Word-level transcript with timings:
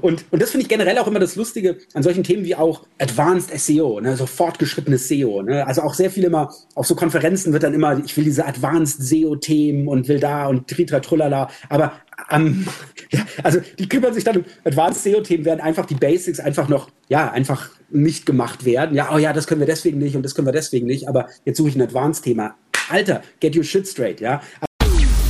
Und, 0.00 0.24
und 0.30 0.42
das 0.42 0.50
finde 0.50 0.62
ich 0.62 0.68
generell 0.68 0.98
auch 0.98 1.06
immer 1.06 1.18
das 1.18 1.36
Lustige 1.36 1.78
an 1.94 2.02
solchen 2.02 2.24
Themen 2.24 2.44
wie 2.44 2.54
auch 2.54 2.86
Advanced 2.98 3.58
SEO, 3.58 4.00
ne, 4.00 4.16
so 4.16 4.26
fortgeschrittenes 4.26 5.08
SEO. 5.08 5.42
Ne? 5.42 5.66
Also 5.66 5.82
auch 5.82 5.94
sehr 5.94 6.10
viel 6.10 6.24
immer, 6.24 6.52
auf 6.74 6.86
so 6.86 6.94
Konferenzen 6.94 7.52
wird 7.52 7.62
dann 7.62 7.74
immer, 7.74 8.02
ich 8.04 8.16
will 8.16 8.24
diese 8.24 8.46
Advanced 8.46 9.02
SEO-Themen 9.02 9.88
und 9.88 10.08
will 10.08 10.20
da 10.20 10.46
und 10.46 10.68
tritra 10.68 11.00
trullala. 11.00 11.50
Aber 11.68 11.92
ähm, 12.30 12.66
ja, 13.10 13.20
also 13.42 13.60
die 13.78 13.88
kümmern 13.88 14.14
sich 14.14 14.24
dann 14.24 14.38
um 14.38 14.44
Advanced 14.64 15.02
SEO-Themen, 15.02 15.44
werden 15.44 15.60
einfach 15.60 15.86
die 15.86 15.94
Basics 15.94 16.40
einfach 16.40 16.68
noch, 16.68 16.90
ja, 17.08 17.30
einfach 17.30 17.70
nicht 17.90 18.26
gemacht 18.26 18.64
werden. 18.64 18.94
Ja, 18.94 19.10
oh 19.12 19.18
ja, 19.18 19.32
das 19.32 19.46
können 19.46 19.60
wir 19.60 19.66
deswegen 19.66 19.98
nicht 19.98 20.16
und 20.16 20.22
das 20.22 20.34
können 20.34 20.46
wir 20.46 20.52
deswegen 20.52 20.86
nicht, 20.86 21.08
aber 21.08 21.28
jetzt 21.44 21.58
suche 21.58 21.70
ich 21.70 21.76
ein 21.76 21.82
Advanced-Thema. 21.82 22.54
Alter, 22.88 23.22
get 23.40 23.56
your 23.56 23.64
shit 23.64 23.86
straight, 23.86 24.20
ja. 24.20 24.40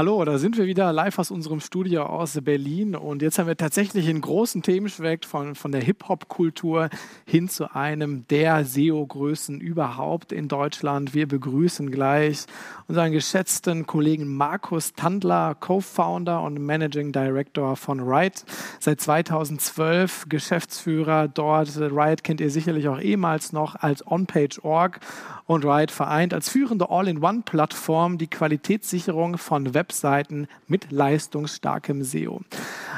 Hallo, 0.00 0.24
da 0.24 0.38
sind 0.38 0.56
wir 0.56 0.64
wieder 0.64 0.94
live 0.94 1.18
aus 1.18 1.30
unserem 1.30 1.60
Studio 1.60 2.04
aus 2.04 2.38
Berlin 2.40 2.96
und 2.96 3.20
jetzt 3.20 3.38
haben 3.38 3.48
wir 3.48 3.56
tatsächlich 3.58 4.08
einen 4.08 4.22
großen 4.22 4.62
Themenschwenk 4.62 5.26
von, 5.26 5.54
von 5.54 5.72
der 5.72 5.82
Hip-Hop-Kultur 5.82 6.88
hin 7.26 7.50
zu 7.50 7.74
einem 7.74 8.26
der 8.28 8.64
SEO-Größen 8.64 9.60
überhaupt 9.60 10.32
in 10.32 10.48
Deutschland. 10.48 11.12
Wir 11.12 11.28
begrüßen 11.28 11.90
gleich 11.90 12.46
unseren 12.88 13.12
geschätzten 13.12 13.86
Kollegen 13.86 14.26
Markus 14.26 14.94
Tandler, 14.94 15.54
Co-Founder 15.54 16.40
und 16.44 16.58
Managing 16.58 17.12
Director 17.12 17.76
von 17.76 18.00
Riot. 18.00 18.46
Seit 18.78 19.02
2012 19.02 20.30
Geschäftsführer 20.30 21.28
dort. 21.28 21.76
Riot 21.76 22.24
kennt 22.24 22.40
ihr 22.40 22.48
sicherlich 22.48 22.88
auch 22.88 22.98
ehemals 22.98 23.52
noch 23.52 23.74
als 23.74 24.06
OnPage.org 24.06 24.98
und 25.50 25.64
Riot 25.64 25.90
vereint 25.90 26.32
als 26.32 26.48
führende 26.48 26.90
All-in-One-Plattform 26.90 28.18
die 28.18 28.28
Qualitätssicherung 28.28 29.36
von 29.36 29.74
Webseiten 29.74 30.46
mit 30.68 30.92
leistungsstarkem 30.92 32.04
SEO. 32.04 32.42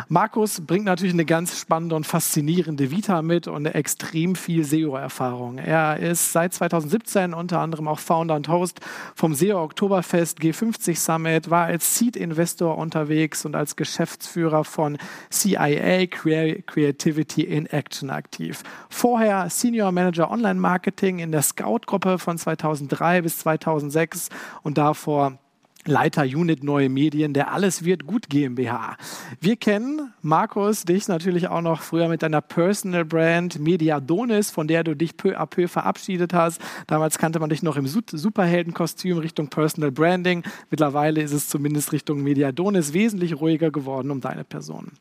Markus 0.08 0.60
bringt 0.60 0.84
natürlich 0.84 1.14
eine 1.14 1.24
ganz 1.24 1.58
spannende 1.58 1.96
und 1.96 2.06
faszinierende 2.06 2.90
Vita 2.90 3.22
mit 3.22 3.48
und 3.48 3.64
extrem 3.64 4.34
viel 4.34 4.64
SEO-Erfahrung. 4.64 5.56
Er 5.56 5.98
ist 5.98 6.32
seit 6.32 6.52
2017 6.52 7.32
unter 7.32 7.58
anderem 7.58 7.88
auch 7.88 7.98
Founder 7.98 8.34
und 8.34 8.48
Host 8.48 8.80
vom 9.14 9.34
SEO 9.34 9.62
Oktoberfest 9.62 10.38
G50 10.40 10.98
Summit, 10.98 11.48
war 11.48 11.64
als 11.64 11.96
Seed-Investor 11.96 12.76
unterwegs 12.76 13.46
und 13.46 13.56
als 13.56 13.76
Geschäftsführer 13.76 14.64
von 14.64 14.98
CIA 15.30 16.06
Creativity 16.06 17.44
in 17.44 17.64
Action 17.64 18.10
aktiv. 18.10 18.62
Vorher 18.90 19.48
Senior 19.48 19.90
Manager 19.90 20.30
Online 20.30 20.60
Marketing 20.60 21.20
in 21.20 21.32
der 21.32 21.40
Scout-Gruppe 21.40 22.18
von 22.18 22.41
2003 22.42 23.22
bis 23.22 23.38
2006 23.38 24.28
und 24.62 24.78
davor 24.78 25.38
Leiter 25.84 26.22
Unit 26.22 26.62
Neue 26.62 26.88
Medien 26.88 27.34
der 27.34 27.52
Alles 27.52 27.84
wird 27.84 28.06
gut 28.06 28.28
GmbH. 28.28 28.96
Wir 29.40 29.56
kennen 29.56 30.12
Markus, 30.22 30.84
dich 30.84 31.08
natürlich 31.08 31.48
auch 31.48 31.60
noch 31.60 31.82
früher 31.82 32.06
mit 32.06 32.22
deiner 32.22 32.40
Personal 32.40 33.04
Brand 33.04 33.58
Mediadonis, 33.58 34.52
von 34.52 34.68
der 34.68 34.84
du 34.84 34.94
dich 34.94 35.16
peu 35.16 35.36
à 35.36 35.44
peu 35.44 35.66
verabschiedet 35.66 36.34
hast. 36.34 36.60
Damals 36.86 37.18
kannte 37.18 37.40
man 37.40 37.50
dich 37.50 37.64
noch 37.64 37.76
im 37.76 37.88
Superheldenkostüm 37.88 39.18
Richtung 39.18 39.48
Personal 39.48 39.90
Branding. 39.90 40.44
Mittlerweile 40.70 41.20
ist 41.20 41.32
es 41.32 41.48
zumindest 41.48 41.90
Richtung 41.90 42.22
Mediadonis 42.22 42.92
wesentlich 42.92 43.40
ruhiger 43.40 43.72
geworden 43.72 44.12
um 44.12 44.20
deine 44.20 44.44
Person. 44.44 44.92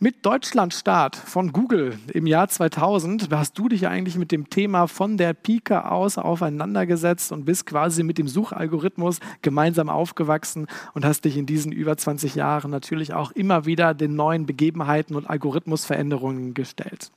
Mit 0.00 0.24
Deutschlandstart 0.24 1.16
von 1.16 1.50
Google 1.50 1.98
im 2.14 2.28
Jahr 2.28 2.46
2000 2.46 3.30
hast 3.32 3.58
du 3.58 3.68
dich 3.68 3.88
eigentlich 3.88 4.16
mit 4.16 4.30
dem 4.30 4.48
Thema 4.48 4.86
von 4.86 5.16
der 5.16 5.32
Pike 5.32 5.90
aus 5.90 6.18
aufeinandergesetzt 6.18 7.32
und 7.32 7.46
bist 7.46 7.66
quasi 7.66 8.04
mit 8.04 8.16
dem 8.16 8.28
Suchalgorithmus 8.28 9.18
gemeinsam 9.42 9.88
aufgewachsen 10.08 10.66
und 10.94 11.04
hast 11.04 11.24
dich 11.24 11.36
in 11.36 11.46
diesen 11.46 11.72
über 11.72 11.96
20 11.96 12.34
Jahren 12.34 12.70
natürlich 12.70 13.12
auch 13.12 13.30
immer 13.32 13.66
wieder 13.66 13.94
den 13.94 14.14
neuen 14.14 14.46
Begebenheiten 14.46 15.14
und 15.14 15.28
Algorithmusveränderungen 15.28 16.54
gestellt. 16.54 17.10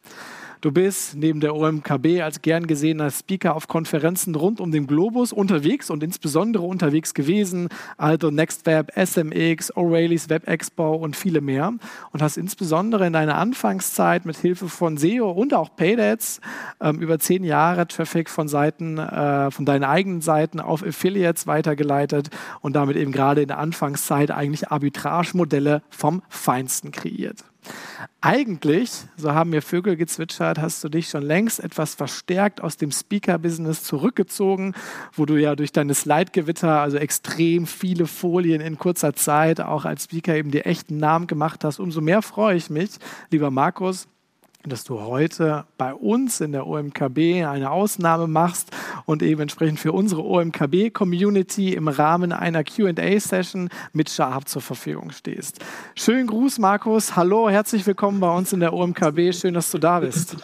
Du 0.62 0.72
bist 0.72 1.16
neben 1.16 1.40
der 1.40 1.56
OMKB 1.56 2.22
als 2.22 2.44
gern 2.44 2.68
gesehener 2.68 3.10
Speaker 3.10 3.56
auf 3.56 3.68
Konferenzen 3.68 4.36
rund 4.36 4.60
um 4.60 4.72
den 4.72 4.86
Globus 4.86 5.34
unterwegs 5.34 5.90
und 5.90 6.04
insbesondere 6.04 6.64
unterwegs 6.64 7.16
gewesen, 7.16 7.68
also 7.98 8.30
NextWeb, 8.30 8.92
SMX, 8.96 9.74
O'Reilly's 9.76 10.30
Web 10.30 10.48
Expo 10.48 10.94
und 10.94 11.16
viele 11.16 11.42
mehr. 11.42 11.74
Und 12.12 12.22
hast 12.22 12.38
insbesondere 12.38 13.08
in 13.08 13.14
deiner 13.14 13.40
Anfangszeit 13.40 14.26
mit 14.26 14.38
Hilfe 14.38 14.70
von 14.70 14.98
SEO 14.98 15.32
und 15.32 15.56
auch 15.56 15.76
Paydads 15.76 16.42
ähm, 16.80 17.00
über 17.00 17.18
zehn 17.18 17.44
Jahre 17.44 17.88
Traffic 17.88 18.30
von 18.30 18.48
Seiten, 18.48 19.00
äh, 19.00 19.50
von 19.50 19.66
deinen 19.66 19.84
eigenen 19.84 20.22
Seiten 20.22 20.60
auf 20.60 20.86
Affiliates 20.86 21.48
weitergeleitet 21.48 22.30
und 22.60 22.76
damit 22.76 22.98
eben 22.98 23.12
gerade 23.12 23.42
in 23.42 23.48
der 23.48 23.58
Anfangszeit 23.58 24.30
eigentlich 24.30 24.70
Arbitragemodelle 24.70 25.82
vom 25.90 26.22
Feinsten 26.30 26.92
kreiert. 26.92 27.46
Eigentlich, 28.22 28.92
so 29.18 29.34
haben 29.34 29.52
mir 29.52 29.62
Vögel 29.62 29.96
gezwitschert, 29.96 30.60
hast 30.60 30.84
du 30.84 30.90
dich 30.90 31.10
schon 31.10 31.24
längst 31.24 31.60
etwas 31.60 31.96
verstärkt 31.96 32.62
aus 32.62 32.78
dem 32.78 32.92
Speaker-Business 32.92 33.84
zurückgezogen, 33.84 34.74
wo 35.14 35.26
du 35.26 35.36
ja 35.36 35.56
durch 35.56 35.72
deine 35.72 35.94
Slide-Gewitter, 35.94 36.82
also 36.82 36.98
extrem 36.98 37.66
viele 37.68 38.08
Folien 38.08 38.62
in 38.62 38.78
kurzer 38.78 39.14
Zeit, 39.14 39.62
auch 39.62 39.86
als 39.86 40.06
Speaker 40.06 40.36
eben 40.36 40.52
dir 40.52 40.66
echten 40.66 40.98
Namen 40.98 41.28
gemacht 41.28 41.64
hast. 41.64 41.80
Umso 41.80 42.02
mehr 42.02 42.22
freue 42.22 42.56
ich 42.56 42.70
mich, 42.70 42.92
lieber 43.32 43.52
Markus, 43.52 44.08
dass 44.66 44.84
du 44.84 45.02
heute 45.02 45.66
bei 45.78 45.94
uns 45.94 46.42
in 46.42 46.52
der 46.52 46.68
OMKB 46.68 47.46
eine 47.46 47.72
Ausnahme 47.72 48.28
machst 48.28 48.72
und 49.06 49.24
eben 49.24 49.42
entsprechend 49.42 49.80
für 49.80 49.92
unsere 49.92 50.24
OMKB-Community 50.24 51.74
im 51.74 51.88
Rahmen 51.88 52.32
einer 52.32 52.64
QA-Session 52.64 53.70
mit 53.94 54.10
Shahab 54.10 54.48
zur 54.48 54.62
Verfügung 54.62 55.12
stehst. 55.12 55.60
Schönen 55.96 56.28
Gruß, 56.28 56.60
Markus. 56.60 57.16
Hallo, 57.16 57.50
herzlich 57.50 57.86
willkommen 57.88 58.20
bei 58.20 58.36
uns 58.36 58.54
in 58.54 58.60
der 58.60 58.74
OMKB. 58.74 59.34
Schön, 59.34 59.54
dass 59.54 59.72
du 59.72 59.78
da 59.78 60.00
bist. 60.00 60.36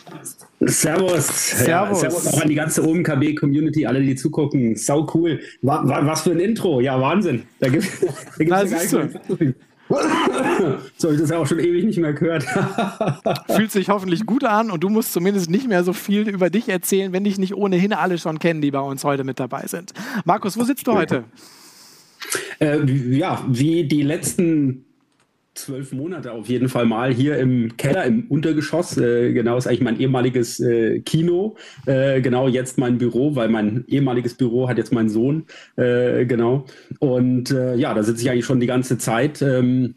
Servus. 0.62 1.28
Servus. 1.28 1.68
Ja, 1.68 2.10
servus 2.10 2.28
auch 2.28 2.42
an 2.42 2.50
die 2.50 2.56
ganze 2.56 2.88
OMKB-Community, 2.88 3.86
alle, 3.86 4.02
die 4.02 4.16
zugucken. 4.16 4.76
Sau 4.76 5.08
cool. 5.14 5.40
Was 5.62 6.22
für 6.22 6.32
ein 6.32 6.40
Intro. 6.40 6.82
Ja, 6.82 7.00
Wahnsinn. 7.00 7.44
Da 7.60 7.70
gibt 7.70 7.86
es 8.40 8.48
gar 8.48 8.64
nicht 8.64 9.56
so 10.98 11.12
ich 11.12 11.20
das 11.20 11.30
ja 11.30 11.38
auch 11.38 11.48
schon 11.48 11.60
ewig 11.60 11.86
nicht 11.86 12.00
mehr 12.00 12.14
gehört. 12.14 12.44
Fühlt 13.50 13.72
sich 13.72 13.90
hoffentlich 13.90 14.26
gut 14.26 14.44
an 14.44 14.72
und 14.72 14.84
du 14.84 14.90
musst 14.90 15.14
zumindest 15.14 15.50
nicht 15.50 15.68
mehr 15.68 15.84
so 15.84 15.94
viel 15.94 16.28
über 16.28 16.50
dich 16.50 16.68
erzählen, 16.70 17.14
wenn 17.14 17.24
dich 17.24 17.38
nicht 17.38 17.56
ohnehin 17.56 17.94
alle 17.94 18.18
schon 18.18 18.40
kennen, 18.40 18.62
die 18.62 18.72
bei 18.72 18.80
uns 18.80 19.04
heute 19.04 19.24
mit 19.24 19.40
dabei 19.40 19.66
sind. 19.68 19.94
Markus, 20.26 20.58
wo 20.58 20.64
sitzt 20.64 20.88
du 20.88 20.94
heute? 20.94 21.24
Äh, 22.60 22.84
ja, 22.86 23.44
wie 23.48 23.88
die 23.88 24.02
letzten 24.02 24.87
zwölf 25.58 25.92
Monate 25.92 26.32
auf 26.32 26.48
jeden 26.48 26.70
Fall 26.70 26.86
mal 26.86 27.14
hier 27.14 27.38
im 27.38 27.76
Keller, 27.78 28.06
im 28.06 28.26
Untergeschoss. 28.30 28.98
Äh, 28.98 29.34
genau, 29.34 29.58
ist 29.58 29.68
eigentlich 29.68 29.82
mein 29.82 30.00
ehemaliges 30.00 30.60
äh, 30.60 31.00
Kino. 31.00 31.58
Äh, 31.86 32.22
genau, 32.22 32.48
jetzt 32.48 32.78
mein 32.78 32.98
Büro, 32.98 33.36
weil 33.36 33.50
mein 33.50 33.84
ehemaliges 33.88 34.36
Büro 34.36 34.70
hat 34.70 34.78
jetzt 34.78 34.94
mein 34.94 35.10
Sohn. 35.10 35.46
Äh, 35.76 36.26
genau. 36.26 36.66
Und 37.00 37.52
äh, 37.52 37.76
ja, 37.76 37.94
da 37.94 38.04
sitze 38.04 38.22
ich 38.24 38.30
eigentlich 38.30 38.46
schon 38.46 38.60
die 38.60 38.68
ganze 38.68 38.98
Zeit. 38.98 39.42
Ähm, 39.42 39.96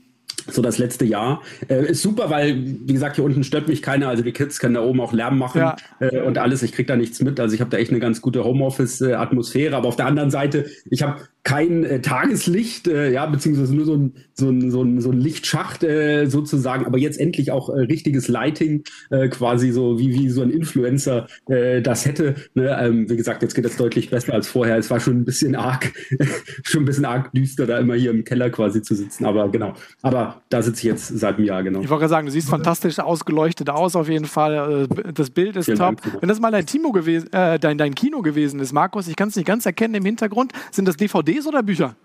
so 0.48 0.62
das 0.62 0.78
letzte 0.78 1.04
Jahr. 1.04 1.42
Äh, 1.68 1.90
ist 1.90 2.02
super, 2.02 2.30
weil, 2.30 2.56
wie 2.56 2.92
gesagt, 2.92 3.16
hier 3.16 3.24
unten 3.24 3.44
stört 3.44 3.68
mich 3.68 3.82
keiner. 3.82 4.08
Also 4.08 4.22
die 4.22 4.32
Kids 4.32 4.58
können 4.58 4.74
da 4.74 4.82
oben 4.82 5.00
auch 5.00 5.12
Lärm 5.12 5.38
machen 5.38 5.60
ja. 5.60 5.76
äh, 6.00 6.20
und 6.20 6.38
alles. 6.38 6.62
Ich 6.62 6.72
kriege 6.72 6.86
da 6.86 6.96
nichts 6.96 7.20
mit. 7.20 7.38
Also 7.38 7.54
ich 7.54 7.60
habe 7.60 7.70
da 7.70 7.76
echt 7.76 7.90
eine 7.90 8.00
ganz 8.00 8.20
gute 8.20 8.44
Homeoffice-Atmosphäre. 8.44 9.76
Aber 9.76 9.88
auf 9.88 9.96
der 9.96 10.06
anderen 10.06 10.30
Seite, 10.30 10.66
ich 10.90 11.02
habe 11.02 11.20
kein 11.42 11.84
äh, 11.84 12.00
Tageslicht, 12.00 12.86
äh, 12.86 13.10
ja, 13.12 13.24
beziehungsweise 13.26 13.74
nur 13.74 13.86
so 13.86 13.94
ein, 13.94 14.12
so 14.34 14.50
ein, 14.50 14.70
so 14.70 14.82
ein, 14.82 15.00
so 15.00 15.10
ein 15.10 15.18
Lichtschacht 15.18 15.82
äh, 15.82 16.26
sozusagen, 16.26 16.84
aber 16.84 16.98
jetzt 16.98 17.18
endlich 17.18 17.50
auch 17.50 17.70
äh, 17.70 17.80
richtiges 17.80 18.28
Lighting, 18.28 18.84
äh, 19.10 19.28
quasi 19.28 19.70
so 19.70 19.98
wie, 19.98 20.12
wie 20.12 20.28
so 20.28 20.42
ein 20.42 20.50
Influencer 20.50 21.28
äh, 21.48 21.80
das 21.80 22.04
hätte. 22.04 22.34
Ne? 22.54 22.76
Ähm, 22.80 23.08
wie 23.08 23.16
gesagt, 23.16 23.42
jetzt 23.42 23.54
geht 23.54 23.64
es 23.64 23.76
deutlich 23.76 24.10
besser 24.10 24.34
als 24.34 24.48
vorher. 24.48 24.76
Es 24.76 24.90
war 24.90 25.00
schon 25.00 25.16
ein 25.16 25.24
bisschen 25.24 25.56
arg, 25.56 25.92
schon 26.62 26.82
ein 26.82 26.86
bisschen 26.86 27.06
arg 27.06 27.32
düster, 27.32 27.66
da 27.66 27.78
immer 27.78 27.94
hier 27.94 28.10
im 28.10 28.24
Keller 28.24 28.50
quasi 28.50 28.82
zu 28.82 28.94
sitzen. 28.94 29.24
Aber 29.24 29.48
genau. 29.48 29.72
Aber 30.02 30.42
da 30.50 30.60
sitze 30.60 30.80
ich 30.80 30.84
jetzt 30.84 31.08
seit 31.08 31.36
einem 31.36 31.46
Jahr, 31.46 31.62
genau. 31.62 31.80
Ich 31.80 31.88
wollte 31.88 32.08
sagen, 32.08 32.26
du 32.26 32.32
siehst 32.32 32.50
fantastisch 32.50 32.98
ausgeleuchtet 32.98 33.70
aus, 33.70 33.96
auf 33.96 34.08
jeden 34.08 34.26
Fall. 34.26 34.86
Das 35.14 35.30
Bild 35.30 35.56
ist 35.56 35.66
Vielen 35.66 35.78
top. 35.78 36.02
Dank, 36.02 36.20
Wenn 36.20 36.28
das 36.28 36.38
mal 36.38 36.50
dein, 36.50 36.66
Timo 36.66 36.92
gewesen, 36.92 37.32
äh, 37.32 37.58
dein, 37.58 37.78
dein 37.78 37.94
Kino 37.94 38.20
gewesen 38.20 38.60
ist, 38.60 38.72
Markus, 38.72 39.08
ich 39.08 39.16
kann 39.16 39.28
es 39.28 39.36
nicht 39.36 39.46
ganz 39.46 39.64
erkennen 39.64 39.94
im 39.94 40.04
Hintergrund, 40.04 40.52
sind 40.70 40.86
das 40.86 40.96
DVD 40.96 41.29
DVDs 41.30 41.46
oder 41.46 41.62
Bücher? 41.62 41.96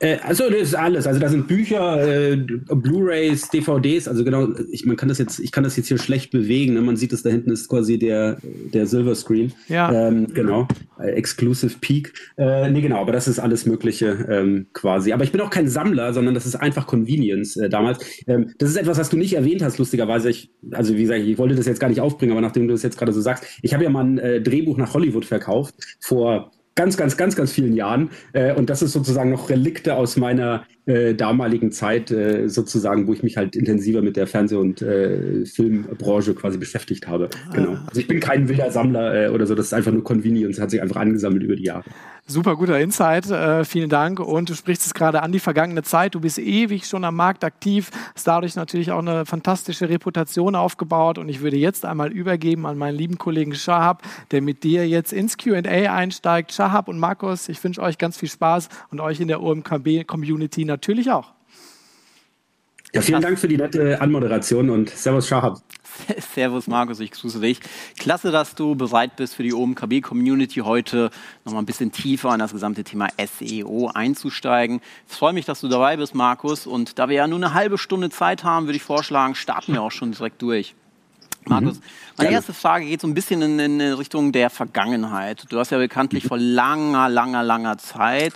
Äh, 0.00 0.18
also 0.24 0.50
das 0.50 0.60
ist 0.60 0.74
alles. 0.74 1.06
Also 1.06 1.20
da 1.20 1.28
sind 1.28 1.46
Bücher, 1.46 2.32
äh, 2.32 2.36
Blu-rays, 2.36 3.48
DVDs. 3.48 4.08
Also 4.08 4.24
genau, 4.24 4.48
ich, 4.70 4.84
man 4.84 4.96
kann 4.96 5.08
das 5.08 5.18
jetzt, 5.18 5.38
ich 5.38 5.52
kann 5.52 5.62
das 5.62 5.76
jetzt 5.76 5.86
hier 5.86 5.98
schlecht 5.98 6.32
bewegen. 6.32 6.74
Ne? 6.74 6.80
Man 6.80 6.96
sieht, 6.96 7.12
dass 7.12 7.22
da 7.22 7.30
hinten 7.30 7.52
ist 7.52 7.68
quasi 7.68 7.98
der 7.98 8.38
der 8.42 8.86
Silver 8.86 9.14
Screen. 9.14 9.52
Ja. 9.68 10.08
Ähm, 10.08 10.26
genau, 10.34 10.66
Exclusive 10.98 11.76
Peak. 11.80 12.12
Äh, 12.36 12.70
nee, 12.70 12.80
genau. 12.80 13.00
Aber 13.00 13.12
das 13.12 13.28
ist 13.28 13.38
alles 13.38 13.66
Mögliche 13.66 14.26
ähm, 14.28 14.66
quasi. 14.72 15.12
Aber 15.12 15.22
ich 15.22 15.32
bin 15.32 15.40
auch 15.40 15.50
kein 15.50 15.68
Sammler, 15.68 16.12
sondern 16.12 16.34
das 16.34 16.44
ist 16.44 16.56
einfach 16.56 16.86
Convenience 16.86 17.56
äh, 17.56 17.68
damals. 17.68 18.04
Ähm, 18.26 18.52
das 18.58 18.70
ist 18.70 18.76
etwas, 18.76 18.98
was 18.98 19.10
du 19.10 19.16
nicht 19.16 19.34
erwähnt 19.34 19.62
hast, 19.62 19.78
lustigerweise. 19.78 20.28
Ich, 20.28 20.50
also 20.72 20.96
wie 20.96 21.02
gesagt, 21.02 21.20
ich 21.20 21.38
wollte 21.38 21.54
das 21.54 21.66
jetzt 21.66 21.80
gar 21.80 21.88
nicht 21.88 22.00
aufbringen, 22.00 22.32
aber 22.32 22.40
nachdem 22.40 22.66
du 22.66 22.74
das 22.74 22.82
jetzt 22.82 22.98
gerade 22.98 23.12
so 23.12 23.20
sagst, 23.20 23.44
ich 23.62 23.72
habe 23.72 23.84
ja 23.84 23.90
mal 23.90 24.04
ein 24.04 24.18
äh, 24.18 24.42
Drehbuch 24.42 24.76
nach 24.76 24.92
Hollywood 24.92 25.24
verkauft 25.24 25.76
vor 26.00 26.50
ganz, 26.74 26.96
ganz, 26.96 27.16
ganz, 27.16 27.36
ganz 27.36 27.52
vielen 27.52 27.74
Jahren. 27.74 28.10
Äh, 28.32 28.54
und 28.54 28.70
das 28.70 28.82
ist 28.82 28.92
sozusagen 28.92 29.30
noch 29.30 29.50
Relikte 29.50 29.94
aus 29.94 30.16
meiner 30.16 30.64
äh, 30.86 31.14
damaligen 31.14 31.72
Zeit, 31.72 32.10
äh, 32.10 32.48
sozusagen, 32.48 33.06
wo 33.06 33.14
ich 33.14 33.22
mich 33.22 33.38
halt 33.38 33.56
intensiver 33.56 34.02
mit 34.02 34.16
der 34.16 34.26
Fernseh- 34.26 34.56
und 34.56 34.82
äh, 34.82 35.46
Filmbranche 35.46 36.34
quasi 36.34 36.58
beschäftigt 36.58 37.08
habe. 37.08 37.30
Genau. 37.54 37.78
Also 37.86 38.00
ich 38.00 38.06
bin 38.06 38.20
kein 38.20 38.48
wilder 38.48 38.70
Sammler 38.70 39.26
äh, 39.26 39.28
oder 39.28 39.46
so, 39.46 39.54
das 39.54 39.66
ist 39.66 39.72
einfach 39.72 39.92
nur 39.92 40.04
Convenience, 40.04 40.60
hat 40.60 40.70
sich 40.70 40.82
einfach 40.82 40.96
angesammelt 40.96 41.42
über 41.42 41.56
die 41.56 41.64
Jahre. 41.64 41.84
Super 42.26 42.56
guter 42.56 42.80
Insight, 42.80 43.30
äh, 43.30 43.64
vielen 43.64 43.90
Dank. 43.90 44.18
Und 44.18 44.48
du 44.48 44.54
sprichst 44.54 44.86
es 44.86 44.94
gerade 44.94 45.22
an 45.22 45.30
die 45.30 45.40
vergangene 45.40 45.82
Zeit. 45.82 46.14
Du 46.14 46.20
bist 46.20 46.38
ewig 46.38 46.86
schon 46.86 47.04
am 47.04 47.16
Markt 47.16 47.44
aktiv, 47.44 47.90
hast 48.14 48.26
dadurch 48.26 48.56
natürlich 48.56 48.92
auch 48.92 49.00
eine 49.00 49.26
fantastische 49.26 49.90
Reputation 49.90 50.54
aufgebaut. 50.54 51.18
Und 51.18 51.28
ich 51.28 51.42
würde 51.42 51.58
jetzt 51.58 51.84
einmal 51.84 52.10
übergeben 52.12 52.64
an 52.64 52.78
meinen 52.78 52.96
lieben 52.96 53.18
Kollegen 53.18 53.54
Shahab, 53.54 54.02
der 54.30 54.40
mit 54.40 54.64
dir 54.64 54.88
jetzt 54.88 55.12
ins 55.12 55.36
QA 55.36 55.60
einsteigt. 55.60 56.52
Shahab 56.52 56.88
und 56.88 56.98
Markus, 56.98 57.50
ich 57.50 57.62
wünsche 57.62 57.82
euch 57.82 57.98
ganz 57.98 58.16
viel 58.16 58.30
Spaß 58.30 58.70
und 58.90 59.00
euch 59.00 59.20
in 59.20 59.28
der 59.28 59.42
OMKB-Community 59.42 60.64
natürlich 60.64 60.73
auch. 61.10 61.32
Ja, 62.92 63.00
vielen 63.00 63.22
Dank 63.22 63.38
für 63.38 63.48
die 63.48 63.56
nette 63.56 64.00
Anmoderation 64.00 64.70
und 64.70 64.88
Servus 64.88 65.26
Shahab. 65.26 65.60
Servus 66.34 66.66
Markus, 66.66 67.00
ich 67.00 67.10
grüße 67.10 67.40
dich. 67.40 67.60
Klasse, 67.98 68.30
dass 68.30 68.54
du 68.54 68.74
bereit 68.74 69.16
bist, 69.16 69.34
für 69.34 69.42
die 69.42 69.52
OMKB-Community 69.52 70.60
heute 70.60 71.10
nochmal 71.44 71.62
ein 71.62 71.66
bisschen 71.66 71.92
tiefer 71.92 72.32
in 72.32 72.38
das 72.38 72.52
gesamte 72.52 72.84
Thema 72.84 73.08
SEO 73.18 73.90
einzusteigen. 73.92 74.80
Ich 75.08 75.16
freue 75.16 75.32
mich, 75.32 75.44
dass 75.44 75.60
du 75.60 75.68
dabei 75.68 75.96
bist, 75.96 76.14
Markus. 76.14 76.66
Und 76.66 76.98
da 76.98 77.08
wir 77.08 77.16
ja 77.16 77.26
nur 77.26 77.38
eine 77.38 77.54
halbe 77.54 77.78
Stunde 77.78 78.10
Zeit 78.10 78.44
haben, 78.44 78.66
würde 78.66 78.76
ich 78.76 78.82
vorschlagen, 78.82 79.34
starten 79.34 79.72
wir 79.72 79.82
auch 79.82 79.92
schon 79.92 80.12
direkt 80.12 80.40
durch. 80.42 80.74
Markus, 81.46 81.76
mhm. 81.76 81.82
meine 82.16 82.30
erste 82.30 82.54
Frage 82.54 82.86
geht 82.86 83.00
so 83.00 83.06
ein 83.06 83.14
bisschen 83.14 83.42
in, 83.42 83.58
in 83.58 83.80
Richtung 83.80 84.32
der 84.32 84.50
Vergangenheit. 84.50 85.44
Du 85.50 85.58
hast 85.58 85.70
ja 85.70 85.78
bekanntlich 85.78 86.26
vor 86.26 86.38
langer, 86.38 87.08
langer, 87.08 87.42
langer 87.42 87.76
Zeit, 87.76 88.34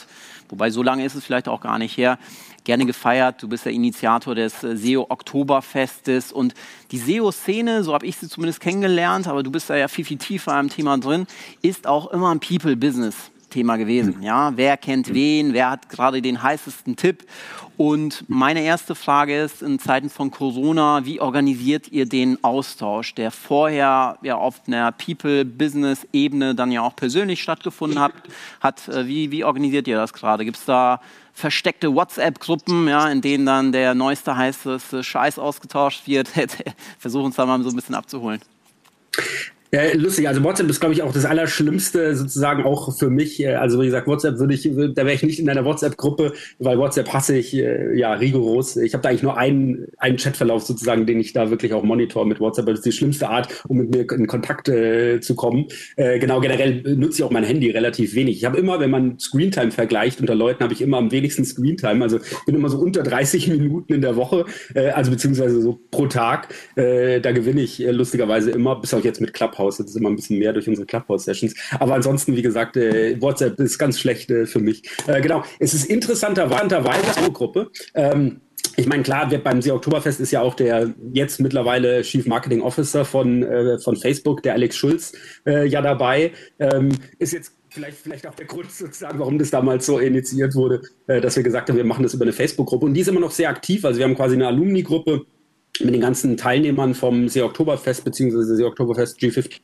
wobei 0.48 0.70
so 0.70 0.82
lange 0.82 1.04
ist 1.04 1.14
es 1.14 1.24
vielleicht 1.24 1.48
auch 1.48 1.60
gar 1.60 1.78
nicht 1.78 1.96
her, 1.96 2.18
gerne 2.64 2.86
gefeiert. 2.86 3.42
Du 3.42 3.48
bist 3.48 3.64
der 3.64 3.72
Initiator 3.72 4.34
des 4.34 4.62
äh, 4.62 4.76
SEO 4.76 5.06
Oktoberfestes 5.08 6.32
und 6.32 6.54
die 6.90 6.98
SEO-Szene, 6.98 7.82
so 7.82 7.94
habe 7.94 8.06
ich 8.06 8.16
sie 8.16 8.28
zumindest 8.28 8.60
kennengelernt, 8.60 9.26
aber 9.26 9.42
du 9.42 9.50
bist 9.50 9.70
da 9.70 9.76
ja 9.76 9.88
viel, 9.88 10.04
viel 10.04 10.18
tiefer 10.18 10.58
im 10.60 10.68
Thema 10.68 10.98
drin, 10.98 11.26
ist 11.62 11.86
auch 11.86 12.10
immer 12.10 12.30
ein 12.30 12.40
People-Business. 12.40 13.30
Thema 13.58 13.76
gewesen. 13.76 14.22
Ja, 14.22 14.52
wer 14.54 14.76
kennt 14.76 15.12
wen? 15.12 15.52
Wer 15.52 15.70
hat 15.70 15.88
gerade 15.88 16.22
den 16.22 16.40
heißesten 16.40 16.94
Tipp? 16.94 17.24
Und 17.76 18.24
meine 18.28 18.62
erste 18.62 18.94
Frage 18.94 19.36
ist 19.40 19.62
in 19.62 19.80
Zeiten 19.80 20.10
von 20.10 20.30
Corona, 20.30 21.04
wie 21.04 21.20
organisiert 21.20 21.88
ihr 21.88 22.06
den 22.06 22.42
Austausch, 22.44 23.16
der 23.16 23.32
vorher 23.32 24.16
ja 24.22 24.36
auf 24.36 24.60
einer 24.68 24.92
People-Business-Ebene 24.92 26.54
dann 26.54 26.70
ja 26.70 26.82
auch 26.82 26.94
persönlich 26.94 27.42
stattgefunden 27.42 27.98
hat? 27.98 28.12
hat 28.60 28.86
äh, 28.88 29.08
wie, 29.08 29.32
wie 29.32 29.42
organisiert 29.42 29.88
ihr 29.88 29.96
das 29.96 30.12
gerade? 30.12 30.44
Gibt 30.44 30.58
es 30.58 30.64
da 30.64 31.00
versteckte 31.32 31.92
WhatsApp-Gruppen, 31.92 32.86
ja, 32.86 33.08
in 33.08 33.22
denen 33.22 33.44
dann 33.44 33.72
der 33.72 33.94
neueste 33.94 34.36
heiße 34.36 35.02
Scheiß 35.02 35.40
ausgetauscht 35.40 36.06
wird. 36.06 36.28
Versuch 37.00 37.24
uns 37.24 37.34
da 37.34 37.44
mal 37.44 37.60
so 37.64 37.70
ein 37.70 37.76
bisschen 37.76 37.96
abzuholen. 37.96 38.40
Ja, 39.70 39.82
lustig. 39.94 40.26
Also 40.26 40.42
WhatsApp 40.42 40.70
ist, 40.70 40.80
glaube 40.80 40.94
ich, 40.94 41.02
auch 41.02 41.12
das 41.12 41.26
Allerschlimmste 41.26 42.16
sozusagen 42.16 42.64
auch 42.64 42.96
für 42.96 43.10
mich. 43.10 43.38
Äh, 43.42 43.54
also 43.54 43.78
wie 43.80 43.84
gesagt, 43.84 44.06
WhatsApp 44.06 44.38
würde 44.38 44.54
ich, 44.54 44.62
da 44.62 45.04
wäre 45.04 45.12
ich 45.12 45.22
nicht 45.22 45.38
in 45.38 45.50
einer 45.50 45.64
WhatsApp-Gruppe, 45.66 46.32
weil 46.58 46.78
WhatsApp 46.78 47.12
hasse 47.12 47.36
ich 47.36 47.54
äh, 47.54 47.94
ja 47.94 48.14
rigoros. 48.14 48.78
Ich 48.78 48.94
habe 48.94 49.02
da 49.02 49.10
eigentlich 49.10 49.22
nur 49.22 49.36
einen, 49.36 49.86
einen 49.98 50.16
Chatverlauf 50.16 50.62
sozusagen, 50.62 51.04
den 51.04 51.20
ich 51.20 51.34
da 51.34 51.50
wirklich 51.50 51.74
auch 51.74 51.82
monitor 51.82 52.24
mit 52.24 52.40
WhatsApp. 52.40 52.64
Das 52.64 52.78
ist 52.78 52.86
die 52.86 52.92
schlimmste 52.92 53.28
Art, 53.28 53.62
um 53.68 53.76
mit 53.76 53.94
mir 53.94 54.10
in 54.10 54.26
Kontakt 54.26 54.70
äh, 54.70 55.20
zu 55.20 55.34
kommen. 55.34 55.66
Äh, 55.96 56.18
genau, 56.18 56.40
generell 56.40 56.82
nutze 56.96 57.18
ich 57.18 57.24
auch 57.24 57.30
mein 57.30 57.44
Handy 57.44 57.70
relativ 57.70 58.14
wenig. 58.14 58.38
Ich 58.38 58.46
habe 58.46 58.56
immer, 58.56 58.80
wenn 58.80 58.90
man 58.90 59.18
Screentime 59.18 59.70
vergleicht 59.70 60.18
unter 60.20 60.34
Leuten, 60.34 60.64
habe 60.64 60.72
ich 60.72 60.80
immer 60.80 60.96
am 60.96 61.10
wenigsten 61.10 61.44
Screentime. 61.44 62.02
Also 62.02 62.20
bin 62.46 62.54
immer 62.54 62.70
so 62.70 62.78
unter 62.78 63.02
30 63.02 63.48
Minuten 63.48 63.92
in 63.92 64.00
der 64.00 64.16
Woche, 64.16 64.46
äh, 64.74 64.88
also 64.88 65.10
beziehungsweise 65.10 65.60
so 65.60 65.78
pro 65.90 66.06
Tag. 66.06 66.54
Äh, 66.74 67.20
da 67.20 67.32
gewinne 67.32 67.60
ich 67.60 67.80
lustigerweise 67.80 68.50
immer, 68.50 68.80
bis 68.80 68.94
auch 68.94 69.04
jetzt 69.04 69.20
mit 69.20 69.34
Club 69.34 69.57
Clubhouse. 69.58 69.78
Das 69.78 69.86
ist 69.86 69.96
immer 69.96 70.10
ein 70.10 70.16
bisschen 70.16 70.38
mehr 70.38 70.52
durch 70.52 70.68
unsere 70.68 70.86
Clubhouse-Sessions. 70.86 71.54
Aber 71.78 71.94
ansonsten, 71.94 72.36
wie 72.36 72.42
gesagt, 72.42 72.76
äh, 72.76 73.20
WhatsApp 73.20 73.58
ist 73.60 73.78
ganz 73.78 73.98
schlecht 73.98 74.30
äh, 74.30 74.46
für 74.46 74.60
mich. 74.60 74.82
Äh, 75.06 75.20
genau. 75.20 75.44
Es 75.58 75.74
ist 75.74 75.86
interessanterweise 75.86 77.16
eine 77.16 77.32
Gruppe. 77.32 77.70
Ähm, 77.94 78.40
ich 78.76 78.86
meine, 78.86 79.02
klar, 79.02 79.30
wird 79.30 79.42
beim 79.42 79.60
See 79.60 79.72
Oktoberfest 79.72 80.20
ist 80.20 80.30
ja 80.30 80.40
auch 80.40 80.54
der 80.54 80.94
jetzt 81.12 81.40
mittlerweile 81.40 82.02
Chief 82.02 82.26
Marketing 82.26 82.60
Officer 82.60 83.04
von, 83.04 83.42
äh, 83.42 83.78
von 83.78 83.96
Facebook, 83.96 84.42
der 84.42 84.54
Alex 84.54 84.76
Schulz, 84.76 85.12
äh, 85.46 85.66
ja 85.66 85.82
dabei. 85.82 86.32
Ähm, 86.60 86.90
ist 87.18 87.32
jetzt 87.32 87.54
vielleicht, 87.70 87.98
vielleicht 87.98 88.26
auch 88.26 88.34
der 88.34 88.46
Grund 88.46 88.70
sozusagen, 88.70 89.18
warum 89.18 89.38
das 89.38 89.50
damals 89.50 89.84
so 89.86 89.98
initiiert 89.98 90.54
wurde, 90.54 90.82
äh, 91.08 91.20
dass 91.20 91.36
wir 91.36 91.42
gesagt 91.42 91.68
haben, 91.68 91.76
wir 91.76 91.84
machen 91.84 92.04
das 92.04 92.14
über 92.14 92.24
eine 92.24 92.32
Facebook-Gruppe. 92.32 92.86
Und 92.86 92.94
die 92.94 93.00
ist 93.00 93.08
immer 93.08 93.20
noch 93.20 93.32
sehr 93.32 93.48
aktiv. 93.48 93.84
Also 93.84 93.98
wir 93.98 94.04
haben 94.04 94.16
quasi 94.16 94.36
eine 94.36 94.46
Alumni-Gruppe, 94.46 95.26
mit 95.80 95.94
den 95.94 96.00
ganzen 96.00 96.36
Teilnehmern 96.36 96.94
vom 96.94 97.28
See 97.28 97.42
Oktoberfest 97.42 98.04
bzw. 98.04 98.54
See 98.56 98.64
Oktoberfest 98.64 99.18
G50. 99.18 99.60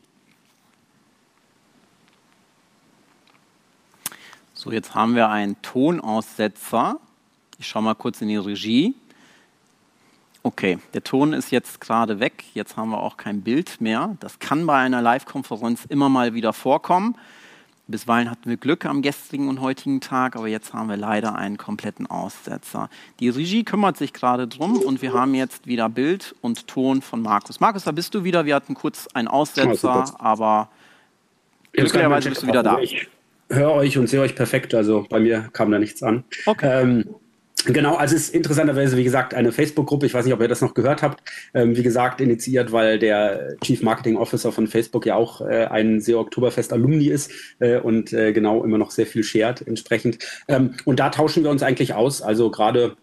So, 4.53 4.73
jetzt 4.73 4.95
haben 4.95 5.15
wir 5.15 5.29
einen 5.29 5.61
Tonaussetzer. 5.63 6.99
Ich 7.59 7.67
schaue 7.67 7.83
mal 7.83 7.95
kurz 7.95 8.21
in 8.23 8.29
die 8.29 8.37
Regie. 8.37 8.95
Okay, 10.43 10.79
der 10.93 11.03
Ton 11.03 11.33
ist 11.33 11.51
jetzt 11.51 11.81
gerade 11.81 12.21
weg. 12.21 12.45
Jetzt 12.55 12.77
haben 12.77 12.91
wir 12.91 13.03
auch 13.03 13.17
kein 13.17 13.43
Bild 13.43 13.81
mehr. 13.81 14.17
Das 14.21 14.39
kann 14.39 14.67
bei 14.67 14.79
einer 14.79 15.03
Live-Konferenz 15.03 15.85
immer 15.89 16.09
mal 16.09 16.35
wieder 16.35 16.53
vorkommen. 16.53 17.17
Bisweilen 17.87 18.31
hatten 18.31 18.49
wir 18.49 18.57
Glück 18.57 18.87
am 18.87 19.03
gestrigen 19.03 19.49
und 19.49 19.61
heutigen 19.61 20.01
Tag, 20.01 20.37
aber 20.37 20.49
jetzt 20.49 20.73
haben 20.73 20.89
wir 20.89 20.97
leider 20.97 21.35
einen 21.35 21.59
kompletten 21.59 22.07
Aussetzer. 22.07 22.89
Die 23.21 23.29
Regie 23.29 23.63
kümmert 23.63 23.99
sich 23.99 24.15
gerade 24.15 24.49
drum 24.49 24.79
und 24.79 25.03
wir 25.03 25.13
haben 25.13 25.35
jetzt 25.35 25.67
wieder 25.67 25.91
Bild 25.91 26.35
und 26.41 26.67
Ton 26.67 27.03
von 27.03 27.21
Markus. 27.21 27.61
Markus, 27.61 27.85
da 27.85 27.93
bist 27.93 28.15
du 28.15 28.25
wieder. 28.25 28.47
Wir 28.47 28.55
hatten 28.55 28.75
kurz 28.75 29.07
einen 29.13 29.29
Aussetzer, 29.29 30.19
aber 30.19 30.71
glücklicherweise 31.73 32.31
bist 32.31 32.43
du 32.43 32.47
wieder 32.47 32.63
da. 32.63 32.79
Ich 32.79 33.07
höre 33.51 33.73
euch 33.73 33.99
und 33.99 34.07
sehe 34.07 34.23
euch 34.23 34.35
perfekt, 34.35 34.75
also 34.75 35.07
bei 35.11 35.21
mir 35.21 35.51
kam 35.53 35.71
da 35.71 35.79
nichts 35.79 36.03
an. 36.03 36.25
Okay. 36.47 36.83
Ähm, 36.83 37.15
Genau, 37.67 37.95
also 37.95 38.15
es 38.15 38.25
ist 38.25 38.35
interessanterweise, 38.35 38.97
wie 38.97 39.05
gesagt, 39.05 39.33
eine 39.33 39.51
Facebook-Gruppe, 39.51 40.05
ich 40.05 40.13
weiß 40.13 40.25
nicht, 40.25 40.35
ob 40.35 40.41
ihr 40.41 40.49
das 40.49 40.61
noch 40.61 40.75
gehört 40.75 41.03
habt, 41.03 41.23
ähm, 41.55 41.77
wie 41.77 41.83
gesagt, 41.83 42.21
initiiert, 42.21 42.73
weil 42.73 42.99
der 42.99 43.57
Chief 43.63 43.83
Marketing 43.83 44.17
Officer 44.17 44.53
von 44.53 44.67
Facebook 44.67 45.07
ja 45.07 45.15
auch 45.15 45.41
äh, 45.41 45.67
ein 45.67 46.01
SEO 46.01 46.21
Oktoberfest 46.21 46.73
Alumni 46.75 47.07
ist 47.09 47.31
äh, 47.61 47.79
und 47.79 48.13
äh, 48.13 48.33
genau 48.33 48.63
immer 48.65 48.77
noch 48.77 48.91
sehr 48.91 49.07
viel 49.07 49.23
shared 49.23 49.67
entsprechend. 49.67 50.19
Ähm, 50.47 50.75
und 50.85 51.01
da 51.01 51.09
tauschen 51.09 51.43
wir 51.43 51.51
uns 51.51 51.63
eigentlich 51.63 51.95
aus, 51.95 52.21
also 52.21 52.51
gerade 52.51 52.97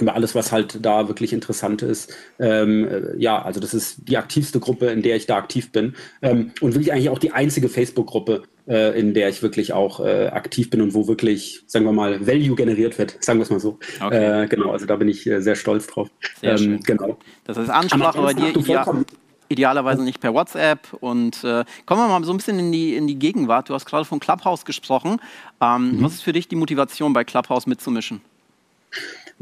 über 0.00 0.14
alles, 0.14 0.34
was 0.34 0.52
halt 0.52 0.84
da 0.84 1.08
wirklich 1.08 1.32
interessant 1.32 1.82
ist. 1.82 2.12
Ähm, 2.38 2.88
äh, 2.88 3.16
ja, 3.18 3.42
also 3.42 3.60
das 3.60 3.74
ist 3.74 4.08
die 4.08 4.16
aktivste 4.16 4.58
Gruppe, 4.58 4.86
in 4.86 5.02
der 5.02 5.16
ich 5.16 5.26
da 5.26 5.36
aktiv 5.36 5.70
bin. 5.70 5.94
Ähm, 6.22 6.52
und 6.60 6.74
wirklich 6.74 6.92
eigentlich 6.92 7.10
auch 7.10 7.18
die 7.18 7.32
einzige 7.32 7.68
Facebook-Gruppe, 7.68 8.42
äh, 8.66 8.98
in 8.98 9.14
der 9.14 9.28
ich 9.28 9.42
wirklich 9.42 9.72
auch 9.72 10.00
äh, 10.00 10.28
aktiv 10.28 10.70
bin 10.70 10.80
und 10.80 10.94
wo 10.94 11.08
wirklich, 11.08 11.62
sagen 11.66 11.84
wir 11.84 11.92
mal, 11.92 12.26
Value 12.26 12.54
generiert 12.54 12.98
wird, 12.98 13.22
sagen 13.22 13.38
wir 13.38 13.44
es 13.44 13.50
mal 13.50 13.60
so. 13.60 13.78
Okay. 14.00 14.44
Äh, 14.44 14.46
genau, 14.48 14.70
also 14.70 14.86
da 14.86 14.96
bin 14.96 15.08
ich 15.08 15.26
äh, 15.26 15.40
sehr 15.40 15.56
stolz 15.56 15.86
drauf. 15.86 16.08
Sehr 16.40 16.58
ähm, 16.58 16.80
genau. 16.80 17.18
Das 17.44 17.56
ist 17.56 17.70
Ansprache 17.70 18.20
bei 18.22 18.34
dir 18.34 18.56
ideal, 18.56 19.04
idealerweise 19.48 20.02
nicht 20.02 20.20
per 20.20 20.34
WhatsApp. 20.34 20.92
Und 21.00 21.44
äh, 21.44 21.64
kommen 21.86 22.00
wir 22.02 22.08
mal 22.08 22.24
so 22.24 22.32
ein 22.32 22.36
bisschen 22.36 22.58
in 22.58 22.72
die, 22.72 22.94
in 22.94 23.06
die 23.06 23.18
Gegenwart. 23.18 23.68
Du 23.68 23.74
hast 23.74 23.86
gerade 23.86 24.04
von 24.04 24.20
Clubhouse 24.20 24.64
gesprochen. 24.64 25.20
Ähm, 25.60 25.96
mhm. 25.96 26.04
Was 26.04 26.14
ist 26.14 26.22
für 26.22 26.32
dich 26.32 26.48
die 26.48 26.56
Motivation, 26.56 27.12
bei 27.12 27.24
Clubhouse 27.24 27.66
mitzumischen? 27.66 28.20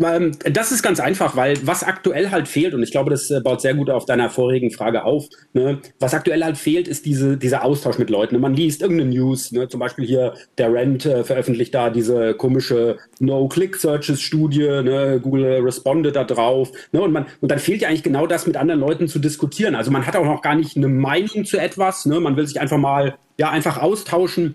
Ähm, 0.03 0.33
das 0.45 0.73
ist 0.73 0.83
ganz 0.83 0.99
einfach, 0.99 1.37
weil 1.37 1.59
was 1.67 1.85
aktuell 1.85 2.31
halt 2.31 2.49
fehlt, 2.49 2.73
und 2.75 2.83
ich 2.83 2.91
glaube, 2.91 3.11
das 3.11 3.31
äh, 3.31 3.41
baut 3.41 3.61
sehr 3.61 3.75
gut 3.75 3.91
auf 3.91 4.07
deiner 4.07 4.31
vorigen 4.31 4.71
Frage 4.71 5.05
auf, 5.05 5.27
ne? 5.53 5.81
was 5.99 6.15
aktuell 6.15 6.43
halt 6.43 6.57
fehlt, 6.57 6.89
ist 6.89 7.05
diese, 7.05 7.37
dieser 7.37 7.65
Austausch 7.65 7.99
mit 7.99 8.09
Leuten. 8.09 8.41
Man 8.41 8.55
liest 8.55 8.81
irgendeine 8.81 9.11
News, 9.11 9.53
ne? 9.53 9.69
zum 9.69 9.81
Beispiel 9.81 10.07
hier 10.07 10.35
der 10.57 10.73
Rent 10.73 11.05
äh, 11.05 11.23
veröffentlicht 11.23 11.75
da 11.75 11.91
diese 11.91 12.35
komische 12.35 12.97
No-Click-Searches-Studie, 13.19 14.83
ne? 14.83 15.21
Google 15.23 15.61
respondet 15.63 16.17
da 16.17 16.25
drauf, 16.25 16.73
ne? 16.93 17.03
und, 17.03 17.13
man, 17.13 17.27
und 17.41 17.51
dann 17.51 17.59
fehlt 17.59 17.83
ja 17.83 17.89
eigentlich 17.89 18.03
genau 18.03 18.27
das, 18.27 18.47
mit 18.47 18.57
anderen 18.57 18.81
Leuten 18.81 19.07
zu 19.07 19.19
diskutieren. 19.19 19.75
Also 19.75 19.91
man 19.91 20.07
hat 20.07 20.17
auch 20.17 20.25
noch 20.25 20.43
gar 20.43 20.55
nicht 20.55 20.77
eine 20.77 20.89
Meinung 20.89 21.45
zu 21.45 21.59
etwas, 21.59 22.07
ne? 22.07 22.21
man 22.21 22.37
will 22.37 22.47
sich 22.47 22.61
einfach 22.61 22.79
mal 22.79 23.17
ja, 23.37 23.51
einfach 23.51 23.79
austauschen 23.79 24.55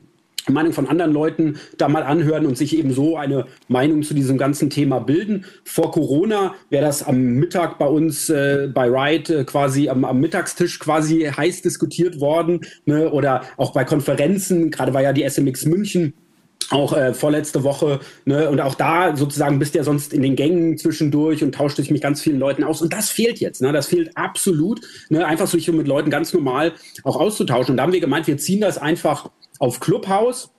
Meinung 0.54 0.74
von 0.74 0.88
anderen 0.88 1.12
Leuten 1.12 1.58
da 1.78 1.88
mal 1.88 2.04
anhören 2.04 2.46
und 2.46 2.58
sich 2.58 2.78
eben 2.78 2.94
so 2.94 3.18
eine 3.18 3.46
Meinung 3.68 4.04
zu 4.04 4.14
diesem 4.14 4.38
ganzen 4.38 4.70
Thema 4.70 5.00
bilden. 5.00 5.46
Vor 5.64 5.92
Corona 5.92 6.54
wäre 6.70 6.86
das 6.86 7.04
am 7.04 7.18
Mittag 7.36 7.78
bei 7.78 7.88
uns 7.88 8.30
äh, 8.30 8.70
bei 8.74 8.88
Ride 8.88 9.40
äh, 9.40 9.44
quasi 9.44 9.90
am, 9.90 10.06
am, 10.06 10.20
Mittagstisch 10.20 10.80
quasi 10.80 11.22
heiß 11.36 11.62
diskutiert 11.62 12.20
worden 12.20 12.62
ne? 12.86 13.12
oder 13.12 13.44
auch 13.58 13.74
bei 13.74 13.84
Konferenzen. 13.84 14.72
Gerade 14.72 14.94
war 14.94 15.02
ja 15.02 15.14
die 15.14 15.28
SMX 15.28 15.66
München 15.66 16.14
auch 16.72 16.94
äh, 16.94 17.14
vorletzte 17.14 17.64
Woche, 17.64 18.00
ne, 18.26 18.50
und 18.50 18.60
auch 18.60 18.76
da 18.76 19.16
sozusagen 19.16 19.60
bist 19.60 19.76
du 19.76 19.80
ja 19.80 19.84
sonst 19.84 20.14
in 20.14 20.22
den 20.22 20.36
Gängen 20.36 20.78
zwischendurch 20.78 21.44
und 21.44 21.54
tauscht 21.54 21.78
dich 21.78 21.92
mit 21.92 22.02
ganz 22.02 22.22
vielen 22.22 22.40
Leuten 22.40 22.64
aus. 22.64 22.82
Und 22.82 22.92
das 22.94 23.10
fehlt 23.10 23.40
jetzt, 23.40 23.62
ne? 23.62 23.72
Das 23.72 23.88
fehlt 23.88 24.16
absolut, 24.18 24.82
ne, 25.10 25.26
einfach 25.26 25.48
sich 25.48 25.72
mit 25.72 25.88
Leuten 25.88 26.10
ganz 26.10 26.34
normal 26.34 26.74
auch 27.04 27.18
auszutauschen. 27.18 27.74
Und 27.74 27.78
da 27.78 27.84
haben 27.84 27.94
wir 27.94 28.00
gemeint, 28.00 28.28
wir 28.28 28.38
ziehen 28.38 28.62
das 28.62 28.78
einfach 28.78 29.30
auf 29.60 29.80
Clubhouse. 29.80 30.52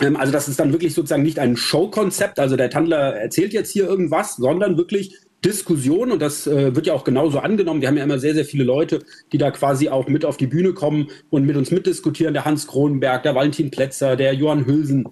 Ähm, 0.00 0.16
also 0.16 0.32
das 0.32 0.48
ist 0.48 0.60
dann 0.60 0.72
wirklich 0.72 0.94
sozusagen 0.94 1.22
nicht 1.22 1.38
ein 1.38 1.56
Showkonzept, 1.56 2.38
also 2.38 2.56
der 2.56 2.70
Tandler 2.70 3.16
erzählt 3.16 3.52
jetzt 3.52 3.70
hier 3.70 3.84
irgendwas, 3.84 4.36
sondern 4.36 4.76
wirklich 4.76 5.16
Diskussion 5.44 6.12
und 6.12 6.22
das 6.22 6.46
äh, 6.46 6.74
wird 6.76 6.86
ja 6.86 6.94
auch 6.94 7.02
genauso 7.02 7.40
angenommen. 7.40 7.80
Wir 7.80 7.88
haben 7.88 7.96
ja 7.96 8.04
immer 8.04 8.20
sehr, 8.20 8.34
sehr 8.34 8.44
viele 8.44 8.62
Leute, 8.62 9.00
die 9.32 9.38
da 9.38 9.50
quasi 9.50 9.88
auch 9.88 10.06
mit 10.06 10.24
auf 10.24 10.36
die 10.36 10.46
Bühne 10.46 10.72
kommen 10.72 11.08
und 11.30 11.44
mit 11.44 11.56
uns 11.56 11.72
mitdiskutieren. 11.72 12.32
Der 12.32 12.44
Hans 12.44 12.68
Kronenberg, 12.68 13.24
der 13.24 13.34
Valentin 13.34 13.70
Plätzer, 13.70 14.14
der 14.14 14.34
Johann 14.34 14.66
Hülsen, 14.66 15.08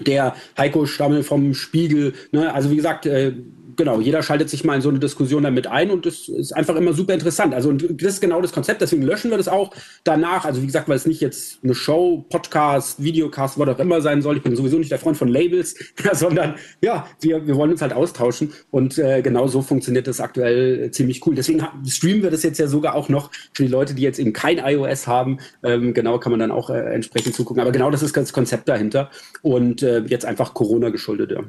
der 0.00 0.34
Heiko 0.56 0.86
Stammel 0.86 1.22
vom 1.22 1.54
Spiegel. 1.54 2.14
Ne? 2.32 2.52
Also 2.52 2.70
wie 2.70 2.76
gesagt, 2.76 3.06
äh, 3.06 3.34
genau, 3.76 4.00
jeder 4.00 4.22
schaltet 4.22 4.50
sich 4.50 4.64
mal 4.64 4.76
in 4.76 4.82
so 4.82 4.88
eine 4.88 4.98
Diskussion 4.98 5.42
damit 5.42 5.66
ein 5.66 5.90
und 5.90 6.06
das 6.06 6.28
ist 6.28 6.52
einfach 6.52 6.76
immer 6.76 6.92
super 6.92 7.14
interessant. 7.14 7.54
Also 7.54 7.72
das 7.72 8.14
ist 8.14 8.20
genau 8.20 8.40
das 8.40 8.52
Konzept, 8.52 8.80
deswegen 8.80 9.02
löschen 9.02 9.30
wir 9.30 9.38
das 9.38 9.48
auch 9.48 9.72
danach. 10.04 10.44
Also 10.44 10.62
wie 10.62 10.66
gesagt, 10.66 10.88
weil 10.88 10.96
es 10.96 11.06
nicht 11.06 11.20
jetzt 11.20 11.58
eine 11.62 11.74
Show, 11.74 12.24
Podcast, 12.28 13.02
Videocast, 13.02 13.58
was 13.58 13.68
auch 13.68 13.78
immer 13.78 14.00
sein 14.00 14.22
soll. 14.22 14.36
Ich 14.36 14.42
bin 14.42 14.56
sowieso 14.56 14.78
nicht 14.78 14.90
der 14.90 14.98
Freund 14.98 15.16
von 15.16 15.28
Labels, 15.28 15.74
sondern 16.12 16.56
ja, 16.80 17.06
wir, 17.20 17.46
wir 17.46 17.56
wollen 17.56 17.70
uns 17.70 17.82
halt 17.82 17.92
austauschen 17.92 18.52
und 18.70 18.98
äh, 18.98 19.22
genau 19.22 19.46
so 19.46 19.62
funktioniert 19.62 20.06
das 20.06 20.20
aktuell 20.20 20.90
ziemlich 20.90 21.26
cool. 21.26 21.34
Deswegen 21.34 21.66
streamen 21.86 22.22
wir 22.22 22.30
das 22.30 22.42
jetzt 22.42 22.58
ja 22.58 22.66
sogar 22.66 22.94
auch 22.94 23.08
noch 23.08 23.30
für 23.52 23.64
die 23.64 23.70
Leute, 23.70 23.94
die 23.94 24.02
jetzt 24.02 24.18
eben 24.18 24.32
kein 24.32 24.58
iOS 24.58 25.06
haben. 25.06 25.38
Ähm, 25.62 25.94
genau, 25.94 26.18
kann 26.18 26.32
man 26.32 26.40
dann 26.40 26.50
auch 26.50 26.70
äh, 26.70 26.94
entsprechend 26.94 27.34
zugucken. 27.34 27.60
Aber 27.60 27.72
genau 27.72 27.90
das 27.90 28.02
ist 28.02 28.16
das 28.16 28.32
Konzept 28.32 28.68
dahinter 28.68 29.10
und 29.42 29.71
äh, 29.80 30.00
jetzt 30.00 30.26
einfach 30.26 30.54
Corona 30.54 30.90
geschuldet. 30.90 31.30
Ja. 31.30 31.42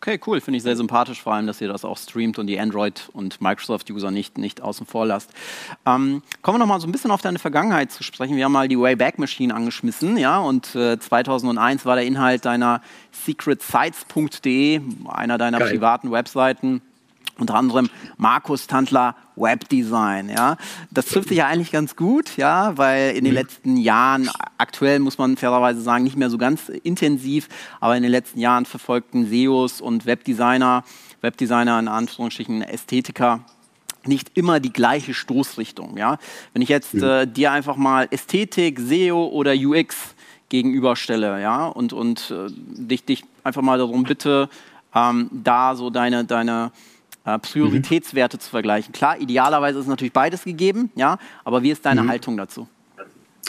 Okay, 0.00 0.20
cool. 0.28 0.40
Finde 0.40 0.58
ich 0.58 0.62
sehr 0.62 0.76
sympathisch, 0.76 1.20
vor 1.20 1.34
allem, 1.34 1.48
dass 1.48 1.60
ihr 1.60 1.66
das 1.66 1.84
auch 1.84 1.98
streamt 1.98 2.38
und 2.38 2.46
die 2.46 2.58
Android- 2.58 3.08
und 3.12 3.40
Microsoft-User 3.40 4.12
nicht, 4.12 4.38
nicht 4.38 4.60
außen 4.60 4.86
vor 4.86 5.04
lasst. 5.06 5.30
Ähm, 5.84 6.22
kommen 6.40 6.54
wir 6.54 6.58
noch 6.60 6.66
mal 6.66 6.80
so 6.80 6.86
ein 6.86 6.92
bisschen 6.92 7.10
auf 7.10 7.20
deine 7.20 7.40
Vergangenheit 7.40 7.90
zu 7.90 8.04
sprechen. 8.04 8.36
Wir 8.36 8.44
haben 8.44 8.52
mal 8.52 8.68
die 8.68 8.78
Wayback 8.78 9.18
Machine 9.18 9.52
angeschmissen, 9.52 10.16
ja, 10.16 10.38
und 10.38 10.74
äh, 10.76 11.00
2001 11.00 11.84
war 11.84 11.96
der 11.96 12.06
Inhalt 12.06 12.44
deiner 12.44 12.80
secretsites.de, 13.10 14.80
einer 15.08 15.36
deiner 15.36 15.58
Geil. 15.58 15.70
privaten 15.70 16.12
Webseiten, 16.12 16.80
unter 17.38 17.54
anderem 17.54 17.88
Markus 18.16 18.66
Tandler 18.66 19.16
Webdesign. 19.36 20.28
Ja, 20.28 20.56
das 20.90 21.06
trifft 21.06 21.28
sich 21.28 21.38
ja 21.38 21.46
eigentlich 21.46 21.70
ganz 21.70 21.96
gut, 21.96 22.36
ja, 22.36 22.76
weil 22.76 23.10
in 23.10 23.24
den 23.24 23.32
mhm. 23.32 23.38
letzten 23.38 23.76
Jahren, 23.76 24.28
aktuell 24.58 24.98
muss 24.98 25.18
man 25.18 25.36
fairerweise 25.36 25.80
sagen, 25.80 26.04
nicht 26.04 26.16
mehr 26.16 26.30
so 26.30 26.38
ganz 26.38 26.68
intensiv, 26.68 27.48
aber 27.80 27.96
in 27.96 28.02
den 28.02 28.12
letzten 28.12 28.40
Jahren 28.40 28.64
verfolgten 28.64 29.28
SEOs 29.28 29.80
und 29.80 30.06
Webdesigner, 30.06 30.84
Webdesigner 31.20 31.78
in 31.78 31.88
Anführungsstrichen 31.88 32.62
Ästhetiker 32.62 33.40
nicht 34.06 34.36
immer 34.36 34.60
die 34.60 34.72
gleiche 34.72 35.14
Stoßrichtung. 35.14 35.96
Ja? 35.96 36.18
Wenn 36.52 36.62
ich 36.62 36.68
jetzt 36.68 36.94
mhm. 36.94 37.02
äh, 37.02 37.26
dir 37.26 37.52
einfach 37.52 37.76
mal 37.76 38.08
Ästhetik, 38.10 38.80
SEO 38.80 39.26
oder 39.26 39.54
UX 39.54 40.14
gegenüberstelle, 40.48 41.42
ja, 41.42 41.66
und, 41.66 41.92
und 41.92 42.30
äh, 42.30 42.46
dich, 42.50 43.04
dich 43.04 43.24
einfach 43.44 43.60
mal 43.60 43.76
darum 43.76 44.04
bitte, 44.04 44.48
ähm, 44.94 45.28
da 45.30 45.76
so 45.76 45.90
deine, 45.90 46.24
deine 46.24 46.72
äh, 47.34 47.38
Prioritätswerte 47.38 48.36
mhm. 48.36 48.40
zu 48.40 48.50
vergleichen. 48.50 48.92
Klar, 48.92 49.20
idealerweise 49.20 49.78
ist 49.78 49.86
natürlich 49.88 50.12
beides 50.12 50.44
gegeben, 50.44 50.90
ja, 50.94 51.18
aber 51.44 51.62
wie 51.62 51.70
ist 51.70 51.84
deine 51.84 52.02
mhm. 52.02 52.08
Haltung 52.08 52.36
dazu? 52.36 52.68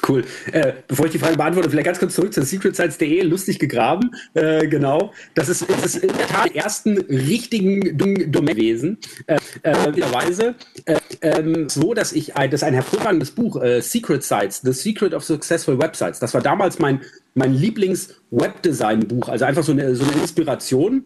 Cool. 0.07 0.23
Äh, 0.51 0.73
bevor 0.87 1.07
ich 1.07 1.11
die 1.11 1.19
Frage 1.19 1.35
beantworte, 1.35 1.69
vielleicht 1.69 1.85
ganz 1.85 1.99
kurz 1.99 2.15
zurück 2.15 2.33
zu 2.33 2.41
secretsites.de, 2.41 3.21
lustig 3.23 3.59
gegraben. 3.59 4.11
Äh, 4.33 4.67
genau. 4.67 5.13
Das 5.33 5.49
ist, 5.49 5.69
das 5.69 5.95
ist 5.95 6.03
in 6.03 6.15
der 6.15 6.27
Tat 6.27 6.53
die 6.53 6.57
ersten 6.57 6.97
richtigen 6.97 7.97
Domain 7.97 8.55
gewesen. 8.55 8.97
Äh, 9.27 9.37
äh, 9.63 10.53
äh, 11.21 11.69
so, 11.69 11.93
dass 11.93 12.13
ich, 12.13 12.35
ein, 12.35 12.49
das 12.49 12.63
ein 12.63 12.73
hervorragendes 12.73 13.31
Buch, 13.31 13.61
äh, 13.61 13.81
Secret 13.81 14.23
Sites, 14.23 14.61
The 14.61 14.73
Secret 14.73 15.13
of 15.13 15.23
Successful 15.23 15.77
Websites. 15.79 16.19
Das 16.19 16.33
war 16.33 16.41
damals 16.41 16.79
mein, 16.79 17.01
mein 17.33 17.53
Lieblings-Webdesign-Buch. 17.53 19.27
Also 19.27 19.45
einfach 19.45 19.63
so 19.63 19.73
eine, 19.73 19.95
so 19.95 20.05
eine 20.05 20.13
Inspiration 20.21 21.03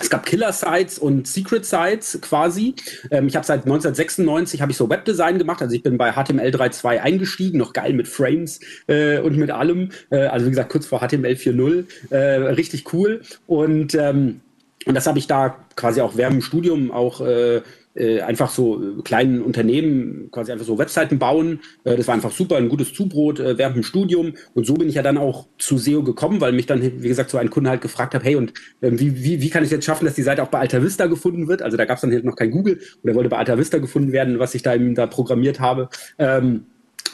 es 0.00 0.08
gab 0.08 0.24
Killer-Sites 0.26 0.98
und 0.98 1.26
Secret-Sites 1.26 2.18
quasi. 2.22 2.74
Ähm, 3.10 3.28
ich 3.28 3.36
habe 3.36 3.46
seit 3.46 3.60
1996 3.60 4.62
habe 4.62 4.72
ich 4.72 4.78
so 4.78 4.88
Webdesign 4.88 5.38
gemacht. 5.38 5.60
Also 5.62 5.74
ich 5.76 5.82
bin 5.82 5.98
bei 5.98 6.12
HTML 6.12 6.48
3.2 6.48 6.98
eingestiegen, 6.98 7.58
noch 7.58 7.72
geil 7.72 7.92
mit 7.92 8.08
Frames 8.08 8.60
äh, 8.86 9.18
und 9.18 9.36
mit 9.36 9.50
allem. 9.50 9.90
Äh, 10.10 10.26
also 10.26 10.46
wie 10.46 10.50
gesagt, 10.50 10.72
kurz 10.72 10.86
vor 10.86 11.00
HTML 11.00 11.34
4.0. 11.34 11.84
Äh, 12.10 12.16
richtig 12.52 12.92
cool. 12.92 13.20
Und 13.46 13.94
ähm, 13.94 14.40
und 14.86 14.94
das 14.94 15.06
habe 15.06 15.18
ich 15.18 15.26
da 15.26 15.56
quasi 15.76 16.00
auch 16.00 16.16
während 16.16 16.36
dem 16.36 16.42
Studium 16.42 16.90
auch 16.90 17.20
äh, 17.20 17.60
äh, 18.00 18.22
einfach 18.22 18.50
so 18.50 18.82
äh, 18.82 19.02
kleinen 19.02 19.42
Unternehmen 19.42 20.30
quasi 20.30 20.52
einfach 20.52 20.64
so 20.66 20.78
Webseiten 20.78 21.18
bauen. 21.18 21.60
Äh, 21.84 21.96
das 21.96 22.06
war 22.06 22.14
einfach 22.14 22.32
super, 22.32 22.56
ein 22.56 22.68
gutes 22.68 22.92
Zubrot 22.92 23.38
äh, 23.40 23.58
während 23.58 23.76
dem 23.76 23.82
Studium. 23.82 24.34
Und 24.54 24.66
so 24.66 24.74
bin 24.74 24.88
ich 24.88 24.94
ja 24.94 25.02
dann 25.02 25.18
auch 25.18 25.46
zu 25.58 25.78
SEO 25.78 26.02
gekommen, 26.02 26.40
weil 26.40 26.52
mich 26.52 26.66
dann, 26.66 26.82
wie 26.82 27.08
gesagt, 27.08 27.30
so 27.30 27.38
ein 27.38 27.50
Kunde 27.50 27.70
halt 27.70 27.82
gefragt 27.82 28.14
hat, 28.14 28.24
hey, 28.24 28.36
und 28.36 28.54
ähm, 28.82 28.98
wie, 28.98 29.22
wie, 29.22 29.42
wie 29.42 29.50
kann 29.50 29.64
ich 29.64 29.70
jetzt 29.70 29.84
schaffen, 29.84 30.06
dass 30.06 30.14
die 30.14 30.22
Seite 30.22 30.42
auch 30.42 30.48
bei 30.48 30.58
Alta 30.58 30.82
Vista 30.82 31.06
gefunden 31.06 31.48
wird? 31.48 31.62
Also 31.62 31.76
da 31.76 31.84
gab 31.84 31.96
es 31.96 32.00
dann 32.00 32.12
halt 32.12 32.24
noch 32.24 32.36
kein 32.36 32.50
Google 32.50 32.80
oder 33.02 33.14
wollte 33.14 33.28
bei 33.28 33.38
Alta 33.38 33.58
Vista 33.58 33.78
gefunden 33.78 34.12
werden, 34.12 34.38
was 34.38 34.54
ich 34.54 34.62
da 34.62 34.74
eben 34.74 34.94
da 34.94 35.06
programmiert 35.06 35.60
habe. 35.60 35.88
Ähm, 36.18 36.64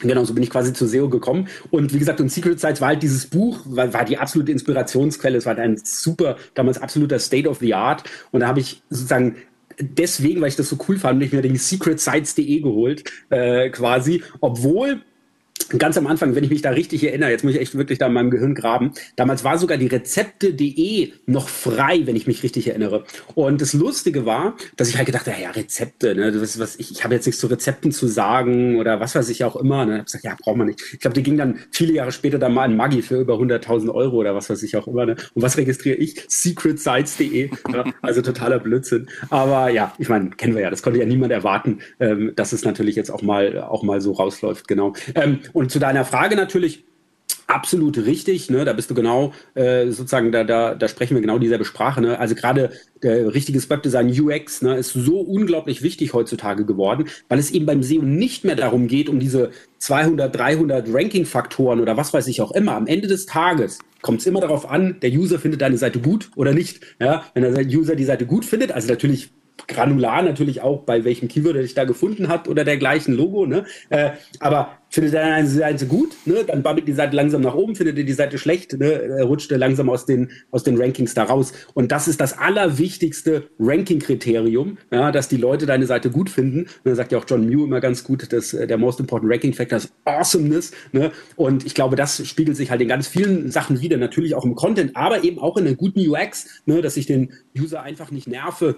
Genau, 0.01 0.23
so 0.23 0.33
bin 0.33 0.43
ich 0.43 0.51
quasi 0.51 0.73
zu 0.73 0.85
SEO 0.85 1.09
gekommen. 1.09 1.47
Und 1.71 1.91
wie 1.93 1.99
gesagt, 1.99 2.21
und 2.21 2.31
Secret 2.31 2.59
Sites 2.59 2.81
war 2.81 2.89
halt 2.89 3.01
dieses 3.01 3.25
Buch, 3.25 3.61
war, 3.65 3.93
war 3.93 4.05
die 4.05 4.17
absolute 4.17 4.51
Inspirationsquelle. 4.51 5.37
Es 5.37 5.47
war 5.47 5.57
ein 5.57 5.77
super, 5.77 6.37
damals 6.53 6.79
absoluter 6.79 7.17
State 7.17 7.49
of 7.49 7.57
the 7.57 7.73
Art. 7.73 8.03
Und 8.31 8.41
da 8.41 8.47
habe 8.47 8.59
ich 8.59 8.83
sozusagen 8.89 9.37
deswegen, 9.79 10.41
weil 10.41 10.49
ich 10.49 10.55
das 10.55 10.69
so 10.69 10.77
cool 10.87 10.97
fand, 10.97 11.21
ich 11.23 11.31
mir 11.31 11.41
den 11.41 11.55
secretsites.de 11.55 12.59
geholt, 12.61 13.11
äh, 13.29 13.69
quasi, 13.69 14.23
obwohl 14.39 15.01
ganz 15.77 15.97
am 15.97 16.07
Anfang, 16.07 16.35
wenn 16.35 16.43
ich 16.43 16.49
mich 16.49 16.61
da 16.61 16.69
richtig 16.69 17.03
erinnere, 17.03 17.31
jetzt 17.31 17.43
muss 17.43 17.53
ich 17.53 17.59
echt 17.59 17.77
wirklich 17.77 17.99
da 17.99 18.07
in 18.07 18.13
meinem 18.13 18.31
Gehirn 18.31 18.55
graben, 18.55 18.93
damals 19.15 19.43
war 19.43 19.57
sogar 19.57 19.77
die 19.77 19.87
Rezepte.de 19.87 21.11
noch 21.25 21.49
frei, 21.49 22.01
wenn 22.05 22.15
ich 22.15 22.27
mich 22.27 22.43
richtig 22.43 22.67
erinnere. 22.67 23.03
Und 23.35 23.61
das 23.61 23.73
Lustige 23.73 24.25
war, 24.25 24.55
dass 24.75 24.89
ich 24.89 24.97
halt 24.97 25.05
gedacht 25.05 25.27
habe, 25.27 25.41
ja, 25.41 25.51
Rezepte, 25.51 26.15
ne, 26.15 26.31
das, 26.31 26.59
was, 26.59 26.77
ich, 26.77 26.91
ich 26.91 27.03
habe 27.03 27.15
jetzt 27.15 27.25
nichts 27.25 27.41
zu 27.41 27.47
Rezepten 27.47 27.91
zu 27.91 28.07
sagen 28.07 28.77
oder 28.77 28.99
was 28.99 29.15
weiß 29.15 29.29
ich 29.29 29.43
auch 29.43 29.55
immer. 29.55 29.85
Ne? 29.85 29.91
Ich 29.91 29.97
habe 29.97 30.05
gesagt, 30.05 30.23
ja, 30.23 30.37
braucht 30.39 30.57
man 30.57 30.67
nicht. 30.67 30.81
Ich 30.93 30.99
glaube, 30.99 31.15
die 31.15 31.23
ging 31.23 31.37
dann 31.37 31.59
viele 31.71 31.93
Jahre 31.93 32.11
später 32.11 32.39
dann 32.39 32.53
mal 32.53 32.69
in 32.69 32.77
Maggi 32.77 33.01
für 33.01 33.19
über 33.19 33.35
100.000 33.35 33.93
Euro 33.93 34.17
oder 34.17 34.35
was 34.35 34.49
weiß 34.49 34.63
ich 34.63 34.75
auch 34.77 34.87
immer. 34.87 35.05
Ne? 35.05 35.15
Und 35.33 35.41
was 35.41 35.57
registriere 35.57 35.97
ich? 35.97 36.23
Secretsites.de. 36.27 37.49
ja, 37.73 37.85
also 38.01 38.21
totaler 38.21 38.59
Blödsinn. 38.59 39.09
Aber 39.29 39.69
ja, 39.69 39.93
ich 39.97 40.09
meine, 40.09 40.29
kennen 40.31 40.55
wir 40.55 40.61
ja, 40.61 40.69
das 40.69 40.81
konnte 40.81 40.99
ja 40.99 41.05
niemand 41.05 41.31
erwarten, 41.31 41.79
ähm, 41.99 42.33
dass 42.35 42.53
es 42.53 42.63
natürlich 42.63 42.95
jetzt 42.95 43.09
auch 43.09 43.21
mal, 43.21 43.59
auch 43.61 43.83
mal 43.83 44.01
so 44.01 44.13
rausläuft, 44.13 44.67
genau. 44.67 44.93
Ähm, 45.15 45.39
und 45.53 45.71
zu 45.71 45.79
deiner 45.79 46.05
Frage 46.05 46.35
natürlich, 46.35 46.85
absolut 47.47 47.97
richtig. 47.97 48.49
Ne? 48.49 48.65
Da 48.65 48.73
bist 48.73 48.89
du 48.89 48.93
genau, 48.93 49.33
äh, 49.55 49.87
sozusagen, 49.87 50.31
da, 50.31 50.43
da, 50.43 50.75
da 50.75 50.87
sprechen 50.87 51.15
wir 51.15 51.21
genau 51.21 51.39
dieselbe 51.39 51.65
Sprache. 51.65 52.01
Ne? 52.01 52.19
Also 52.19 52.35
gerade 52.35 52.71
der 53.01 53.33
richtiges 53.33 53.69
Webdesign 53.69 54.09
UX 54.09 54.61
ne, 54.61 54.75
ist 54.75 54.93
so 54.93 55.19
unglaublich 55.19 55.81
wichtig 55.81 56.13
heutzutage 56.13 56.65
geworden, 56.65 57.07
weil 57.29 57.39
es 57.39 57.51
eben 57.51 57.65
beim 57.65 57.83
SEO 57.83 58.01
nicht 58.01 58.43
mehr 58.43 58.55
darum 58.55 58.87
geht, 58.87 59.09
um 59.09 59.19
diese 59.19 59.51
200, 59.79 60.35
300 60.35 60.87
Ranking-Faktoren 60.93 61.79
oder 61.79 61.97
was 61.97 62.13
weiß 62.13 62.27
ich 62.27 62.41
auch 62.41 62.51
immer. 62.51 62.73
Am 62.73 62.87
Ende 62.87 63.07
des 63.07 63.25
Tages 63.25 63.79
kommt 64.01 64.19
es 64.19 64.27
immer 64.27 64.41
darauf 64.41 64.69
an, 64.69 64.97
der 65.01 65.11
User 65.11 65.39
findet 65.39 65.61
deine 65.61 65.77
Seite 65.77 65.99
gut 65.99 66.29
oder 66.35 66.53
nicht. 66.53 66.81
Ja? 66.99 67.23
Wenn 67.33 67.43
der 67.43 67.65
User 67.65 67.95
die 67.95 68.03
Seite 68.03 68.25
gut 68.25 68.45
findet, 68.45 68.71
also 68.71 68.89
natürlich 68.89 69.31
granular 69.67 70.21
natürlich 70.21 70.61
auch, 70.61 70.83
bei 70.83 71.03
welchem 71.03 71.27
Keyword 71.27 71.55
er 71.55 71.61
dich 71.63 71.73
da 71.73 71.85
gefunden 71.85 72.27
hat 72.27 72.47
oder 72.47 72.63
dergleichen 72.63 73.15
Logo. 73.15 73.45
Ne? 73.45 73.65
Äh, 73.89 74.11
aber 74.39 74.77
findet 74.89 75.15
er 75.15 75.33
eine 75.33 75.47
Seite 75.47 75.87
gut, 75.87 76.15
ne? 76.25 76.43
dann 76.45 76.63
babbelt 76.63 76.87
die 76.87 76.93
Seite 76.93 77.15
langsam 77.15 77.41
nach 77.41 77.55
oben, 77.55 77.75
findet 77.75 77.97
er 77.97 78.03
die 78.03 78.13
Seite 78.13 78.37
schlecht, 78.37 78.73
ne? 78.79 79.21
rutscht 79.23 79.51
er 79.51 79.57
langsam 79.57 79.89
aus 79.89 80.05
den, 80.05 80.31
aus 80.51 80.63
den 80.63 80.79
Rankings 80.79 81.13
da 81.13 81.23
raus. 81.23 81.53
Und 81.73 81.91
das 81.91 82.07
ist 82.07 82.21
das 82.21 82.37
allerwichtigste 82.37 83.49
Ranking-Kriterium, 83.59 84.77
ja, 84.91 85.11
dass 85.11 85.27
die 85.27 85.37
Leute 85.37 85.65
deine 85.65 85.85
Seite 85.85 86.09
gut 86.09 86.29
finden. 86.29 86.61
Und 86.61 86.85
da 86.85 86.95
sagt 86.95 87.11
ja 87.11 87.17
auch 87.17 87.25
John 87.27 87.47
Mew 87.47 87.65
immer 87.65 87.81
ganz 87.81 88.03
gut, 88.03 88.31
dass 88.31 88.53
äh, 88.53 88.67
der 88.67 88.77
Most 88.77 88.99
Important 88.99 89.31
Ranking 89.31 89.53
Factor 89.53 89.77
ist 89.77 89.91
Awesomeness. 90.05 90.71
Ne? 90.91 91.11
Und 91.35 91.65
ich 91.65 91.73
glaube, 91.73 91.95
das 91.95 92.25
spiegelt 92.25 92.55
sich 92.55 92.71
halt 92.71 92.81
in 92.81 92.87
ganz 92.87 93.07
vielen 93.07 93.51
Sachen 93.51 93.81
wieder, 93.81 93.97
natürlich 93.97 94.35
auch 94.35 94.45
im 94.45 94.55
Content, 94.55 94.95
aber 94.95 95.23
eben 95.23 95.39
auch 95.39 95.57
in 95.57 95.67
einer 95.67 95.75
guten 95.75 95.99
UX, 96.07 96.61
ne? 96.65 96.81
dass 96.81 96.95
ich 96.97 97.07
den 97.07 97.33
User 97.57 97.81
einfach 97.81 98.11
nicht 98.11 98.27
nerve 98.27 98.75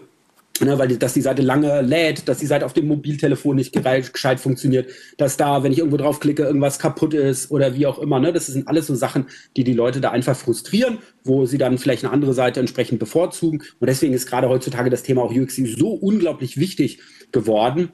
Ne, 0.62 0.78
weil 0.78 0.89
dass 0.98 1.13
die 1.13 1.22
Seite 1.22 1.42
lange 1.42 1.82
lädt, 1.82 2.28
dass 2.28 2.39
die 2.39 2.46
Seite 2.46 2.66
auf 2.66 2.74
dem 2.74 2.88
Mobiltelefon 2.88 3.56
nicht 3.56 3.72
gescheit 3.72 4.42
funktioniert, 4.42 4.89
dass 5.18 5.38
da, 5.38 5.63
wenn 5.63 5.72
ich 5.72 5.78
irgendwo 5.78 5.96
draufklicke, 5.96 6.44
irgendwas 6.44 6.80
kaputt 6.80 7.13
ist 7.13 7.50
oder 7.50 7.75
wie 7.75 7.88
auch 7.88 7.98
immer. 8.00 8.20
Ne? 8.20 8.34
Das 8.34 8.48
sind 8.48 8.68
alles 8.68 8.88
so 8.88 8.96
Sachen, 8.96 9.28
die 9.56 9.63
die 9.63 9.74
Leute 9.74 10.01
da 10.01 10.12
einfach 10.12 10.36
frustrieren, 10.36 10.98
wo 11.24 11.46
sie 11.46 11.58
dann 11.58 11.78
vielleicht 11.78 12.04
eine 12.04 12.12
andere 12.12 12.34
Seite 12.34 12.60
entsprechend 12.60 13.00
bevorzugen. 13.00 13.63
Und 13.80 13.88
deswegen 13.88 14.13
ist 14.13 14.28
gerade 14.28 14.50
heutzutage 14.50 14.89
das 14.89 15.04
Thema 15.04 15.22
auch 15.22 15.34
UX 15.34 15.56
so 15.56 15.92
unglaublich 15.92 16.58
wichtig 16.58 17.00
geworden, 17.32 17.89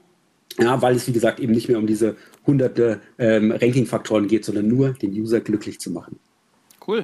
ja, 0.59 0.81
weil 0.81 0.95
es, 0.95 1.07
wie 1.07 1.11
gesagt, 1.11 1.39
eben 1.39 1.53
nicht 1.53 1.67
mehr 1.67 1.77
um 1.77 1.85
diese 1.85 2.15
hunderte 2.47 3.01
ähm, 3.19 3.51
Ranking-Faktoren 3.51 4.27
geht, 4.27 4.45
sondern 4.45 4.67
nur 4.67 4.93
den 4.93 5.11
User 5.11 5.41
glücklich 5.41 5.79
zu 5.79 5.91
machen. 5.91 6.17
Cool. 6.87 7.03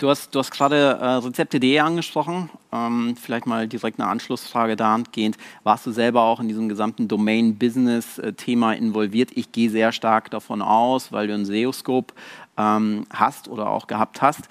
Du 0.00 0.08
hast, 0.08 0.34
du 0.34 0.40
hast 0.40 0.50
gerade 0.50 0.98
äh, 1.00 1.04
Rezepte.de 1.04 1.78
angesprochen. 1.78 2.50
Ähm, 2.72 3.14
vielleicht 3.20 3.46
mal 3.46 3.68
direkt 3.68 4.00
eine 4.00 4.08
Anschlussfrage 4.08 4.74
dahingehend. 4.74 5.36
Warst 5.62 5.86
du 5.86 5.92
selber 5.92 6.22
auch 6.22 6.40
in 6.40 6.48
diesem 6.48 6.68
gesamten 6.68 7.06
Domain-Business-Thema 7.06 8.72
involviert? 8.72 9.30
Ich 9.34 9.52
gehe 9.52 9.70
sehr 9.70 9.92
stark 9.92 10.30
davon 10.30 10.60
aus, 10.60 11.12
weil 11.12 11.28
du 11.28 11.34
einen 11.34 11.44
SEO-Scope 11.44 12.14
ähm, 12.56 13.06
hast 13.12 13.46
oder 13.48 13.70
auch 13.70 13.86
gehabt 13.86 14.22
hast. 14.22 14.48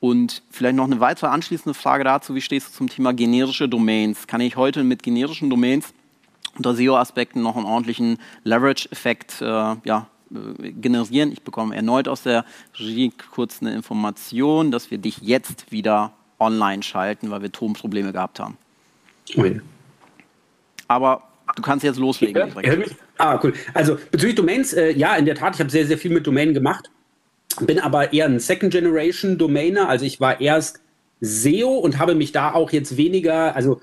Und 0.00 0.42
vielleicht 0.50 0.76
noch 0.76 0.84
eine 0.84 1.00
weitere 1.00 1.26
anschließende 1.26 1.74
Frage 1.74 2.04
dazu. 2.04 2.34
Wie 2.34 2.40
stehst 2.40 2.68
du 2.68 2.72
zum 2.72 2.88
Thema 2.88 3.12
generische 3.12 3.68
Domains? 3.68 4.26
Kann 4.26 4.40
ich 4.40 4.56
heute 4.56 4.84
mit 4.84 5.02
generischen 5.02 5.50
Domains 5.50 5.92
unter 6.56 6.74
SEO-Aspekten 6.74 7.42
noch 7.42 7.56
einen 7.56 7.66
ordentlichen 7.66 8.18
Leverage-Effekt 8.44 9.40
äh, 9.40 9.44
ja, 9.44 9.76
äh, 9.82 10.13
generieren. 10.80 11.32
Ich 11.32 11.42
bekomme 11.42 11.74
erneut 11.74 12.08
aus 12.08 12.22
der 12.22 12.44
Regie 12.78 13.12
kurz 13.32 13.60
eine 13.60 13.74
Information, 13.74 14.70
dass 14.70 14.90
wir 14.90 14.98
dich 14.98 15.18
jetzt 15.18 15.70
wieder 15.72 16.12
online 16.38 16.82
schalten, 16.82 17.30
weil 17.30 17.42
wir 17.42 17.52
Tonprobleme 17.52 18.12
gehabt 18.12 18.40
haben. 18.40 18.56
Okay. 19.30 19.60
Aber 20.88 21.22
du 21.56 21.62
kannst 21.62 21.84
jetzt 21.84 21.98
loslegen. 21.98 22.52
Ja, 22.62 22.82
ah, 23.18 23.40
cool. 23.42 23.54
Also 23.72 23.96
bezüglich 24.10 24.34
Domains, 24.34 24.72
äh, 24.72 24.90
ja, 24.90 25.16
in 25.16 25.24
der 25.24 25.34
Tat, 25.34 25.54
ich 25.54 25.60
habe 25.60 25.70
sehr, 25.70 25.86
sehr 25.86 25.98
viel 25.98 26.10
mit 26.10 26.26
Domainen 26.26 26.54
gemacht, 26.54 26.90
bin 27.60 27.78
aber 27.78 28.12
eher 28.12 28.26
ein 28.26 28.40
Second-Generation-Domainer. 28.40 29.88
Also 29.88 30.04
ich 30.04 30.20
war 30.20 30.40
erst 30.40 30.80
SEO 31.20 31.70
und 31.70 31.98
habe 31.98 32.14
mich 32.14 32.32
da 32.32 32.52
auch 32.52 32.72
jetzt 32.72 32.96
weniger, 32.96 33.54
also 33.54 33.80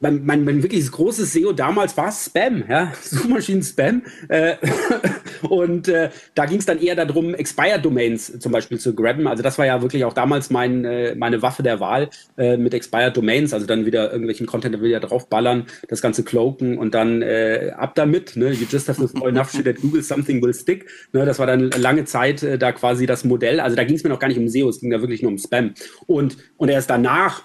mein, 0.00 0.24
mein, 0.24 0.44
mein 0.44 0.62
wirkliches 0.62 0.92
großes 0.92 1.32
SEO 1.32 1.52
damals 1.52 1.96
war 1.96 2.12
Spam, 2.12 2.64
ja, 2.68 2.92
Suchmaschinen-Spam. 3.02 4.02
Äh, 4.28 4.54
und 5.48 5.88
äh, 5.88 6.10
da 6.34 6.46
ging 6.46 6.58
es 6.58 6.66
dann 6.66 6.80
eher 6.80 6.94
darum, 6.94 7.34
Expired-Domains 7.34 8.38
zum 8.38 8.52
Beispiel 8.52 8.78
zu 8.78 8.94
grabben. 8.94 9.26
Also 9.26 9.42
das 9.42 9.58
war 9.58 9.66
ja 9.66 9.82
wirklich 9.82 10.04
auch 10.04 10.12
damals 10.12 10.50
mein, 10.50 10.84
äh, 10.84 11.16
meine 11.16 11.42
Waffe 11.42 11.62
der 11.64 11.80
Wahl 11.80 12.10
äh, 12.36 12.56
mit 12.56 12.74
Expired-Domains. 12.74 13.52
Also 13.52 13.66
dann 13.66 13.86
wieder 13.86 14.12
irgendwelchen 14.12 14.46
Content, 14.46 14.74
der 14.74 14.82
will 14.82 14.90
ja 14.90 15.00
draufballern, 15.00 15.66
das 15.88 16.00
Ganze 16.00 16.22
cloaken 16.22 16.78
und 16.78 16.94
dann 16.94 17.22
äh, 17.22 17.72
ab 17.76 17.96
damit. 17.96 18.36
Ne? 18.36 18.52
You 18.52 18.66
just 18.70 18.88
have 18.88 19.00
to 19.00 19.08
throw 19.08 19.28
enough 19.28 19.50
shit 19.50 19.66
at 19.66 19.80
Google, 19.80 20.02
something 20.02 20.40
will 20.40 20.54
stick. 20.54 20.86
Ne? 21.12 21.24
Das 21.24 21.40
war 21.40 21.46
dann 21.46 21.70
lange 21.72 22.04
Zeit 22.04 22.44
äh, 22.44 22.56
da 22.56 22.70
quasi 22.70 23.06
das 23.06 23.24
Modell. 23.24 23.58
Also 23.58 23.74
da 23.74 23.82
ging 23.82 23.96
es 23.96 24.04
mir 24.04 24.10
noch 24.10 24.20
gar 24.20 24.28
nicht 24.28 24.38
um 24.38 24.48
SEO, 24.48 24.68
es 24.68 24.80
ging 24.80 24.90
da 24.90 25.00
wirklich 25.00 25.22
nur 25.22 25.32
um 25.32 25.38
Spam. 25.38 25.74
Und, 26.06 26.36
und 26.56 26.68
erst 26.68 26.88
danach 26.88 27.42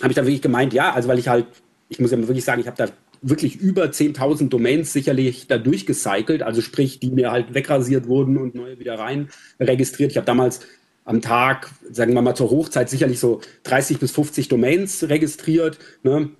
habe 0.00 0.10
ich 0.10 0.14
dann 0.14 0.26
wirklich 0.26 0.42
gemeint, 0.42 0.72
ja, 0.72 0.92
also 0.92 1.08
weil 1.08 1.18
ich 1.18 1.28
halt 1.28 1.46
ich 1.90 1.98
muss 1.98 2.12
ja 2.12 2.18
wirklich 2.18 2.44
sagen, 2.44 2.60
ich 2.60 2.66
habe 2.66 2.76
da 2.78 2.86
wirklich 3.20 3.56
über 3.56 3.84
10.000 3.84 4.48
Domains 4.48 4.92
sicherlich 4.92 5.46
da 5.46 5.58
durchgecycelt, 5.58 6.42
also 6.42 6.62
sprich, 6.62 7.00
die 7.00 7.10
mir 7.10 7.30
halt 7.30 7.52
wegrasiert 7.52 8.06
wurden 8.06 8.38
und 8.38 8.54
neue 8.54 8.78
wieder 8.78 8.98
rein 8.98 9.28
registriert. 9.58 10.12
Ich 10.12 10.16
habe 10.16 10.24
damals 10.24 10.60
am 11.04 11.20
Tag, 11.20 11.70
sagen 11.90 12.14
wir 12.14 12.22
mal 12.22 12.34
zur 12.34 12.50
Hochzeit, 12.50 12.88
sicherlich 12.88 13.18
so 13.18 13.40
30 13.64 13.98
bis 13.98 14.12
50 14.12 14.48
Domains 14.48 15.08
registriert. 15.08 15.78
Ne? 16.02 16.30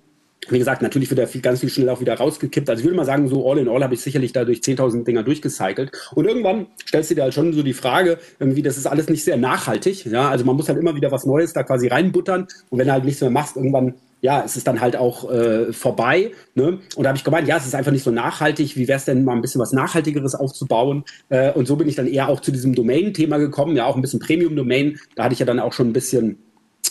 Wie 0.49 0.57
gesagt, 0.57 0.81
natürlich 0.81 1.09
wird 1.09 1.19
da 1.19 1.27
viel, 1.27 1.41
ganz 1.41 1.59
viel 1.59 1.69
schnell 1.69 1.89
auch 1.89 1.99
wieder 1.99 2.15
rausgekippt. 2.15 2.69
Also 2.69 2.79
ich 2.79 2.85
würde 2.85 2.97
mal 2.97 3.05
sagen, 3.05 3.27
so 3.27 3.47
all 3.49 3.59
in 3.59 3.67
all 3.67 3.83
habe 3.83 3.93
ich 3.93 4.01
sicherlich 4.01 4.31
da 4.31 4.45
durch 4.45 4.59
10.000 4.59 5.03
Dinger 5.03 5.23
durchgecycelt. 5.23 5.91
Und 6.15 6.25
irgendwann 6.25 6.67
stellst 6.87 7.11
du 7.11 7.15
dir 7.15 7.23
halt 7.23 7.33
schon 7.33 7.53
so 7.53 7.61
die 7.61 7.73
Frage, 7.73 8.17
irgendwie, 8.39 8.63
das 8.63 8.77
ist 8.77 8.87
alles 8.87 9.09
nicht 9.09 9.23
sehr 9.23 9.37
nachhaltig. 9.37 10.05
Ja, 10.05 10.29
also 10.29 10.45
man 10.45 10.55
muss 10.55 10.69
halt 10.69 10.79
immer 10.79 10.95
wieder 10.95 11.11
was 11.11 11.25
Neues 11.25 11.53
da 11.53 11.61
quasi 11.63 11.87
reinbuttern. 11.87 12.47
Und 12.69 12.79
wenn 12.79 12.87
du 12.87 12.93
halt 12.93 13.05
nichts 13.05 13.21
mehr 13.21 13.29
machst, 13.29 13.55
irgendwann 13.55 13.95
ja, 14.21 14.43
es 14.45 14.55
ist 14.55 14.67
dann 14.67 14.79
halt 14.79 14.95
auch 14.95 15.29
äh, 15.31 15.73
vorbei. 15.73 16.31
Ne? 16.53 16.79
Und 16.95 17.03
da 17.03 17.09
habe 17.09 17.17
ich 17.17 17.23
gemeint, 17.23 17.47
ja, 17.47 17.57
es 17.57 17.65
ist 17.65 17.75
einfach 17.75 17.91
nicht 17.91 18.03
so 18.03 18.11
nachhaltig. 18.11 18.75
Wie 18.75 18.87
wäre 18.87 18.97
es 18.97 19.05
denn 19.05 19.25
mal 19.25 19.33
ein 19.33 19.41
bisschen 19.41 19.59
was 19.59 19.73
Nachhaltigeres 19.73 20.35
aufzubauen? 20.35 21.03
Äh, 21.29 21.51
und 21.51 21.67
so 21.67 21.75
bin 21.75 21.87
ich 21.87 21.95
dann 21.95 22.07
eher 22.07 22.29
auch 22.29 22.39
zu 22.39 22.51
diesem 22.51 22.75
Domain-Thema 22.75 23.37
gekommen, 23.37 23.75
ja, 23.75 23.85
auch 23.85 23.95
ein 23.95 24.01
bisschen 24.01 24.19
Premium-Domain. 24.19 24.99
Da 25.15 25.23
hatte 25.23 25.33
ich 25.33 25.39
ja 25.39 25.45
dann 25.45 25.59
auch 25.59 25.73
schon 25.73 25.89
ein 25.89 25.93
bisschen 25.93 26.37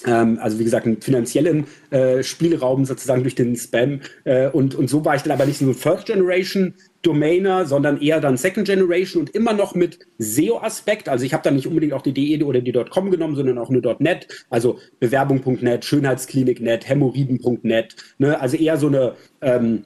also 0.05 0.59
wie 0.59 0.65
gesagt, 0.65 0.87
einen 0.87 1.01
finanziellen 1.01 1.67
äh, 1.91 2.23
Spielraum 2.23 2.85
sozusagen 2.85 3.23
durch 3.23 3.35
den 3.35 3.57
Spam. 3.57 4.01
Äh, 4.25 4.49
und, 4.49 4.75
und 4.75 4.89
so 4.89 5.05
war 5.05 5.15
ich 5.15 5.23
dann 5.23 5.33
aber 5.33 5.47
nicht 5.47 5.59
so 5.59 5.67
ein 5.67 5.75
First 5.75 6.07
Generation 6.07 6.75
Domainer, 7.03 7.65
sondern 7.67 8.01
eher 8.01 8.21
dann 8.21 8.37
Second 8.37 8.67
Generation 8.67 9.23
und 9.23 9.31
immer 9.31 9.53
noch 9.53 9.75
mit 9.75 9.99
SEO-Aspekt. 10.19 11.09
Also 11.09 11.25
ich 11.25 11.33
habe 11.33 11.43
da 11.43 11.51
nicht 11.51 11.67
unbedingt 11.67 11.93
auch 11.93 12.03
die 12.03 12.13
DE 12.13 12.43
oder 12.45 12.61
die 12.61 12.73
.com 12.73 13.11
genommen, 13.11 13.37
sondern 13.37 13.59
auch 13.59 13.71
eine 13.71 13.81
.net, 13.99 14.27
also 14.51 14.79
Bewerbung.net, 15.01 15.85
Schönheitsklinik.net, 15.85 16.89
Hämorrhoiden.net. 16.89 17.97
Ne? 18.19 18.39
Also 18.39 18.57
eher 18.57 18.77
so 18.77 18.89
eine 18.89 19.15
ähm, 19.41 19.85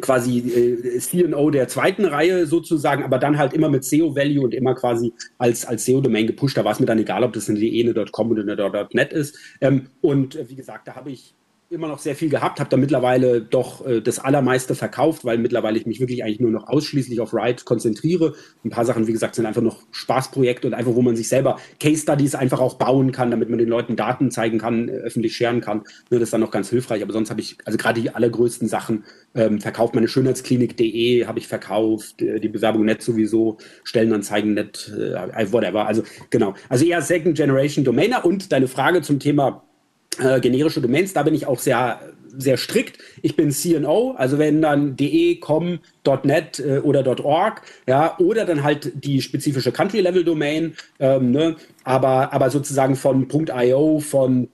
quasi 0.00 0.38
äh, 0.38 0.98
CNO 0.98 1.50
der 1.50 1.68
zweiten 1.68 2.04
Reihe 2.04 2.46
sozusagen, 2.46 3.04
aber 3.04 3.18
dann 3.18 3.38
halt 3.38 3.52
immer 3.52 3.68
mit 3.68 3.84
SEO-Value 3.84 4.44
und 4.44 4.54
immer 4.54 4.74
quasi 4.74 5.12
als, 5.38 5.64
als 5.64 5.84
SEO-Domain 5.84 6.26
gepusht. 6.26 6.56
Da 6.56 6.64
war 6.64 6.72
es 6.72 6.80
mir 6.80 6.86
dann 6.86 6.98
egal, 6.98 7.24
ob 7.24 7.32
das 7.32 7.48
eine 7.48 7.58
DE, 7.58 7.82
eine 7.82 8.04
.com 8.10 8.30
oder 8.30 8.42
eine 8.42 8.88
.net 8.92 9.12
ist. 9.12 9.36
Ähm, 9.60 9.86
und 10.00 10.36
äh, 10.36 10.48
wie 10.48 10.56
gesagt, 10.56 10.88
da 10.88 10.94
habe 10.94 11.10
ich 11.10 11.34
immer 11.70 11.86
noch 11.86 12.00
sehr 12.00 12.16
viel 12.16 12.28
gehabt, 12.28 12.58
habe 12.58 12.68
da 12.68 12.76
mittlerweile 12.76 13.40
doch 13.40 13.86
äh, 13.86 14.02
das 14.02 14.18
Allermeiste 14.18 14.74
verkauft, 14.74 15.24
weil 15.24 15.38
mittlerweile 15.38 15.78
ich 15.78 15.86
mich 15.86 16.00
wirklich 16.00 16.24
eigentlich 16.24 16.40
nur 16.40 16.50
noch 16.50 16.66
ausschließlich 16.66 17.20
auf 17.20 17.32
Ride 17.32 17.62
konzentriere. 17.64 18.34
Ein 18.64 18.70
paar 18.70 18.84
Sachen, 18.84 19.06
wie 19.06 19.12
gesagt, 19.12 19.36
sind 19.36 19.46
einfach 19.46 19.62
noch 19.62 19.82
Spaßprojekte 19.92 20.66
und 20.66 20.74
einfach, 20.74 20.96
wo 20.96 21.02
man 21.02 21.14
sich 21.14 21.28
selber 21.28 21.58
Case 21.78 22.02
Studies 22.02 22.34
einfach 22.34 22.58
auch 22.58 22.74
bauen 22.74 23.12
kann, 23.12 23.30
damit 23.30 23.50
man 23.50 23.58
den 23.60 23.68
Leuten 23.68 23.94
Daten 23.94 24.32
zeigen 24.32 24.58
kann, 24.58 24.88
äh, 24.88 24.92
öffentlich 24.94 25.36
scheren 25.36 25.60
kann. 25.60 25.84
Ne, 26.10 26.18
das 26.18 26.22
ist 26.22 26.32
dann 26.32 26.40
noch 26.40 26.50
ganz 26.50 26.68
hilfreich. 26.70 27.04
Aber 27.04 27.12
sonst 27.12 27.30
habe 27.30 27.40
ich, 27.40 27.56
also 27.64 27.78
gerade 27.78 28.00
die 28.00 28.10
allergrößten 28.10 28.66
Sachen 28.66 29.04
ähm, 29.36 29.60
verkauft. 29.60 29.94
Meine 29.94 30.08
Schönheitsklinik.de 30.08 31.26
habe 31.26 31.38
ich 31.38 31.46
verkauft, 31.46 32.20
äh, 32.20 32.40
die 32.40 32.48
Bewerbung 32.48 32.84
net 32.84 33.00
sowieso, 33.00 33.58
Stellenanzeigen 33.84 34.54
net, 34.54 34.92
äh, 34.92 35.52
whatever. 35.52 35.86
Also 35.86 36.02
genau. 36.30 36.54
Also 36.68 36.84
eher 36.84 37.00
Second 37.00 37.36
Generation 37.36 37.84
Domainer 37.84 38.24
und 38.24 38.50
deine 38.50 38.66
Frage 38.66 39.02
zum 39.02 39.20
Thema 39.20 39.69
äh, 40.18 40.40
generische 40.40 40.80
Domains, 40.80 41.12
da 41.12 41.22
bin 41.22 41.34
ich 41.34 41.46
auch 41.46 41.58
sehr, 41.58 42.00
sehr 42.36 42.56
strikt. 42.56 42.98
Ich 43.22 43.36
bin 43.36 43.50
CNO, 43.50 44.14
also 44.16 44.38
wenn 44.38 44.62
dann 44.62 44.96
de, 44.96 45.36
com, 45.36 45.78
.net 46.24 46.60
äh, 46.60 46.78
oder 46.78 47.24
.org, 47.24 47.62
ja, 47.86 48.18
oder 48.18 48.44
dann 48.44 48.62
halt 48.62 48.92
die 49.04 49.22
spezifische 49.22 49.72
Country-Level-Domain, 49.72 50.74
ähm, 50.98 51.30
ne, 51.30 51.56
aber, 51.84 52.32
aber 52.32 52.50
sozusagen 52.50 52.96
von 52.96 53.28
.io, 53.30 54.00
von 54.00 54.48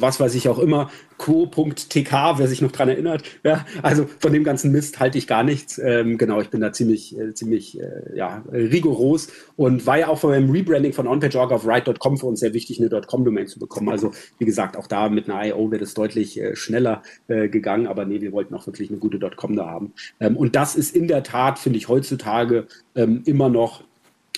was 0.00 0.20
weiß 0.20 0.34
ich 0.34 0.48
auch 0.48 0.58
immer, 0.58 0.90
co.tk, 1.18 2.12
wer 2.36 2.48
sich 2.48 2.62
noch 2.62 2.72
dran 2.72 2.88
erinnert. 2.88 3.22
Ja, 3.44 3.64
also 3.82 4.06
von 4.18 4.32
dem 4.32 4.44
ganzen 4.44 4.72
Mist 4.72 5.00
halte 5.00 5.18
ich 5.18 5.26
gar 5.26 5.42
nichts. 5.42 5.78
Ähm, 5.78 6.18
genau, 6.18 6.40
ich 6.40 6.50
bin 6.50 6.60
da 6.60 6.72
ziemlich, 6.72 7.18
äh, 7.18 7.34
ziemlich 7.34 7.80
äh, 7.80 8.16
ja, 8.16 8.44
rigoros 8.52 9.28
und 9.56 9.86
war 9.86 9.98
ja 9.98 10.08
auch 10.08 10.18
von 10.18 10.30
meinem 10.30 10.50
Rebranding 10.50 10.92
von 10.92 11.06
OnPageOrg 11.06 11.52
auf 11.52 11.66
Write.com 11.66 12.18
für 12.18 12.26
uns 12.26 12.40
sehr 12.40 12.54
wichtig, 12.54 12.80
eine 12.80 13.00
.com-Domain 13.00 13.46
zu 13.46 13.58
bekommen. 13.58 13.88
Also 13.88 14.12
wie 14.38 14.44
gesagt, 14.44 14.76
auch 14.76 14.86
da 14.86 15.08
mit 15.08 15.28
einer 15.28 15.44
IO 15.46 15.70
wäre 15.70 15.80
das 15.80 15.94
deutlich 15.94 16.40
äh, 16.40 16.56
schneller 16.56 17.02
äh, 17.28 17.48
gegangen, 17.48 17.86
aber 17.86 18.04
nee, 18.04 18.20
wir 18.20 18.32
wollten 18.32 18.54
auch 18.54 18.66
wirklich 18.66 18.90
eine 18.90 18.98
gute 18.98 19.18
.com 19.36 19.56
da 19.56 19.66
haben. 19.66 19.92
Ähm, 20.20 20.36
und 20.36 20.56
das 20.56 20.76
ist 20.76 20.94
in 20.94 21.08
der 21.08 21.22
Tat, 21.22 21.58
finde 21.58 21.78
ich, 21.78 21.88
heutzutage 21.88 22.66
ähm, 22.94 23.22
immer 23.24 23.48
noch 23.48 23.82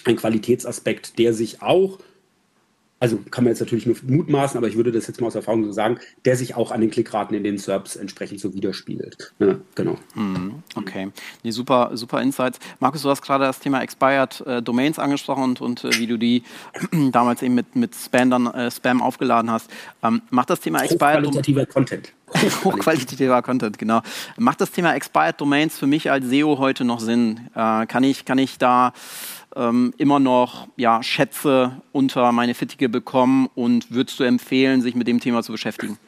ein 0.05 0.17
Qualitätsaspekt, 0.17 1.19
der 1.19 1.35
sich 1.35 1.63
auch 1.63 1.99
also 3.01 3.19
kann 3.31 3.45
man 3.45 3.53
jetzt 3.53 3.61
natürlich 3.61 3.87
nur 3.87 3.97
mutmaßen, 4.03 4.59
aber 4.59 4.67
ich 4.67 4.77
würde 4.77 4.91
das 4.91 5.07
jetzt 5.07 5.21
mal 5.21 5.29
aus 5.29 5.35
Erfahrung 5.35 5.65
so 5.65 5.73
sagen, 5.73 5.99
der 6.25 6.37
sich 6.37 6.57
auch 6.57 6.73
an 6.73 6.81
den 6.81 6.91
Klickraten 6.91 7.37
in 7.37 7.45
den 7.45 7.59
SERPs 7.59 7.97
entsprechend 7.97 8.41
so 8.41 8.55
widerspiegelt. 8.55 9.33
Ja, 9.39 9.57
genau. 9.75 9.97
Mhm, 10.15 10.63
okay. 10.75 11.11
Nee, 11.45 11.51
super, 11.53 11.91
super 11.95 12.21
Insights. 12.21 12.59
Markus, 12.81 13.03
du 13.03 13.11
hast 13.11 13.23
gerade 13.23 13.45
das 13.45 13.61
Thema 13.61 13.83
Expired 13.83 14.41
äh, 14.47 14.63
Domains 14.63 14.99
angesprochen 14.99 15.45
und, 15.45 15.61
und 15.61 15.85
äh, 15.85 15.99
wie 15.99 16.07
du 16.07 16.19
die 16.19 16.43
damals 17.13 17.43
eben 17.43 17.55
mit, 17.55 17.77
mit 17.77 17.95
Spam, 17.95 18.31
dann, 18.31 18.47
äh, 18.49 18.71
Spam 18.71 19.01
aufgeladen 19.01 19.51
hast. 19.51 19.71
Ähm, 20.03 20.23
macht 20.31 20.51
das 20.51 20.61
Thema 20.61 20.83
Expired 20.83 21.19
Hochqualitativer 21.19 21.67
Content. 21.67 22.13
Hochqualitativer 22.65 23.43
Content, 23.43 23.79
genau. 23.79 24.01
Macht 24.37 24.61
das 24.61 24.71
Thema 24.71 24.95
Expired 24.95 25.41
Domains 25.41 25.79
für 25.79 25.87
mich 25.87 26.11
als 26.11 26.27
SEO 26.27 26.59
heute 26.59 26.85
noch 26.85 27.01
Sinn? 27.01 27.49
Äh, 27.55 27.87
kann, 27.87 28.05
ich, 28.05 28.25
kann 28.25 28.39
ich 28.39 28.59
da 28.59 28.93
ähm, 29.57 29.93
immer 29.99 30.21
noch 30.21 30.69
ja, 30.77 31.03
Schätze 31.03 31.81
unter 31.93 32.33
meine 32.33 32.55
Fittige 32.55 32.89
bekommen 32.89 33.49
und 33.55 33.91
würdest 33.91 34.21
du 34.21 34.25
empfehlen, 34.25 34.83
sich 34.83 34.95
mit 34.95 35.09
dem 35.09 35.21
Thema 35.21 35.43
zu 35.43 35.53
beschäftigen? 35.53 35.99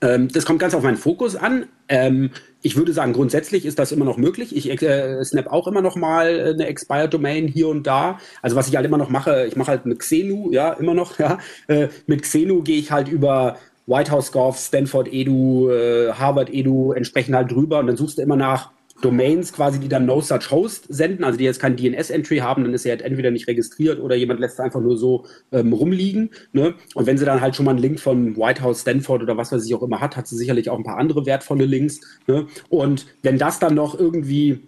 Ähm, 0.00 0.28
das 0.28 0.44
kommt 0.44 0.58
ganz 0.58 0.74
auf 0.74 0.82
meinen 0.82 0.96
Fokus 0.96 1.36
an. 1.36 1.66
Ähm, 1.88 2.30
ich 2.60 2.76
würde 2.76 2.92
sagen, 2.92 3.12
grundsätzlich 3.12 3.64
ist 3.64 3.78
das 3.78 3.92
immer 3.92 4.04
noch 4.04 4.16
möglich. 4.16 4.54
Ich 4.54 4.82
äh, 4.82 5.24
snap 5.24 5.46
auch 5.48 5.66
immer 5.66 5.80
noch 5.80 5.96
mal 5.96 6.54
eine 6.54 6.66
Expired 6.66 7.12
Domain 7.14 7.48
hier 7.48 7.68
und 7.68 7.86
da. 7.86 8.18
Also 8.40 8.56
was 8.56 8.68
ich 8.68 8.76
halt 8.76 8.86
immer 8.86 8.98
noch 8.98 9.08
mache, 9.08 9.46
ich 9.46 9.56
mache 9.56 9.70
halt 9.70 9.86
mit 9.86 10.00
Xenu, 10.00 10.50
ja, 10.52 10.72
immer 10.72 10.94
noch, 10.94 11.18
ja. 11.20 11.38
Äh, 11.68 11.88
mit 12.06 12.22
Xenu 12.22 12.62
gehe 12.62 12.78
ich 12.78 12.90
halt 12.90 13.08
über 13.08 13.56
White 13.92 14.10
House 14.10 14.32
Gov, 14.32 14.58
Stanford 14.58 15.12
Edu, 15.12 15.70
äh, 15.70 16.12
Harvard 16.12 16.52
Edu 16.52 16.92
entsprechend 16.92 17.34
halt 17.34 17.50
drüber 17.50 17.78
und 17.78 17.86
dann 17.86 17.96
suchst 17.96 18.18
du 18.18 18.22
immer 18.22 18.36
nach 18.36 18.70
Domains 19.02 19.52
quasi, 19.52 19.78
die 19.80 19.88
dann 19.88 20.06
No 20.06 20.20
Such 20.20 20.50
Host 20.50 20.86
senden, 20.88 21.24
also 21.24 21.36
die 21.36 21.44
jetzt 21.44 21.60
kein 21.60 21.76
DNS-Entry 21.76 22.38
haben, 22.38 22.64
dann 22.64 22.72
ist 22.72 22.86
er 22.86 22.92
halt 22.92 23.02
entweder 23.02 23.30
nicht 23.30 23.48
registriert 23.48 24.00
oder 24.00 24.14
jemand 24.14 24.40
lässt 24.40 24.60
einfach 24.60 24.80
nur 24.80 24.96
so 24.96 25.26
ähm, 25.50 25.72
rumliegen. 25.72 26.30
Ne? 26.52 26.74
Und 26.94 27.06
wenn 27.06 27.18
sie 27.18 27.24
dann 27.24 27.40
halt 27.40 27.56
schon 27.56 27.66
mal 27.66 27.72
einen 27.72 27.80
Link 27.80 28.00
von 28.00 28.36
White 28.36 28.62
House, 28.62 28.82
Stanford 28.82 29.22
oder 29.22 29.36
was 29.36 29.52
weiß 29.52 29.66
ich 29.66 29.74
auch 29.74 29.82
immer 29.82 30.00
hat, 30.00 30.16
hat 30.16 30.28
sie 30.28 30.36
sicherlich 30.36 30.70
auch 30.70 30.78
ein 30.78 30.84
paar 30.84 30.98
andere 30.98 31.26
wertvolle 31.26 31.66
Links. 31.66 32.00
Ne? 32.26 32.46
Und 32.68 33.06
wenn 33.22 33.38
das 33.38 33.58
dann 33.58 33.74
noch 33.74 33.98
irgendwie 33.98 34.60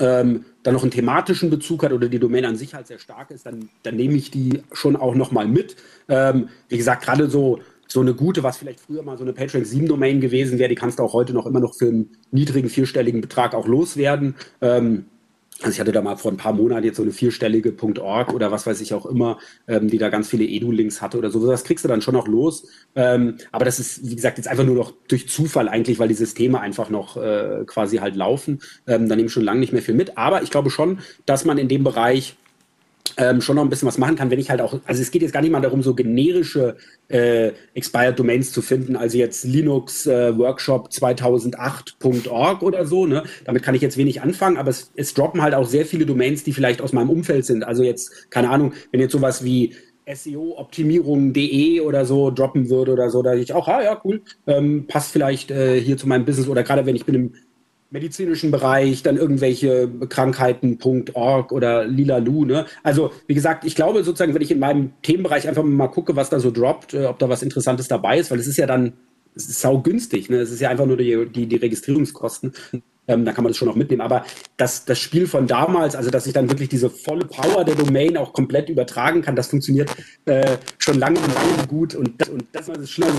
ähm, 0.00 0.46
dann 0.62 0.74
noch 0.74 0.82
einen 0.82 0.90
thematischen 0.90 1.50
Bezug 1.50 1.84
hat 1.84 1.92
oder 1.92 2.08
die 2.08 2.18
Domain 2.18 2.44
an 2.44 2.56
sich 2.56 2.74
halt 2.74 2.86
sehr 2.86 2.98
stark 2.98 3.30
ist, 3.30 3.46
dann, 3.46 3.68
dann 3.82 3.96
nehme 3.96 4.14
ich 4.14 4.30
die 4.30 4.62
schon 4.72 4.96
auch 4.96 5.14
nochmal 5.14 5.46
mit. 5.46 5.76
Ähm, 6.08 6.48
wie 6.68 6.76
gesagt, 6.76 7.04
gerade 7.04 7.30
so 7.30 7.60
so 7.92 8.00
eine 8.00 8.14
gute, 8.14 8.42
was 8.42 8.58
vielleicht 8.58 8.80
früher 8.80 9.02
mal 9.02 9.18
so 9.18 9.24
eine 9.24 9.32
PageRank 9.32 9.66
7 9.66 9.86
Domain 9.86 10.20
gewesen 10.20 10.58
wäre, 10.58 10.68
die 10.68 10.74
kannst 10.76 10.98
du 10.98 11.02
auch 11.02 11.12
heute 11.12 11.32
noch 11.32 11.46
immer 11.46 11.60
noch 11.60 11.74
für 11.74 11.88
einen 11.88 12.10
niedrigen 12.30 12.68
vierstelligen 12.68 13.20
Betrag 13.20 13.54
auch 13.54 13.66
loswerden. 13.66 14.36
Ähm, 14.60 15.06
also 15.62 15.72
ich 15.72 15.80
hatte 15.80 15.92
da 15.92 16.00
mal 16.00 16.16
vor 16.16 16.30
ein 16.30 16.38
paar 16.38 16.54
Monaten 16.54 16.84
jetzt 16.84 16.96
so 16.96 17.02
eine 17.02 17.12
vierstellige 17.12 17.74
.org 18.00 18.32
oder 18.32 18.50
was 18.50 18.66
weiß 18.66 18.80
ich 18.80 18.94
auch 18.94 19.04
immer, 19.04 19.38
ähm, 19.68 19.88
die 19.88 19.98
da 19.98 20.08
ganz 20.08 20.28
viele 20.28 20.44
Edu-Links 20.44 21.02
hatte 21.02 21.18
oder 21.18 21.30
so. 21.30 21.46
Das 21.46 21.64
kriegst 21.64 21.84
du 21.84 21.88
dann 21.88 22.00
schon 22.00 22.14
noch 22.14 22.26
los. 22.26 22.66
Ähm, 22.94 23.36
aber 23.52 23.66
das 23.66 23.78
ist, 23.78 24.08
wie 24.08 24.14
gesagt, 24.14 24.38
jetzt 24.38 24.46
einfach 24.46 24.64
nur 24.64 24.76
noch 24.76 24.94
durch 25.08 25.28
Zufall 25.28 25.68
eigentlich, 25.68 25.98
weil 25.98 26.08
die 26.08 26.14
Systeme 26.14 26.60
einfach 26.60 26.88
noch 26.88 27.18
äh, 27.18 27.64
quasi 27.66 27.98
halt 27.98 28.16
laufen. 28.16 28.60
Ähm, 28.86 29.08
da 29.08 29.16
nehme 29.16 29.26
ich 29.26 29.32
schon 29.32 29.44
lange 29.44 29.60
nicht 29.60 29.72
mehr 29.72 29.82
viel 29.82 29.94
mit. 29.94 30.16
Aber 30.16 30.42
ich 30.42 30.50
glaube 30.50 30.70
schon, 30.70 31.00
dass 31.26 31.44
man 31.44 31.58
in 31.58 31.68
dem 31.68 31.84
Bereich 31.84 32.36
ähm, 33.16 33.40
schon 33.40 33.56
noch 33.56 33.62
ein 33.62 33.68
bisschen 33.68 33.88
was 33.88 33.98
machen 33.98 34.16
kann, 34.16 34.30
wenn 34.30 34.38
ich 34.38 34.50
halt 34.50 34.60
auch, 34.60 34.78
also 34.86 35.02
es 35.02 35.10
geht 35.10 35.22
jetzt 35.22 35.32
gar 35.32 35.42
nicht 35.42 35.50
mal 35.50 35.60
darum, 35.60 35.82
so 35.82 35.94
generische 35.94 36.76
äh, 37.08 37.52
Expired 37.74 38.18
Domains 38.18 38.52
zu 38.52 38.62
finden, 38.62 38.96
also 38.96 39.18
jetzt 39.18 39.44
Linux 39.44 40.06
äh, 40.06 40.36
Workshop 40.38 40.88
2008.org 40.88 42.62
oder 42.62 42.86
so, 42.86 43.06
ne? 43.06 43.24
Damit 43.44 43.62
kann 43.62 43.74
ich 43.74 43.82
jetzt 43.82 43.96
wenig 43.96 44.22
anfangen, 44.22 44.56
aber 44.56 44.70
es, 44.70 44.90
es 44.96 45.14
droppen 45.14 45.42
halt 45.42 45.54
auch 45.54 45.66
sehr 45.66 45.86
viele 45.86 46.06
Domains, 46.06 46.44
die 46.44 46.52
vielleicht 46.52 46.80
aus 46.80 46.92
meinem 46.92 47.10
Umfeld 47.10 47.44
sind. 47.44 47.62
Also 47.64 47.82
jetzt, 47.82 48.30
keine 48.30 48.50
Ahnung, 48.50 48.72
wenn 48.90 49.00
jetzt 49.00 49.12
sowas 49.12 49.44
wie 49.44 49.74
SEO-Optimierung.de 50.12 51.80
oder 51.80 52.04
so 52.04 52.30
droppen 52.30 52.70
würde 52.70 52.92
oder 52.92 53.10
so, 53.10 53.22
da 53.22 53.34
ich 53.34 53.52
auch, 53.52 53.68
ah 53.68 53.82
ja, 53.82 54.00
cool, 54.04 54.22
ähm, 54.46 54.86
passt 54.86 55.12
vielleicht 55.12 55.50
äh, 55.50 55.80
hier 55.80 55.96
zu 55.96 56.08
meinem 56.08 56.24
Business 56.24 56.48
oder 56.48 56.62
gerade 56.62 56.86
wenn 56.86 56.96
ich 56.96 57.04
bin 57.04 57.14
im 57.14 57.32
medizinischen 57.90 58.50
Bereich, 58.50 59.02
dann 59.02 59.16
irgendwelche 59.16 59.88
Krankheiten.org 60.08 61.52
oder 61.52 61.84
Lilalu. 61.84 62.44
Ne? 62.44 62.66
Also 62.82 63.12
wie 63.26 63.34
gesagt, 63.34 63.64
ich 63.64 63.74
glaube 63.74 64.04
sozusagen, 64.04 64.34
wenn 64.34 64.42
ich 64.42 64.50
in 64.50 64.60
meinem 64.60 64.92
Themenbereich 65.02 65.48
einfach 65.48 65.64
mal 65.64 65.88
gucke, 65.88 66.14
was 66.16 66.30
da 66.30 66.38
so 66.38 66.50
droppt, 66.50 66.94
äh, 66.94 67.06
ob 67.06 67.18
da 67.18 67.28
was 67.28 67.42
Interessantes 67.42 67.88
dabei 67.88 68.18
ist, 68.18 68.30
weil 68.30 68.38
es 68.38 68.46
ist 68.46 68.56
ja 68.56 68.66
dann 68.66 68.92
es 69.34 69.48
ist 69.48 69.60
sau 69.60 69.80
günstig. 69.80 70.30
Ne? 70.30 70.36
Es 70.36 70.50
ist 70.50 70.60
ja 70.60 70.70
einfach 70.70 70.86
nur 70.86 70.96
die, 70.96 71.26
die, 71.26 71.46
die 71.46 71.56
Registrierungskosten. 71.56 72.52
Ähm, 73.10 73.24
da 73.24 73.32
kann 73.32 73.42
man 73.42 73.50
das 73.50 73.56
schon 73.56 73.66
noch 73.66 73.74
mitnehmen. 73.74 74.02
Aber 74.02 74.24
das, 74.56 74.84
das 74.84 74.98
Spiel 75.00 75.26
von 75.26 75.48
damals, 75.48 75.96
also 75.96 76.10
dass 76.10 76.26
ich 76.26 76.32
dann 76.32 76.48
wirklich 76.48 76.68
diese 76.68 76.88
volle 76.88 77.24
Power 77.24 77.64
der 77.64 77.74
Domain 77.74 78.16
auch 78.16 78.32
komplett 78.32 78.68
übertragen 78.68 79.20
kann, 79.22 79.34
das 79.34 79.48
funktioniert 79.48 79.90
äh, 80.26 80.58
schon 80.78 80.98
lange 80.98 81.18
und 81.18 81.34
lange 81.34 81.66
gut. 81.66 81.94
Und, 81.96 82.28
und 82.28 82.44
das 82.52 82.68
ist 82.68 82.76
das 82.76 82.90
Schlimme. 82.90 83.12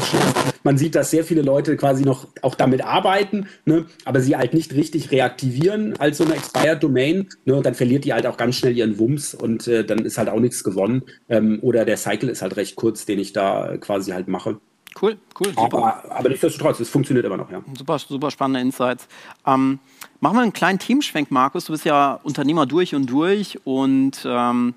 Man 0.64 0.78
sieht, 0.78 0.96
dass 0.96 1.12
sehr 1.12 1.26
viele 1.26 1.42
Leute 1.42 1.76
quasi 1.76 2.04
noch 2.04 2.28
auch 2.42 2.56
damit 2.56 2.82
arbeiten, 2.86 3.48
ne? 3.66 3.86
aber 4.06 4.22
sie 4.22 4.38
halt 4.38 4.54
nicht 4.54 4.74
richtig 4.74 5.12
reaktivieren 5.12 5.98
als 5.98 6.20
so 6.20 6.24
eine 6.24 6.36
Expired 6.36 6.82
Domain. 6.82 7.28
Ne? 7.44 7.56
Und 7.56 7.66
dann 7.66 7.76
verliert 7.76 8.06
die 8.06 8.14
halt 8.14 8.26
auch 8.26 8.38
ganz 8.38 8.56
schnell 8.56 8.78
ihren 8.78 8.98
Wumms 8.98 9.34
und 9.34 9.68
äh, 9.68 9.84
dann 9.84 10.06
ist 10.06 10.18
halt 10.18 10.30
auch 10.30 10.40
nichts 10.40 10.64
gewonnen. 10.64 11.04
Ähm, 11.28 11.60
oder 11.62 11.84
der 11.84 11.98
Cycle 11.98 12.30
ist 12.30 12.42
halt 12.42 12.56
recht 12.56 12.78
kurz, 12.78 13.06
den 13.06 13.20
ich 13.20 13.34
da 13.34 13.76
quasi 13.78 14.12
halt 14.12 14.30
mache. 14.30 14.60
Cool, 15.02 15.18
cool. 15.40 15.48
Super. 15.48 15.64
Aber, 15.64 16.12
aber 16.12 16.30
nichtsdestotrotz, 16.30 16.80
es 16.80 16.90
funktioniert 16.90 17.26
immer 17.26 17.38
noch, 17.38 17.50
ja. 17.50 17.62
Super, 17.76 17.98
super 17.98 18.30
spannende 18.30 18.60
Insights. 18.62 19.08
Ähm, 19.48 19.80
machen 20.20 20.36
wir 20.36 20.42
einen 20.42 20.54
kleinen 20.54 20.78
Teamschwenk, 20.78 21.32
Markus. 21.32 21.66
Du 21.66 21.72
bist 21.72 21.86
ja 21.86 22.20
Unternehmer 22.24 22.68
durch 22.68 22.94
und 22.94 23.08
durch 23.08 23.60
und 23.66 24.24
ähm, 24.26 24.76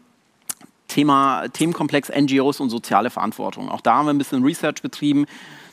Thema, 0.89 1.49
Themenkomplex 1.49 2.09
NGOs 2.09 2.61
und 2.61 2.71
soziale 2.71 3.11
Verantwortung. 3.11 3.69
Auch 3.69 3.81
da 3.81 3.97
haben 3.97 4.07
wir 4.07 4.15
ein 4.15 4.19
bisschen 4.19 4.43
Research 4.45 4.81
betrieben. 4.81 5.27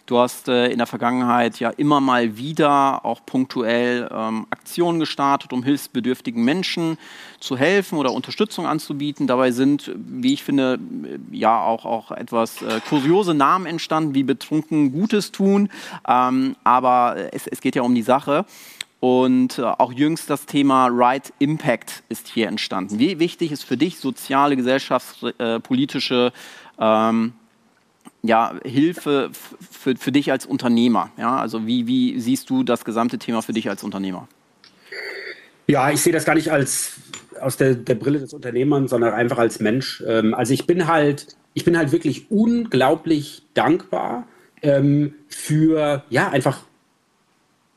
Du 0.05 0.17
hast 0.17 0.47
äh, 0.47 0.67
in 0.67 0.77
der 0.77 0.87
Vergangenheit 0.87 1.59
ja 1.59 1.69
immer 1.69 2.01
mal 2.01 2.37
wieder 2.37 3.05
auch 3.05 3.25
punktuell 3.25 4.09
ähm, 4.11 4.47
Aktionen 4.49 4.99
gestartet, 4.99 5.53
um 5.53 5.63
hilfsbedürftigen 5.63 6.43
Menschen 6.43 6.97
zu 7.39 7.57
helfen 7.57 7.97
oder 7.97 8.11
Unterstützung 8.11 8.65
anzubieten. 8.65 9.27
Dabei 9.27 9.51
sind, 9.51 9.91
wie 9.95 10.33
ich 10.33 10.43
finde, 10.43 10.79
ja 11.31 11.61
auch, 11.61 11.85
auch 11.85 12.11
etwas 12.11 12.61
äh, 12.61 12.81
kuriose 12.89 13.33
Namen 13.33 13.65
entstanden, 13.65 14.15
wie 14.15 14.23
betrunken 14.23 14.91
Gutes 14.91 15.31
tun. 15.31 15.69
Ähm, 16.07 16.55
aber 16.63 17.15
es, 17.31 17.47
es 17.47 17.61
geht 17.61 17.75
ja 17.75 17.83
um 17.83 17.95
die 17.95 18.01
Sache. 18.01 18.45
Und 18.99 19.57
äh, 19.57 19.63
auch 19.63 19.91
jüngst 19.91 20.29
das 20.29 20.45
Thema 20.45 20.87
Right 20.91 21.33
Impact 21.39 22.03
ist 22.09 22.27
hier 22.27 22.47
entstanden. 22.47 22.99
Wie 22.99 23.17
wichtig 23.17 23.51
ist 23.51 23.63
für 23.63 23.75
dich 23.75 23.97
soziale, 23.97 24.55
gesellschaftspolitische 24.55 26.31
äh, 26.77 27.09
ähm, 27.09 27.33
ja, 28.23 28.53
Hilfe 28.63 29.31
für, 29.33 29.95
für 29.95 30.11
dich 30.11 30.31
als 30.31 30.45
Unternehmer? 30.45 31.11
Ja? 31.17 31.37
Also 31.37 31.65
wie, 31.65 31.87
wie 31.87 32.19
siehst 32.19 32.49
du 32.49 32.63
das 32.63 32.85
gesamte 32.85 33.17
Thema 33.17 33.41
für 33.41 33.53
dich 33.53 33.69
als 33.69 33.83
Unternehmer? 33.83 34.27
Ja, 35.67 35.89
ich 35.91 36.01
sehe 36.01 36.13
das 36.13 36.25
gar 36.25 36.35
nicht 36.35 36.51
als 36.51 36.93
aus 37.39 37.57
der, 37.57 37.75
der 37.75 37.95
Brille 37.95 38.19
des 38.19 38.33
Unternehmers, 38.33 38.89
sondern 38.89 39.13
einfach 39.13 39.37
als 39.37 39.59
Mensch. 39.59 40.03
Ähm, 40.07 40.33
also 40.33 40.53
ich 40.53 40.67
bin 40.67 40.87
halt, 40.87 41.35
ich 41.53 41.65
bin 41.65 41.77
halt 41.77 41.91
wirklich 41.91 42.29
unglaublich 42.29 43.43
dankbar 43.53 44.27
ähm, 44.61 45.15
für 45.27 46.03
ja 46.09 46.29
einfach 46.29 46.61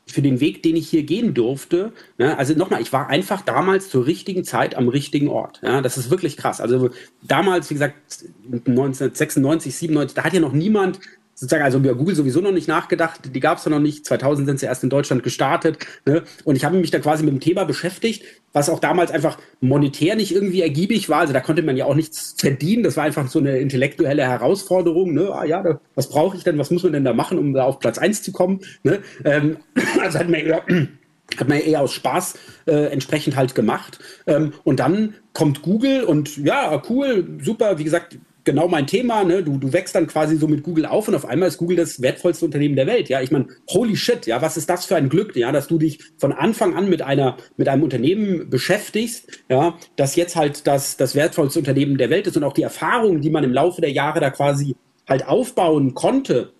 für 0.07 0.21
den 0.21 0.39
Weg, 0.39 0.61
den 0.63 0.75
ich 0.75 0.89
hier 0.89 1.03
gehen 1.03 1.33
durfte. 1.33 1.91
Ne? 2.17 2.37
Also 2.37 2.53
nochmal, 2.53 2.81
ich 2.81 2.93
war 2.93 3.09
einfach 3.09 3.41
damals 3.41 3.89
zur 3.89 4.05
richtigen 4.05 4.43
Zeit 4.43 4.75
am 4.75 4.87
richtigen 4.87 5.29
Ort. 5.29 5.61
Ja? 5.63 5.81
Das 5.81 5.97
ist 5.97 6.09
wirklich 6.09 6.37
krass. 6.37 6.61
Also 6.61 6.91
damals, 7.23 7.69
wie 7.69 7.75
gesagt, 7.75 7.95
1996, 8.45 9.75
97, 9.75 10.15
da 10.15 10.23
hat 10.23 10.33
ja 10.33 10.39
noch 10.39 10.53
niemand 10.53 10.99
sozusagen, 11.35 11.63
also 11.63 11.77
über 11.77 11.93
Google 11.95 12.15
sowieso 12.15 12.39
noch 12.39 12.53
nicht 12.53 12.67
nachgedacht, 12.67 13.35
die 13.35 13.39
gab 13.41 13.57
es 13.57 13.65
noch 13.65 13.79
nicht, 13.79 14.05
2000 14.05 14.47
sind 14.47 14.59
sie 14.59 14.65
erst 14.65 14.83
in 14.83 14.89
Deutschland 14.89 15.21
gestartet. 15.21 15.85
Ne? 16.05 16.23
Und 16.45 16.55
ich 16.55 16.63
habe 16.63 16.77
mich 16.77 16.91
da 16.91 16.99
quasi 16.99 17.23
mit 17.23 17.33
dem 17.33 17.41
Thema 17.41 17.65
beschäftigt, 17.65 18.23
was 18.53 18.69
auch 18.69 18.79
damals 18.79 19.11
einfach 19.11 19.37
monetär 19.59 20.15
nicht 20.15 20.33
irgendwie 20.33 20.61
ergiebig 20.61 21.09
war. 21.09 21.19
Also 21.19 21.33
da 21.33 21.41
konnte 21.41 21.61
man 21.61 21.75
ja 21.75 21.85
auch 21.85 21.95
nichts 21.95 22.35
verdienen. 22.37 22.83
Das 22.83 22.95
war 22.95 23.03
einfach 23.03 23.27
so 23.27 23.39
eine 23.39 23.57
intellektuelle 23.59 24.23
Herausforderung. 24.23 25.13
Ne? 25.13 25.29
Ah 25.33 25.43
ja, 25.43 25.61
da, 25.61 25.81
was 25.93 26.09
brauche 26.09 26.37
ich 26.37 26.43
denn, 26.43 26.57
was 26.57 26.71
muss 26.71 26.83
man 26.83 26.93
denn 26.93 27.03
da 27.03 27.13
machen, 27.13 27.37
um 27.37 27.53
da 27.53 27.65
auf 27.65 27.79
Platz 27.79 27.97
eins 27.97 28.23
zu 28.23 28.31
kommen? 28.31 28.61
Ne? 28.83 28.99
Ähm, 29.25 29.57
also 30.01 30.19
hat 30.19 30.29
man 30.29 30.39
eher, 30.39 30.63
hat 31.37 31.49
man 31.49 31.59
eher 31.59 31.81
aus 31.81 31.91
Spaß 31.91 32.35
äh, 32.67 32.85
entsprechend 32.93 33.35
halt 33.35 33.55
gemacht. 33.55 33.99
Ähm, 34.25 34.53
und 34.63 34.79
dann 34.79 35.15
kommt 35.33 35.63
Google 35.63 36.05
und 36.05 36.37
ja, 36.37 36.81
cool, 36.89 37.27
super, 37.41 37.77
wie 37.77 37.83
gesagt, 37.83 38.17
genau 38.45 38.67
mein 38.67 38.87
Thema. 38.87 39.23
Ne? 39.23 39.43
Du, 39.43 39.57
du 39.57 39.73
wächst 39.73 39.95
dann 39.95 40.07
quasi 40.07 40.37
so 40.37 40.47
mit 40.47 40.63
Google 40.63 40.85
auf 40.85 41.07
und 41.07 41.15
auf 41.15 41.25
einmal 41.25 41.49
ist 41.49 41.57
Google 41.57 41.75
das 41.75 42.01
wertvollste 42.01 42.45
Unternehmen 42.45 42.75
der 42.75 42.87
Welt. 42.87 43.09
Ja, 43.09 43.21
ich 43.21 43.31
meine, 43.31 43.47
holy 43.69 43.97
shit, 43.97 44.25
ja, 44.27 44.41
was 44.41 44.55
ist 44.55 44.69
das 44.69 44.85
für 44.85 44.95
ein 44.95 45.09
Glück, 45.09 45.35
ja, 45.35 45.51
dass 45.51 45.67
du 45.67 45.77
dich 45.77 45.99
von 46.17 46.31
Anfang 46.31 46.75
an 46.75 46.89
mit 46.89 47.01
einer 47.01 47.37
mit 47.57 47.67
einem 47.67 47.83
Unternehmen 47.83 48.49
beschäftigst, 48.49 49.27
ja, 49.49 49.77
das 49.95 50.15
jetzt 50.15 50.35
halt 50.35 50.67
das 50.67 50.95
das 50.95 51.15
wertvollste 51.15 51.59
Unternehmen 51.59 51.97
der 51.97 52.09
Welt 52.09 52.27
ist 52.27 52.37
und 52.37 52.43
auch 52.43 52.53
die 52.53 52.63
Erfahrungen, 52.63 53.21
die 53.21 53.29
man 53.29 53.43
im 53.43 53.53
Laufe 53.53 53.81
der 53.81 53.91
Jahre 53.91 54.19
da 54.21 54.29
quasi 54.29 54.75
halt 55.07 55.27
aufbauen 55.27 55.93
konnte, 55.93 56.53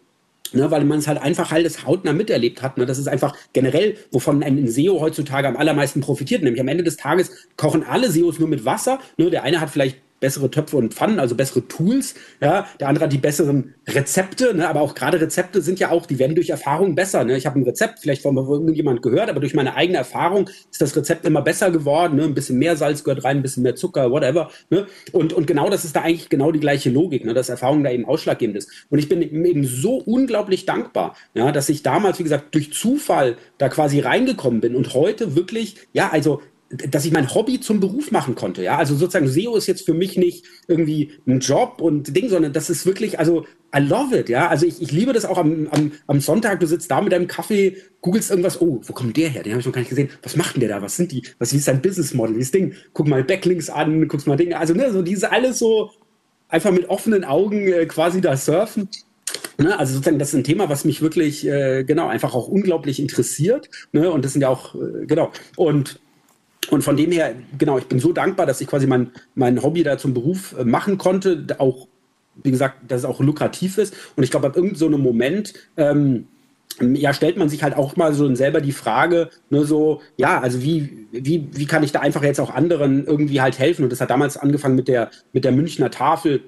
Ne, 0.54 0.70
weil 0.70 0.86
man 0.86 1.00
es 1.00 1.08
halt 1.08 1.22
einfach 1.22 1.52
alles 1.52 1.86
hautnah 1.86 2.14
miterlebt 2.14 2.62
hat. 2.62 2.78
Ne? 2.78 2.86
Das 2.86 3.00
ist 3.00 3.08
einfach 3.08 3.36
generell, 3.52 3.98
wovon 4.12 4.44
ein 4.44 4.68
SEO 4.68 5.02
heutzutage 5.02 5.48
am 5.48 5.58
allermeisten 5.58 6.02
profitiert. 6.02 6.44
Nämlich 6.44 6.62
am 6.62 6.68
Ende 6.68 6.84
des 6.84 6.98
Tages 6.98 7.32
kochen 7.58 7.84
alle 7.84 8.10
SEOs 8.12 8.40
nur 8.40 8.48
mit 8.48 8.64
Wasser. 8.64 9.00
Ne? 9.18 9.32
Der 9.32 9.44
eine 9.44 9.60
hat 9.60 9.72
vielleicht 9.72 9.98
bessere 10.20 10.50
Töpfe 10.50 10.78
und 10.78 10.94
Pfannen, 10.94 11.20
also 11.20 11.36
bessere 11.36 11.68
Tools. 11.68 12.16
Ja, 12.42 12.68
der 12.80 12.88
andere 12.88 13.06
hat 13.06 13.14
die 13.14 13.18
besseren 13.18 13.76
Rezepte, 13.88 14.54
ne? 14.56 14.68
aber 14.68 14.82
auch 14.82 14.96
gerade 14.96 15.20
Rezepte 15.20 15.62
sind 15.62 15.80
ja 15.80 15.92
auch, 15.92 16.06
die 16.06 16.20
werden 16.20 16.36
durch 16.36 16.50
Erfahrung 16.50 16.96
besser. 16.96 17.24
Ne? 17.24 17.38
Ich 17.38 17.46
habe 17.46 17.60
ein 17.60 17.64
Rezept 17.64 18.00
vielleicht 18.00 18.22
von 18.22 18.36
irgendjemand 18.38 19.02
gehört, 19.02 19.30
aber 19.30 19.40
durch 19.40 19.54
meine 19.54 19.76
eigene 19.76 19.98
Erfahrung 19.98 20.50
ist 20.72 20.82
das 20.82 20.96
Rezept 20.96 21.26
immer 21.26 21.42
besser 21.42 21.70
geworden. 21.70 22.16
Ne? 22.16 22.24
Ein 22.24 22.34
bisschen 22.34 22.58
mehr 22.58 22.76
Salz 22.78 23.04
gehört 23.04 23.24
rein, 23.24 23.38
ein 23.38 23.42
bisschen 23.42 23.64
mehr 23.64 23.76
Zucker, 23.76 24.10
whatever. 24.12 24.50
Ne? 24.70 24.88
Und, 25.12 25.34
und 25.34 25.48
genau 25.48 25.70
das 25.70 25.86
ist 25.86 25.96
da 25.96 26.02
eigentlich 26.02 26.30
genau 26.30 26.52
die 26.52 26.60
gleiche 26.60 26.90
Logik, 26.90 27.26
ne? 27.26 27.34
dass 27.34 27.50
Erfahrung 27.50 27.84
da 27.84 27.92
eben 27.92 28.06
ausschlaggebend 28.06 28.58
ist. 28.58 28.70
Und 28.90 29.00
ich 29.00 29.10
bin 29.10 29.22
eben 29.22 29.64
so 29.64 29.98
unglaublich 29.98 30.66
dankbar, 30.66 31.16
ja, 31.34 31.52
dass 31.52 31.70
ich 31.70 31.84
damals, 31.84 32.20
wie 32.20 32.24
gesagt, 32.24 32.56
durch 32.56 32.74
Zufall 32.74 33.38
da 33.58 33.70
quasi 33.70 34.00
reingekommen 34.00 34.62
bin 34.62 34.76
und 34.76 34.94
heute 34.94 35.36
wirklich, 35.36 35.76
ja, 35.94 36.10
also 36.12 36.42
dass 36.70 37.06
ich 37.06 37.12
mein 37.12 37.34
Hobby 37.34 37.60
zum 37.60 37.80
Beruf 37.80 38.12
machen 38.12 38.36
konnte. 38.36 38.64
Ja, 38.64 38.78
also 38.78 38.96
sozusagen 38.96 39.28
SEO 39.28 39.56
ist 39.56 39.68
jetzt 39.68 39.86
für 39.86 39.94
mich 39.94 40.18
nicht 40.18 40.46
irgendwie 40.68 41.12
ein 41.28 41.40
Job 41.40 41.80
und 41.80 42.16
Ding, 42.16 42.28
sondern 42.30 42.54
das 42.54 42.70
ist 42.70 42.86
wirklich, 42.86 43.20
also 43.20 43.46
I 43.76 43.80
love 43.80 44.18
it. 44.18 44.30
Ja, 44.30 44.48
also 44.48 44.66
ich, 44.66 44.82
ich 44.82 44.92
liebe 44.92 45.14
das 45.14 45.26
auch 45.26 45.38
am, 45.38 45.68
am, 45.70 45.92
am 46.08 46.20
Sonntag. 46.20 46.60
Du 46.60 46.68
sitzt 46.68 46.90
da 46.90 47.02
mit 47.02 47.12
deinem 47.12 47.28
Kaffee, 47.28 47.78
googelst 48.02 48.32
irgendwas. 48.32 48.62
Oh, 48.62 48.82
wo 48.84 48.94
kommt 48.94 49.16
der 49.18 49.30
her? 49.30 49.44
Den 49.44 49.52
habe 49.52 49.60
ich 49.60 49.66
noch 49.66 49.74
gar 49.74 49.82
nicht 49.82 49.90
gesehen. 49.90 50.10
Was 50.24 50.36
macht 50.36 50.56
denn 50.56 50.62
der 50.62 50.70
da? 50.70 50.82
Was 50.82 50.96
sind 50.96 51.12
die? 51.12 51.24
Was 51.40 51.54
wie 51.54 51.58
ist 51.58 51.66
sein 51.66 51.82
Business 51.82 52.14
Model? 52.14 52.36
Dieses 52.36 52.52
Ding. 52.52 52.74
Guck 52.94 53.08
mal 53.08 53.24
Backlinks 53.24 53.70
an, 53.70 54.08
guckst 54.08 54.28
mal 54.28 54.38
Dinge. 54.38 54.58
Also 54.58 54.74
ne, 54.74 54.92
so 54.92 55.02
diese 55.02 55.32
alles 55.32 55.60
so 55.60 55.92
einfach 56.48 56.72
mit 56.72 56.90
offenen 56.90 57.26
Augen 57.26 57.68
äh, 57.68 57.86
quasi 57.86 58.22
da 58.22 58.38
surfen. 58.38 58.90
Ne, 59.58 59.78
also 59.78 59.94
sozusagen, 59.94 60.20
das 60.20 60.30
ist 60.30 60.36
ein 60.36 60.44
Thema, 60.44 60.70
was 60.70 60.86
mich 60.86 61.02
wirklich, 61.02 61.46
äh, 61.46 61.84
genau, 61.84 62.08
einfach 62.08 62.34
auch 62.34 62.48
unglaublich 62.48 63.00
interessiert. 63.00 63.70
Ne, 63.92 64.10
und 64.10 64.26
das 64.26 64.34
sind 64.34 64.42
ja 64.42 64.50
auch, 64.50 64.76
äh, 64.76 65.06
genau. 65.06 65.32
Und 65.56 66.00
und 66.72 66.82
von 66.82 66.98
dem 66.98 67.12
her, 67.12 67.36
genau, 67.58 67.78
ich 67.78 67.86
bin 67.86 68.00
so 68.00 68.12
dankbar, 68.12 68.46
dass 68.46 68.62
ich 68.62 68.68
quasi 68.68 68.88
mein, 68.88 69.12
mein 69.36 69.62
Hobby 69.62 69.84
da 69.84 69.98
zum 69.98 70.14
Beruf 70.14 70.56
äh, 70.58 70.64
machen 70.64 70.98
konnte, 70.98 71.46
auch, 71.60 71.88
wie 72.44 72.52
gesagt, 72.52 72.92
dass 72.92 73.00
es 73.00 73.06
auch 73.06 73.20
lukrativ 73.20 73.78
ist. 73.78 73.96
Und 74.16 74.24
ich 74.24 74.32
glaube, 74.32 74.48
ab 74.48 74.56
irgendeinem 74.56 74.92
so 74.92 74.98
Moment, 74.98 75.54
ähm, 75.78 76.28
ja, 76.82 77.14
stellt 77.14 77.38
man 77.38 77.48
sich 77.48 77.64
halt 77.64 77.76
auch 77.76 77.96
mal 77.96 78.14
so 78.14 78.34
selber 78.36 78.60
die 78.60 78.74
Frage, 78.74 79.30
ne, 79.50 79.64
so, 79.64 80.02
ja, 80.18 80.42
also 80.42 80.62
wie, 80.62 81.08
wie, 81.12 81.48
wie 81.54 81.66
kann 81.66 81.84
ich 81.84 81.94
da 81.94 82.02
einfach 82.02 82.24
jetzt 82.24 82.42
auch 82.42 82.54
anderen 82.54 83.06
irgendwie 83.06 83.40
halt 83.40 83.60
helfen? 83.60 83.84
Und 83.84 83.92
das 83.92 84.02
hat 84.02 84.10
damals 84.10 84.36
angefangen 84.36 84.76
mit 84.76 84.88
der, 84.88 85.10
mit 85.32 85.46
der 85.46 85.54
Münchner 85.54 85.90
Tafel, 85.90 86.42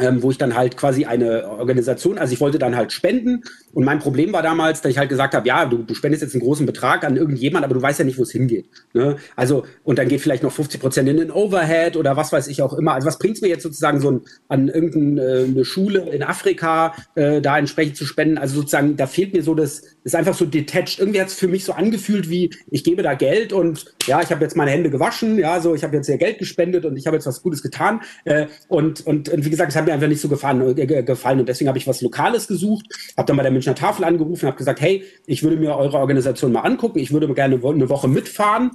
ähm, 0.00 0.22
wo 0.22 0.30
ich 0.30 0.38
dann 0.38 0.54
halt 0.54 0.76
quasi 0.76 1.04
eine 1.04 1.48
Organisation, 1.48 2.18
also 2.18 2.32
ich 2.32 2.40
wollte 2.40 2.58
dann 2.58 2.76
halt 2.76 2.92
spenden 2.92 3.42
und 3.72 3.84
mein 3.84 3.98
Problem 3.98 4.32
war 4.32 4.42
damals, 4.42 4.80
dass 4.80 4.92
ich 4.92 4.98
halt 4.98 5.08
gesagt 5.08 5.34
habe, 5.34 5.46
ja, 5.46 5.66
du, 5.66 5.78
du 5.78 5.94
spendest 5.94 6.22
jetzt 6.22 6.34
einen 6.34 6.42
großen 6.42 6.66
Betrag 6.66 7.04
an 7.04 7.16
irgendjemand, 7.16 7.64
aber 7.64 7.74
du 7.74 7.82
weißt 7.82 7.98
ja 7.98 8.04
nicht, 8.04 8.18
wo 8.18 8.22
es 8.22 8.30
hingeht. 8.30 8.66
Ne? 8.92 9.16
Also 9.36 9.64
und 9.82 9.98
dann 9.98 10.08
geht 10.08 10.20
vielleicht 10.20 10.42
noch 10.42 10.52
50 10.52 10.80
Prozent 10.80 11.08
in 11.08 11.16
den 11.16 11.30
Overhead 11.30 11.96
oder 11.96 12.16
was 12.16 12.32
weiß 12.32 12.48
ich 12.48 12.62
auch 12.62 12.74
immer. 12.74 12.94
Also 12.94 13.06
was 13.06 13.18
bringt's 13.18 13.40
mir 13.40 13.48
jetzt 13.48 13.62
sozusagen 13.62 14.00
so 14.00 14.10
ein, 14.10 14.20
an 14.48 14.68
irgendeine 14.68 15.60
äh, 15.60 15.64
Schule 15.64 16.10
in 16.10 16.22
Afrika 16.22 16.94
äh, 17.14 17.40
da 17.40 17.58
entsprechend 17.58 17.96
zu 17.96 18.04
spenden? 18.06 18.38
Also 18.38 18.56
sozusagen, 18.56 18.96
da 18.96 19.06
fehlt 19.06 19.34
mir 19.34 19.42
so 19.42 19.54
das, 19.54 19.82
ist 20.04 20.14
einfach 20.14 20.34
so 20.34 20.44
detached. 20.44 20.98
Irgendwie 20.98 21.20
hat's 21.20 21.34
für 21.34 21.48
mich 21.48 21.64
so 21.64 21.72
angefühlt 21.72 22.28
wie, 22.28 22.50
ich 22.70 22.84
gebe 22.84 23.02
da 23.02 23.14
Geld 23.14 23.52
und 23.52 23.86
ja, 24.06 24.20
ich 24.20 24.30
habe 24.30 24.44
jetzt 24.44 24.56
meine 24.56 24.70
Hände 24.70 24.90
gewaschen, 24.90 25.38
ja, 25.38 25.60
so 25.60 25.74
ich 25.74 25.82
habe 25.82 25.96
jetzt 25.96 26.06
sehr 26.06 26.18
Geld 26.18 26.38
gespendet 26.38 26.84
und 26.84 26.96
ich 26.96 27.06
habe 27.06 27.16
jetzt 27.16 27.26
was 27.26 27.42
Gutes 27.42 27.62
getan. 27.62 28.00
Äh, 28.24 28.46
und, 28.68 29.06
und, 29.06 29.30
und 29.30 29.44
wie 29.44 29.50
gesagt, 29.50 29.70
es 29.70 29.76
hat 29.76 29.83
mir 29.84 29.94
einfach 29.94 30.08
nicht 30.08 30.20
so 30.20 30.28
gefallen, 30.28 30.76
äh, 30.76 31.02
gefallen. 31.02 31.40
Und 31.40 31.48
deswegen 31.48 31.68
habe 31.68 31.78
ich 31.78 31.86
was 31.86 32.00
Lokales 32.00 32.48
gesucht, 32.48 32.86
habe 33.16 33.26
dann 33.26 33.36
bei 33.36 33.42
der 33.42 33.52
Münchner 33.52 33.74
Tafel 33.74 34.04
angerufen, 34.04 34.46
habe 34.46 34.56
gesagt, 34.56 34.80
hey, 34.80 35.04
ich 35.26 35.42
würde 35.42 35.56
mir 35.56 35.76
eure 35.76 35.98
Organisation 35.98 36.52
mal 36.52 36.60
angucken, 36.60 36.98
ich 36.98 37.12
würde 37.12 37.32
gerne 37.34 37.56
eine 37.62 37.88
Woche 37.88 38.08
mitfahren 38.08 38.70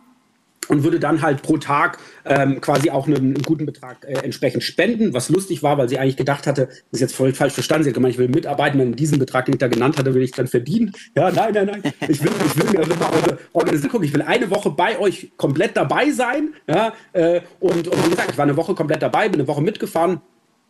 und 0.69 0.83
würde 0.83 0.99
dann 0.99 1.21
halt 1.21 1.41
pro 1.41 1.57
Tag 1.57 1.97
ähm, 2.25 2.61
quasi 2.61 2.89
auch 2.91 3.07
einen, 3.07 3.17
einen 3.17 3.41
guten 3.43 3.65
Betrag 3.65 4.05
äh, 4.05 4.23
entsprechend 4.23 4.63
spenden, 4.63 5.13
was 5.13 5.29
lustig 5.29 5.63
war, 5.63 5.77
weil 5.77 5.89
sie 5.89 5.97
eigentlich 5.97 6.17
gedacht 6.17 6.47
hatte, 6.47 6.67
das 6.67 6.77
ist 6.91 7.01
jetzt 7.01 7.15
voll 7.15 7.33
falsch 7.33 7.53
verstanden, 7.53 7.83
sie 7.83 7.89
hat 7.89 7.95
gemeint, 7.95 8.13
ich 8.13 8.19
will 8.19 8.29
mitarbeiten, 8.29 8.79
wenn 8.79 8.93
diesen 8.93 9.19
Betrag, 9.19 9.45
den 9.45 9.55
ich 9.55 9.59
da 9.59 9.67
genannt 9.67 9.97
hatte, 9.97 10.13
will 10.13 10.21
ich 10.21 10.31
dann 10.31 10.47
verdienen. 10.47 10.93
Ja, 11.15 11.31
nein, 11.31 11.53
nein, 11.53 11.65
nein, 11.65 11.93
ich 12.07 12.23
will, 12.23 12.31
ich 12.45 12.57
will 12.57 12.71
mir 12.71 12.79
also 12.79 12.95
mal 12.95 13.11
eure 13.11 13.39
Organisation 13.53 13.91
gucken, 13.91 14.07
ich 14.07 14.13
will 14.13 14.21
eine 14.21 14.49
Woche 14.49 14.69
bei 14.69 14.99
euch 14.99 15.31
komplett 15.37 15.75
dabei 15.75 16.11
sein, 16.11 16.53
ja, 16.67 16.93
äh, 17.13 17.41
und, 17.59 17.87
und 17.87 18.05
wie 18.05 18.09
gesagt, 18.11 18.31
ich 18.31 18.37
war 18.37 18.43
eine 18.43 18.55
Woche 18.55 18.75
komplett 18.75 19.01
dabei, 19.01 19.27
bin 19.27 19.39
eine 19.39 19.47
Woche 19.47 19.61
mitgefahren, 19.61 20.21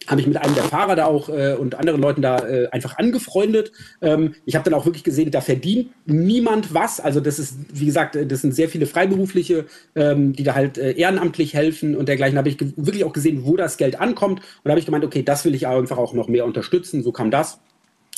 habe 0.10 0.22
ich 0.22 0.28
mit 0.28 0.38
einem 0.38 0.56
der 0.56 0.63
Fahrer 0.63 0.95
da 0.95 1.06
auch 1.06 1.30
äh, 1.30 1.54
und 1.54 1.76
anderen 1.76 2.02
Leuten 2.02 2.24
da 2.24 2.39
äh, 2.39 2.67
einfach 2.69 2.98
angefreundet. 2.98 3.72
Ähm, 4.02 4.34
ich 4.45 4.56
habe 4.56 4.67
dann 4.67 4.74
auch 4.74 4.86
wirklich 4.86 5.04
gesehen, 5.04 5.30
da 5.30 5.39
verdient 5.39 5.91
niemand 6.08 6.74
was. 6.74 7.00
Also 7.00 7.19
das 7.19 7.38
ist, 7.38 7.56
wie 7.72 7.86
gesagt, 7.86 8.15
äh, 8.15 8.26
das 8.26 8.41
sind 8.41 8.56
sehr 8.56 8.69
viele 8.69 8.88
Freiberufliche, 8.88 9.65
ähm, 9.95 10.34
die 10.34 10.43
da 10.43 10.56
halt 10.56 10.80
äh, 10.80 10.93
ehrenamtlich 10.93 11.54
helfen 11.54 11.95
und 11.95 12.10
dergleichen. 12.10 12.39
Habe 12.39 12.50
ich 12.50 12.58
wirklich 12.76 13.06
auch 13.06 13.13
gesehen, 13.13 13.45
wo 13.45 13.56
das 13.56 13.78
Geld 13.78 14.02
ankommt. 14.02 14.39
Und 14.39 14.45
da 14.63 14.72
habe 14.72 14.80
ich 14.80 14.88
gemeint, 14.88 15.06
okay, 15.06 15.22
das 15.22 15.45
will 15.45 15.54
ich 15.54 15.67
einfach 15.67 16.00
auch 16.00 16.13
noch 16.13 16.28
mehr 16.28 16.45
unterstützen. 16.45 17.04
So 17.04 17.12
kam 17.12 17.30
das. 17.30 17.60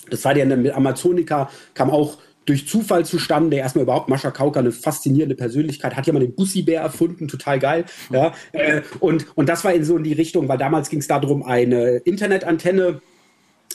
Das 0.09 0.23
war 0.23 0.35
ja 0.35 0.45
mit 0.45 0.73
Amazonica, 0.73 1.49
kam 1.73 1.89
auch 1.89 2.17
durch 2.45 2.67
Zufall 2.67 3.05
zustande. 3.05 3.57
Erstmal 3.57 3.83
überhaupt 3.83 4.09
Mascha 4.09 4.31
Kauka, 4.31 4.59
eine 4.59 4.71
faszinierende 4.71 5.35
Persönlichkeit, 5.35 5.95
hat 5.95 6.07
ja 6.07 6.13
mal 6.13 6.19
den 6.19 6.35
Bussi-Bär 6.35 6.81
erfunden, 6.81 7.27
total 7.27 7.59
geil. 7.59 7.85
Ja, 8.09 8.33
äh, 8.51 8.81
und, 8.99 9.25
und 9.35 9.49
das 9.49 9.63
war 9.63 9.73
in 9.73 9.83
so 9.83 9.97
in 9.97 10.03
die 10.03 10.13
Richtung, 10.13 10.47
weil 10.47 10.57
damals 10.57 10.89
ging 10.89 10.99
es 10.99 11.07
darum, 11.07 11.43
eine 11.43 11.97
Internetantenne 11.97 13.01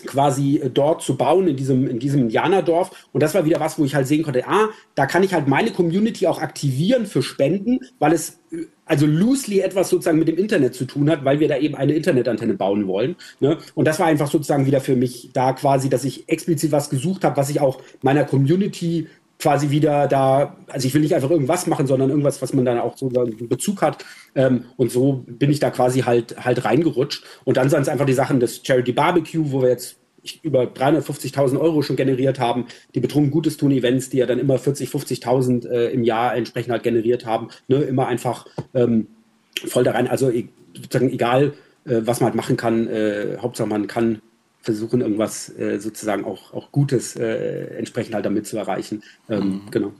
quasi 0.05 0.61
dort 0.73 1.03
zu 1.03 1.17
bauen, 1.17 1.49
in 1.49 1.57
diesem, 1.57 1.89
in 1.89 1.99
diesem 1.99 2.23
Indianerdorf. 2.23 2.91
Und 3.13 3.23
das 3.23 3.35
war 3.35 3.45
wieder 3.45 3.61
was, 3.61 3.79
wo 3.79 3.85
ich 3.85 3.95
halt 3.95 4.07
sehen 4.07 4.23
konnte, 4.23 4.47
ah, 4.47 4.69
da 4.95 5.07
kann 5.07 5.23
ich 5.23 5.33
halt 5.33 5.49
meine 5.49 5.71
Community 5.71 6.27
auch 6.27 6.41
aktivieren 6.41 7.07
für 7.07 7.23
Spenden, 7.23 7.81
weil 7.99 8.13
es 8.13 8.41
äh, 8.51 8.67
also 8.85 9.07
loosely 9.07 9.61
etwas 9.61 9.91
sozusagen 9.91 10.19
mit 10.19 10.29
dem 10.29 10.39
Internet 10.39 10.75
zu 10.75 10.85
tun 10.85 11.11
hat, 11.11 11.25
weil 11.25 11.41
wir 11.41 11.49
da 11.49 11.59
eben 11.59 11.75
eine 11.75 11.95
Internetantenne 11.95 12.55
bauen 12.55 12.87
wollen. 12.87 13.17
Ne? 13.41 13.59
Und 13.75 13.87
das 13.87 13.99
war 13.99 14.07
einfach 14.07 14.31
sozusagen 14.31 14.67
wieder 14.67 14.81
für 14.81 14.97
mich 14.97 15.31
da 15.33 15.53
quasi, 15.53 15.89
dass 15.89 16.05
ich 16.05 16.29
explizit 16.29 16.73
was 16.73 16.91
gesucht 16.91 17.25
habe, 17.25 17.37
was 17.37 17.51
ich 17.51 17.61
auch 17.61 17.83
meiner 18.03 18.25
Community 18.25 19.09
quasi 19.38 19.70
wieder 19.70 20.07
da, 20.09 20.57
also 20.68 20.87
ich 20.87 20.94
will 20.94 21.03
nicht 21.03 21.14
einfach 21.14 21.31
irgendwas 21.31 21.66
machen, 21.66 21.87
sondern 21.87 22.11
irgendwas, 22.11 22.40
was 22.40 22.53
man 22.53 22.64
dann 22.64 22.79
auch 22.79 22.96
so 22.96 23.09
einen 23.09 23.49
Bezug 23.49 23.83
hat. 23.83 24.05
Ähm, 24.35 24.64
und 24.77 24.90
so 24.90 25.25
bin 25.27 25.51
ich 25.51 25.61
da 25.61 25.70
quasi 25.70 26.01
halt 26.01 26.44
halt 26.44 26.64
reingerutscht. 26.64 27.25
Und 27.44 27.57
dann 27.57 27.68
sind 27.68 27.83
es 27.83 27.88
einfach 27.88 28.07
die 28.07 28.14
Sachen 28.14 28.40
des 28.40 28.62
Charity 28.64 28.92
Barbecue, 28.92 29.53
wo 29.53 29.62
wir 29.62 29.68
jetzt 29.68 29.96
über 30.42 30.62
350.000 30.62 31.61
Euro 31.61 31.83
schon 31.83 31.96
generiert 31.96 32.40
haben. 32.40 32.66
Die 32.94 33.01
betrunken 33.01 33.31
Gutes 33.31 33.57
tun 33.57 33.70
Events, 33.70 34.11
die 34.11 34.18
ja 34.18 34.27
dann 34.27 34.38
immer 34.38 34.59
40, 34.59 34.88
50.000 34.88 35.68
äh, 35.68 35.92
im 35.92 36.03
Jahr 36.03 36.35
entsprechend 36.35 36.72
halt 36.72 36.83
generiert 36.83 37.27
haben. 37.27 37.49
Ne? 37.68 37.77
Immer 37.83 38.09
einfach 38.09 38.46
ähm, 38.75 39.07
voll 39.66 39.85
da 39.85 39.92
rein. 39.92 40.09
Also 40.09 40.33
sozusagen 40.75 41.12
egal, 41.12 41.55
äh, 41.85 42.01
was 42.05 42.20
man 42.20 42.29
halt 42.29 42.37
machen 42.37 42.57
kann, 42.57 42.88
äh, 42.88 43.37
Hauptsache 43.40 43.68
man 43.68 43.87
kann 43.87 44.20
versuchen, 44.67 45.01
irgendwas 45.01 45.49
äh, 45.57 45.79
sozusagen 45.79 46.25
auch, 46.25 46.53
auch 46.53 46.73
Gutes 46.73 47.15
äh, 47.15 47.79
entsprechend 47.79 48.15
halt 48.15 48.27
damit 48.27 48.49
zu 48.49 48.59
erreichen. 48.59 49.03
Ähm, 49.31 49.63
mhm. 49.65 49.71
Genau. 49.71 49.93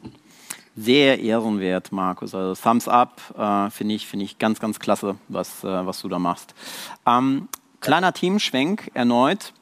Sehr 0.77 1.21
ehrenwert, 1.21 1.93
Markus. 1.93 2.35
Also 2.35 2.61
Thumbs 2.61 2.89
up, 2.89 3.23
äh, 3.39 3.71
finde 3.71 3.95
ich, 3.95 4.07
finde 4.09 4.25
ich 4.25 4.39
ganz, 4.39 4.59
ganz 4.59 4.81
klasse, 4.81 5.15
was, 5.29 5.63
äh, 5.63 5.87
was 5.87 6.03
du 6.03 6.09
da 6.09 6.19
machst. 6.19 6.53
Ähm, 7.07 7.49
kleiner 7.81 8.13
Teamschwenk 8.13 8.91
erneut. 8.93 9.53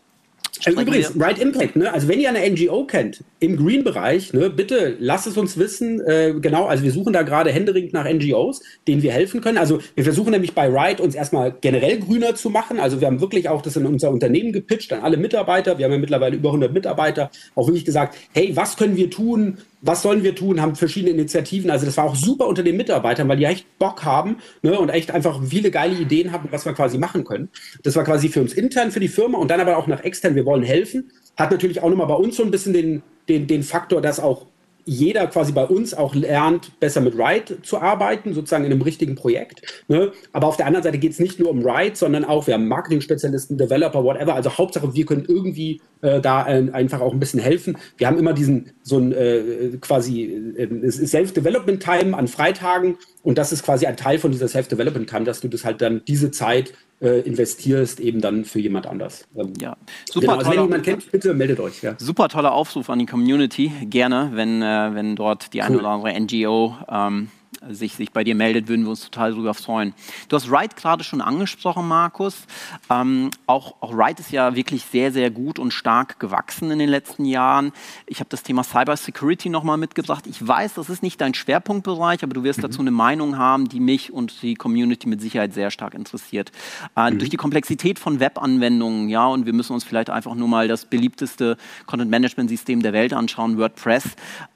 Also 0.64 0.80
übrigens, 0.80 1.12
Right 1.18 1.38
Impact, 1.38 1.76
ne? 1.76 1.92
Also 1.92 2.08
wenn 2.08 2.20
ihr 2.20 2.28
eine 2.28 2.48
NGO 2.48 2.84
kennt 2.84 3.24
im 3.40 3.56
Green-Bereich, 3.56 4.32
ne, 4.32 4.50
bitte 4.50 4.96
lasst 4.98 5.26
es 5.26 5.36
uns 5.36 5.58
wissen. 5.58 6.00
Äh, 6.00 6.34
genau, 6.40 6.66
also 6.66 6.84
wir 6.84 6.92
suchen 6.92 7.12
da 7.12 7.22
gerade 7.22 7.50
händeringend 7.50 7.92
nach 7.92 8.04
NGOs, 8.04 8.62
denen 8.86 9.02
wir 9.02 9.12
helfen 9.12 9.40
können. 9.40 9.58
Also 9.58 9.80
wir 9.94 10.04
versuchen 10.04 10.30
nämlich 10.30 10.54
bei 10.54 10.68
Right 10.68 11.00
uns 11.00 11.14
erstmal 11.14 11.54
generell 11.60 11.98
grüner 11.98 12.34
zu 12.34 12.50
machen. 12.50 12.78
Also 12.78 13.00
wir 13.00 13.08
haben 13.08 13.20
wirklich 13.20 13.48
auch 13.48 13.62
das 13.62 13.76
in 13.76 13.84
unser 13.84 14.10
Unternehmen 14.10 14.52
gepitcht 14.52 14.92
an 14.92 15.00
alle 15.00 15.16
Mitarbeiter. 15.16 15.76
Wir 15.78 15.86
haben 15.86 15.92
ja 15.92 15.98
mittlerweile 15.98 16.36
über 16.36 16.50
100 16.50 16.72
Mitarbeiter. 16.72 17.30
Auch 17.54 17.66
wirklich 17.66 17.84
gesagt, 17.84 18.16
hey, 18.32 18.54
was 18.54 18.76
können 18.76 18.96
wir 18.96 19.10
tun? 19.10 19.58
was 19.84 20.00
sollen 20.00 20.22
wir 20.22 20.34
tun, 20.34 20.62
haben 20.62 20.76
verschiedene 20.76 21.12
Initiativen. 21.12 21.70
Also 21.70 21.84
das 21.84 21.96
war 21.98 22.04
auch 22.04 22.16
super 22.16 22.46
unter 22.46 22.62
den 22.62 22.76
Mitarbeitern, 22.76 23.28
weil 23.28 23.36
die 23.36 23.44
echt 23.44 23.66
Bock 23.78 24.04
haben 24.04 24.38
ne, 24.62 24.78
und 24.78 24.88
echt 24.88 25.10
einfach 25.10 25.40
viele 25.44 25.70
geile 25.70 25.94
Ideen 25.94 26.32
haben, 26.32 26.48
was 26.50 26.64
wir 26.64 26.72
quasi 26.72 26.96
machen 26.96 27.24
können. 27.24 27.50
Das 27.82 27.94
war 27.94 28.04
quasi 28.04 28.30
für 28.30 28.40
uns 28.40 28.54
intern, 28.54 28.90
für 28.90 29.00
die 29.00 29.08
Firma 29.08 29.36
und 29.36 29.50
dann 29.50 29.60
aber 29.60 29.76
auch 29.76 29.86
nach 29.86 30.02
extern, 30.02 30.34
wir 30.34 30.43
wollen 30.44 30.62
helfen. 30.62 31.10
Hat 31.36 31.50
natürlich 31.50 31.82
auch 31.82 31.90
nochmal 31.90 32.06
bei 32.06 32.14
uns 32.14 32.36
so 32.36 32.42
ein 32.42 32.50
bisschen 32.50 32.72
den, 32.72 33.02
den, 33.28 33.46
den 33.46 33.62
Faktor, 33.62 34.00
dass 34.00 34.20
auch 34.20 34.46
jeder 34.84 35.26
quasi 35.26 35.52
bei 35.52 35.64
uns 35.64 35.94
auch 35.94 36.14
lernt, 36.14 36.78
besser 36.78 37.00
mit 37.00 37.14
Ride 37.14 37.62
zu 37.62 37.78
arbeiten, 37.78 38.34
sozusagen 38.34 38.64
in 38.64 38.72
einem 38.72 38.82
richtigen 38.82 39.14
Projekt. 39.14 39.62
Ne? 39.88 40.12
Aber 40.32 40.46
auf 40.46 40.56
der 40.56 40.66
anderen 40.66 40.82
Seite 40.82 40.98
geht 40.98 41.12
es 41.12 41.20
nicht 41.20 41.38
nur 41.38 41.50
um 41.50 41.66
Ride, 41.66 41.96
sondern 41.96 42.24
auch, 42.24 42.46
wir 42.46 42.54
haben 42.54 42.68
Marketing-Spezialisten, 42.68 43.56
Developer, 43.56 44.04
whatever. 44.04 44.34
Also 44.34 44.56
Hauptsache, 44.56 44.94
wir 44.94 45.06
können 45.06 45.24
irgendwie 45.26 45.80
äh, 46.02 46.20
da 46.20 46.46
äh, 46.46 46.70
einfach 46.72 47.00
auch 47.00 47.12
ein 47.12 47.20
bisschen 47.20 47.40
helfen. 47.40 47.78
Wir 47.96 48.06
haben 48.06 48.18
immer 48.18 48.34
diesen, 48.34 48.72
so 48.82 48.98
ein 48.98 49.12
äh, 49.12 49.78
quasi 49.80 50.24
äh, 50.56 50.90
Self-Development-Time 50.90 52.16
an 52.16 52.28
Freitagen 52.28 52.98
und 53.22 53.38
das 53.38 53.52
ist 53.52 53.62
quasi 53.62 53.86
ein 53.86 53.96
Teil 53.96 54.18
von 54.18 54.32
dieser 54.32 54.48
Self-Development-Time, 54.48 55.24
dass 55.24 55.40
du 55.40 55.48
das 55.48 55.64
halt 55.64 55.80
dann 55.80 56.02
diese 56.06 56.30
Zeit 56.30 56.74
äh, 57.00 57.20
investierst, 57.20 58.00
eben 58.00 58.20
dann 58.20 58.44
für 58.44 58.60
jemand 58.60 58.86
anders. 58.86 59.26
Ähm, 59.36 59.52
ja, 59.60 59.76
super. 60.10 60.20
Genau, 60.20 60.38
also 60.38 60.50
wenn 60.50 60.62
jemand 60.62 60.84
kennt, 60.84 61.10
bitte 61.10 61.34
meldet 61.34 61.60
euch. 61.60 61.82
Ja. 61.82 61.94
Super 61.98 62.28
toller 62.28 62.52
Aufruf 62.52 62.90
an 62.90 62.98
die 62.98 63.06
Community. 63.06 63.72
Gerne, 63.84 64.30
wenn, 64.34 64.62
äh, 64.62 64.94
wenn 64.94 65.16
dort 65.16 65.52
die 65.52 65.58
cool. 65.58 65.64
eine 65.64 65.78
oder 65.78 65.88
andere 65.88 66.20
NGO 66.20 66.76
ähm, 66.88 67.28
sich, 67.70 67.94
sich 67.94 68.12
bei 68.12 68.24
dir 68.24 68.34
meldet, 68.34 68.68
würden 68.68 68.82
wir 68.82 68.90
uns 68.90 69.02
total 69.02 69.32
darüber 69.32 69.54
freuen. 69.54 69.94
Du 70.28 70.36
hast 70.36 70.50
Wright 70.50 70.76
gerade 70.76 71.04
schon 71.04 71.20
angesprochen, 71.20 71.86
Markus. 71.88 72.46
Ähm, 72.90 73.30
auch, 73.46 73.74
auch 73.80 73.96
Wright 73.96 74.20
ist 74.20 74.30
ja 74.30 74.54
wirklich 74.54 74.84
sehr, 74.84 75.12
sehr 75.12 75.30
gut 75.30 75.58
und 75.58 75.72
stark 75.72 76.18
gewachsen 76.20 76.70
in 76.70 76.78
den 76.78 76.88
letzten 76.88 77.24
Jahren. 77.24 77.72
Ich 78.06 78.20
habe 78.20 78.28
das 78.30 78.42
Thema 78.42 78.64
Cyber 78.64 78.96
Security 78.96 79.48
nochmal 79.48 79.76
mitgebracht. 79.76 80.26
Ich 80.26 80.46
weiß, 80.46 80.74
das 80.74 80.90
ist 80.90 81.02
nicht 81.02 81.20
dein 81.20 81.34
Schwerpunktbereich, 81.34 82.22
aber 82.22 82.34
du 82.34 82.42
wirst 82.42 82.58
mhm. 82.58 82.62
dazu 82.62 82.80
eine 82.80 82.90
Meinung 82.90 83.38
haben, 83.38 83.68
die 83.68 83.80
mich 83.80 84.12
und 84.12 84.42
die 84.42 84.54
Community 84.54 85.08
mit 85.08 85.20
Sicherheit 85.20 85.54
sehr 85.54 85.70
stark 85.70 85.94
interessiert. 85.94 86.52
Äh, 86.96 87.10
mhm. 87.10 87.18
Durch 87.18 87.30
die 87.30 87.36
Komplexität 87.36 87.98
von 87.98 88.20
Webanwendungen, 88.20 89.08
ja, 89.08 89.26
und 89.26 89.46
wir 89.46 89.52
müssen 89.52 89.72
uns 89.72 89.84
vielleicht 89.84 90.10
einfach 90.10 90.34
nur 90.34 90.48
mal 90.48 90.68
das 90.68 90.84
beliebteste 90.84 91.56
Content-Management-System 91.86 92.82
der 92.82 92.92
Welt 92.92 93.12
anschauen, 93.12 93.58
WordPress. 93.58 94.04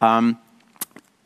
Ähm, 0.00 0.36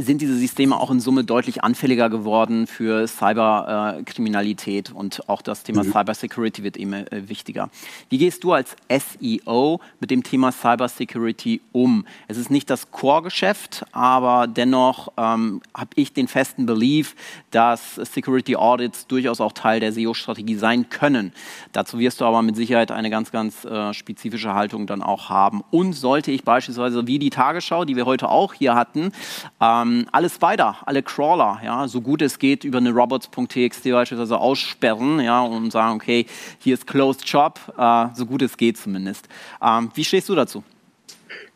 sind 0.02 0.20
diese 0.20 0.36
Systeme 0.36 0.78
auch 0.78 0.90
in 0.90 1.00
Summe 1.00 1.24
deutlich 1.24 1.64
anfälliger 1.64 2.10
geworden 2.10 2.66
für 2.66 3.06
Cyberkriminalität 3.06 4.90
äh, 4.90 4.92
und 4.92 5.28
auch 5.28 5.42
das 5.42 5.62
Thema 5.62 5.84
mhm. 5.84 5.92
Cybersecurity 5.92 6.62
wird 6.62 6.76
immer 6.76 7.10
äh, 7.12 7.28
wichtiger. 7.28 7.70
Wie 8.08 8.18
gehst 8.18 8.44
du 8.44 8.52
als 8.52 8.76
SEO 8.90 9.80
mit 10.00 10.10
dem 10.10 10.22
Thema 10.22 10.52
Cybersecurity 10.52 11.60
um? 11.72 12.06
Es 12.28 12.36
ist 12.36 12.50
nicht 12.50 12.70
das 12.70 12.90
Core-Geschäft, 12.90 13.84
aber 13.92 14.46
dennoch 14.46 15.12
ähm, 15.16 15.62
habe 15.74 15.90
ich 15.94 16.12
den 16.12 16.28
festen 16.28 16.66
Belief, 16.66 17.14
dass 17.50 17.96
Security 17.96 18.56
Audits 18.56 19.06
durchaus 19.06 19.40
auch 19.40 19.52
Teil 19.52 19.80
der 19.80 19.92
SEO-Strategie 19.92 20.56
sein 20.56 20.88
können. 20.88 21.32
Dazu 21.72 21.98
wirst 21.98 22.20
du 22.20 22.24
aber 22.24 22.42
mit 22.42 22.56
Sicherheit 22.56 22.90
eine 22.90 23.10
ganz, 23.10 23.30
ganz 23.30 23.64
äh, 23.64 23.92
spezifische 23.94 24.54
Haltung 24.54 24.86
dann 24.86 25.02
auch 25.02 25.28
haben. 25.28 25.62
Und 25.70 25.92
sollte 25.92 26.30
ich 26.30 26.44
beispielsweise 26.44 27.06
wie 27.06 27.18
die 27.18 27.30
Tagesschau, 27.30 27.84
die 27.84 27.96
wir 27.96 28.06
heute 28.06 28.28
auch 28.28 28.54
hier 28.54 28.74
hatten, 28.74 29.12
ähm, 29.60 29.91
alle 30.12 30.28
Spider, 30.28 30.76
alle 30.86 31.02
Crawler, 31.02 31.60
ja, 31.64 31.88
so 31.88 32.00
gut 32.00 32.22
es 32.22 32.38
geht 32.38 32.64
über 32.64 32.78
eine 32.78 32.90
robots.txt 32.90 33.84
beispielsweise 33.84 34.38
aussperren, 34.38 35.20
ja, 35.20 35.40
und 35.42 35.70
sagen, 35.70 35.96
okay, 35.96 36.26
hier 36.58 36.74
ist 36.74 36.86
Closed 36.86 37.28
Shop, 37.28 37.60
äh, 37.76 38.08
so 38.14 38.26
gut 38.26 38.42
es 38.42 38.56
geht 38.56 38.78
zumindest. 38.78 39.28
Ähm, 39.62 39.90
wie 39.94 40.04
stehst 40.04 40.28
du 40.28 40.34
dazu? 40.34 40.62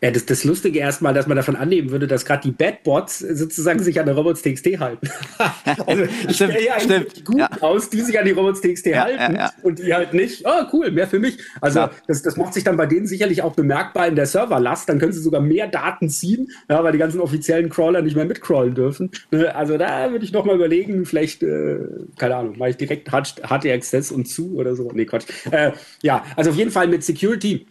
Ja, 0.03 0.11
das, 0.11 0.27
das 0.27 0.45
Lustige 0.45 0.79
erstmal, 0.79 1.15
dass 1.15 1.27
man 1.27 1.37
davon 1.37 1.57
annehmen 1.57 1.91
würde, 1.91 2.07
dass 2.07 2.27
gerade 2.27 2.43
die 2.43 2.51
Bad-Bots 2.51 3.21
sozusagen 3.21 3.83
sich 3.83 3.99
an 3.99 4.05
der 4.05 4.15
Robots.txt 4.15 4.79
halten. 4.79 5.09
also 5.87 6.05
ich 6.29 6.37
stimmt, 6.37 6.55
ja 6.61 6.79
stimmt. 6.79 7.25
gut 7.25 7.39
ja. 7.39 7.49
aus, 7.61 7.89
die 7.89 8.03
sich 8.03 8.19
an 8.19 8.27
die 8.27 8.33
Robots.txt 8.33 8.87
ja, 8.87 9.05
halten 9.05 9.37
ja, 9.37 9.53
und 9.63 9.79
die 9.79 9.95
halt 9.95 10.13
nicht. 10.13 10.45
Oh, 10.45 10.65
cool, 10.75 10.91
mehr 10.91 11.07
für 11.07 11.19
mich. 11.19 11.39
Also 11.63 11.89
das, 12.07 12.21
das 12.21 12.37
macht 12.37 12.53
sich 12.53 12.63
dann 12.63 12.77
bei 12.77 12.85
denen 12.85 13.07
sicherlich 13.07 13.41
auch 13.41 13.55
bemerkbar 13.55 14.07
in 14.07 14.17
der 14.17 14.27
Serverlast. 14.27 14.87
Dann 14.89 14.99
können 14.99 15.13
sie 15.13 15.21
sogar 15.21 15.41
mehr 15.41 15.67
Daten 15.67 16.11
ziehen, 16.11 16.51
ja, 16.69 16.85
weil 16.85 16.93
die 16.93 16.99
ganzen 16.99 17.21
offiziellen 17.21 17.71
Crawler 17.71 18.03
nicht 18.03 18.17
mehr 18.17 18.27
mitcrawlen 18.27 18.75
dürfen. 18.75 19.11
Ne, 19.31 19.55
also 19.55 19.79
da 19.79 20.11
würde 20.11 20.27
ich 20.27 20.33
nochmal 20.33 20.57
überlegen, 20.57 21.07
vielleicht, 21.07 21.43
äh, 21.43 21.79
keine 22.19 22.37
Ahnung, 22.37 22.59
mache 22.59 22.71
ich 22.71 22.77
direkt 22.77 23.11
HT-Access 23.11 24.13
und 24.13 24.27
zu 24.29 24.57
oder 24.57 24.77
so. 24.77 24.91
Nee, 24.93 25.07
Quatsch. 25.07 25.25
Äh, 25.51 25.73
ja, 26.03 26.23
also 26.37 26.51
auf 26.51 26.57
jeden 26.57 26.71
Fall 26.71 26.87
mit 26.87 27.03
Security 27.03 27.67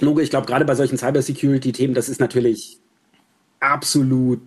Logo, 0.00 0.20
ich 0.20 0.30
glaube, 0.30 0.46
gerade 0.46 0.64
bei 0.64 0.74
solchen 0.74 0.98
Cybersecurity-Themen, 0.98 1.94
das 1.94 2.08
ist 2.08 2.20
natürlich 2.20 2.78
absolut, 3.60 4.42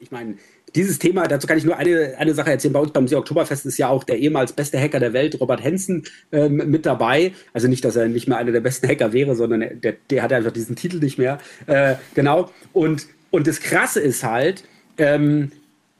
ich 0.00 0.10
meine, 0.10 0.36
dieses 0.74 0.98
Thema, 0.98 1.26
dazu 1.26 1.46
kann 1.46 1.58
ich 1.58 1.64
nur 1.64 1.76
eine, 1.76 2.14
eine 2.18 2.34
Sache 2.34 2.50
erzählen. 2.50 2.72
Bei 2.72 2.80
uns 2.80 2.92
beim 2.92 3.06
Oktoberfest 3.06 3.66
ist 3.66 3.78
ja 3.78 3.88
auch 3.88 4.04
der 4.04 4.18
ehemals 4.18 4.52
beste 4.52 4.78
Hacker 4.78 5.00
der 5.00 5.12
Welt, 5.12 5.40
Robert 5.40 5.62
Hensen, 5.62 6.04
ähm, 6.32 6.56
mit 6.56 6.86
dabei. 6.86 7.32
Also 7.52 7.68
nicht, 7.68 7.84
dass 7.84 7.96
er 7.96 8.08
nicht 8.08 8.28
mehr 8.28 8.38
einer 8.38 8.52
der 8.52 8.60
besten 8.60 8.86
Hacker 8.88 9.12
wäre, 9.12 9.34
sondern 9.34 9.80
der, 9.80 9.94
der 10.10 10.22
hat 10.22 10.32
einfach 10.32 10.52
diesen 10.52 10.76
Titel 10.76 10.98
nicht 10.98 11.18
mehr. 11.18 11.38
Äh, 11.66 11.94
genau. 12.14 12.50
Und, 12.72 13.06
und 13.30 13.46
das 13.46 13.60
Krasse 13.60 14.00
ist 14.00 14.24
halt, 14.24 14.64
ähm, 14.98 15.52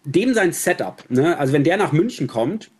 dem 0.04 0.34
sein 0.34 0.52
Setup, 0.52 1.04
ne? 1.08 1.38
also 1.38 1.52
wenn 1.52 1.64
der 1.64 1.76
nach 1.76 1.92
München 1.92 2.26
kommt 2.28 2.70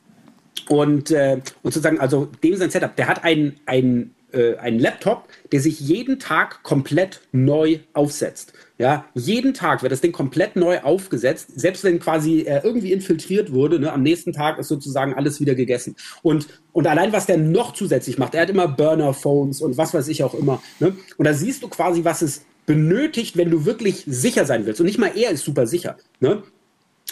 und, 0.69 1.11
äh, 1.11 1.41
und 1.63 1.75
sozusagen, 1.75 2.01
also 2.01 2.29
dem 2.43 2.57
sein 2.57 2.71
Setup, 2.71 2.95
der 2.97 3.09
hat 3.09 3.25
ein, 3.25 3.57
ein 3.67 4.15
äh, 4.33 4.57
einen 4.57 4.79
Laptop, 4.79 5.29
der 5.53 5.61
sich 5.61 5.81
jeden 5.81 6.19
Tag 6.19 6.63
komplett 6.63 7.21
neu 7.33 7.81
aufsetzt. 7.93 8.53
Ja, 8.79 9.07
jeden 9.15 9.55
Tag 9.55 9.83
wird 9.83 9.91
das 9.91 10.01
Ding 10.01 10.13
komplett 10.13 10.55
neu 10.55 10.81
aufgesetzt, 10.81 11.49
selbst 11.57 11.83
wenn 11.83 11.99
quasi 11.99 12.43
äh, 12.43 12.61
irgendwie 12.63 12.93
infiltriert 12.93 13.53
wurde. 13.53 13.81
Ne, 13.81 13.93
am 13.93 14.03
nächsten 14.03 14.33
Tag 14.33 14.59
ist 14.59 14.69
sozusagen 14.69 15.15
alles 15.15 15.41
wieder 15.41 15.57
gegessen. 15.57 15.97
Und, 16.23 16.47
und 16.73 16.87
allein, 16.87 17.13
was 17.13 17.27
der 17.27 17.39
noch 17.39 17.75
zusätzlich 17.75 18.19
macht, 18.19 18.35
er 18.35 18.43
hat 18.43 18.51
immer 18.51 18.69
Burner-Phones 18.69 19.63
und 19.63 19.77
was 19.77 19.95
weiß 19.95 20.07
ich 20.09 20.23
auch 20.23 20.35
immer. 20.35 20.63
Ne? 20.79 20.97
Und 21.17 21.25
da 21.25 21.35
siehst 21.35 21.63
du 21.63 21.69
quasi, 21.69 22.05
was 22.05 22.23
es 22.23 22.43
benötigt, 22.67 23.37
wenn 23.37 23.51
du 23.51 23.65
wirklich 23.65 24.05
sicher 24.07 24.45
sein 24.45 24.67
willst. 24.67 24.81
Und 24.81 24.87
nicht 24.87 24.99
mal 24.99 25.11
er 25.17 25.31
ist 25.31 25.45
super 25.45 25.67
sicher. 25.67 25.97
Ne? 26.21 26.43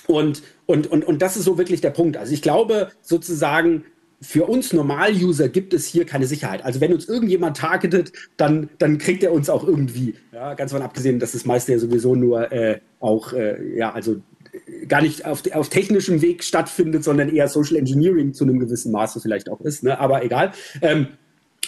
Und, 0.07 0.42
und, 0.66 0.87
und, 0.87 1.05
und 1.05 1.22
das 1.22 1.37
ist 1.37 1.44
so 1.44 1.59
wirklich 1.59 1.81
der 1.81 1.90
Punkt. 1.90 2.16
Also 2.16 2.33
ich 2.33 2.42
glaube 2.42 2.92
sozusagen, 3.02 3.85
für 4.20 4.46
uns 4.46 4.72
Normal-User 4.72 5.48
gibt 5.48 5.74
es 5.74 5.87
hier 5.87 6.07
keine 6.07 6.26
Sicherheit. 6.26 6.64
Also 6.64 6.81
wenn 6.81 6.92
uns 6.92 7.09
irgendjemand 7.09 7.57
targetet, 7.57 8.12
dann, 8.37 8.70
dann 8.79 8.98
kriegt 8.98 9.22
er 9.22 9.33
uns 9.33 9.50
auch 9.50 9.64
irgendwie. 9.64 10.14
Ja, 10.33 10.55
ganz 10.55 10.72
von 10.72 10.83
abgesehen, 10.83 11.18
dass 11.18 11.33
das 11.33 11.44
meiste 11.44 11.72
ja 11.72 11.79
sowieso 11.79 12.14
nur 12.14 12.50
äh, 12.50 12.81
auch, 13.00 13.33
äh, 13.33 13.76
ja, 13.76 13.92
also 13.92 14.16
äh, 14.52 14.87
gar 14.87 15.02
nicht 15.02 15.26
auf, 15.26 15.42
auf 15.52 15.68
technischem 15.68 16.22
Weg 16.22 16.44
stattfindet, 16.44 17.05
sondern 17.05 17.29
eher 17.29 17.48
Social 17.48 17.76
Engineering 17.76 18.33
zu 18.33 18.44
einem 18.44 18.59
gewissen 18.59 18.90
Maße 18.92 19.20
vielleicht 19.20 19.50
auch 19.50 19.61
ist. 19.61 19.83
Ne? 19.83 19.98
Aber 19.98 20.24
egal. 20.24 20.52
Ähm, 20.81 21.09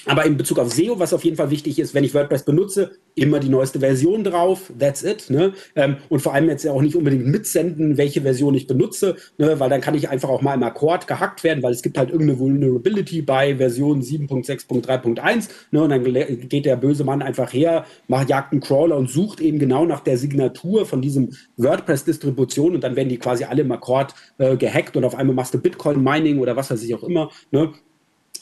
aber 0.08 0.24
in 0.24 0.36
Bezug 0.36 0.58
auf 0.58 0.72
SEO, 0.72 0.98
was 0.98 1.12
auf 1.12 1.24
jeden 1.24 1.36
Fall 1.36 1.50
wichtig 1.50 1.78
ist, 1.78 1.94
wenn 1.94 2.04
ich 2.04 2.14
WordPress 2.14 2.44
benutze, 2.44 2.92
immer 3.14 3.40
die 3.40 3.48
neueste 3.48 3.80
Version 3.80 4.24
drauf. 4.24 4.72
That's 4.78 5.02
it. 5.02 5.28
Ne? 5.28 5.52
Ähm, 5.76 5.96
und 6.08 6.20
vor 6.20 6.34
allem 6.34 6.48
jetzt 6.48 6.64
ja 6.64 6.72
auch 6.72 6.82
nicht 6.82 6.96
unbedingt 6.96 7.26
mitsenden, 7.26 7.96
welche 7.96 8.22
Version 8.22 8.54
ich 8.54 8.66
benutze, 8.66 9.16
ne? 9.36 9.60
weil 9.60 9.68
dann 9.68 9.80
kann 9.80 9.94
ich 9.94 10.08
einfach 10.08 10.28
auch 10.28 10.40
mal 10.40 10.54
im 10.54 10.62
Akkord 10.62 11.06
gehackt 11.06 11.44
werden, 11.44 11.62
weil 11.62 11.72
es 11.72 11.82
gibt 11.82 11.98
halt 11.98 12.10
irgendeine 12.10 12.38
Vulnerability 12.38 13.22
bei 13.22 13.56
Version 13.56 14.02
7.6.3.1. 14.02 15.48
Ne? 15.70 15.82
Und 15.82 15.90
dann 15.90 16.04
geht 16.48 16.64
der 16.64 16.76
böse 16.76 17.04
Mann 17.04 17.22
einfach 17.22 17.52
her, 17.52 17.84
macht 18.06 18.30
jagt 18.30 18.52
einen 18.52 18.60
Crawler 18.60 18.96
und 18.96 19.10
sucht 19.10 19.40
eben 19.40 19.58
genau 19.58 19.84
nach 19.84 20.00
der 20.00 20.16
Signatur 20.16 20.86
von 20.86 21.02
diesem 21.02 21.30
WordPress-Distribution 21.56 22.74
und 22.74 22.84
dann 22.84 22.96
werden 22.96 23.08
die 23.08 23.18
quasi 23.18 23.44
alle 23.44 23.62
im 23.62 23.72
Akkord 23.72 24.14
äh, 24.38 24.56
gehackt 24.56 24.96
und 24.96 25.04
auf 25.04 25.14
einmal 25.14 25.34
machst 25.34 25.54
du 25.54 25.58
Bitcoin-Mining 25.58 26.38
oder 26.38 26.56
was 26.56 26.70
weiß 26.70 26.82
ich 26.82 26.94
auch 26.94 27.02
immer. 27.02 27.30
Ne? 27.50 27.72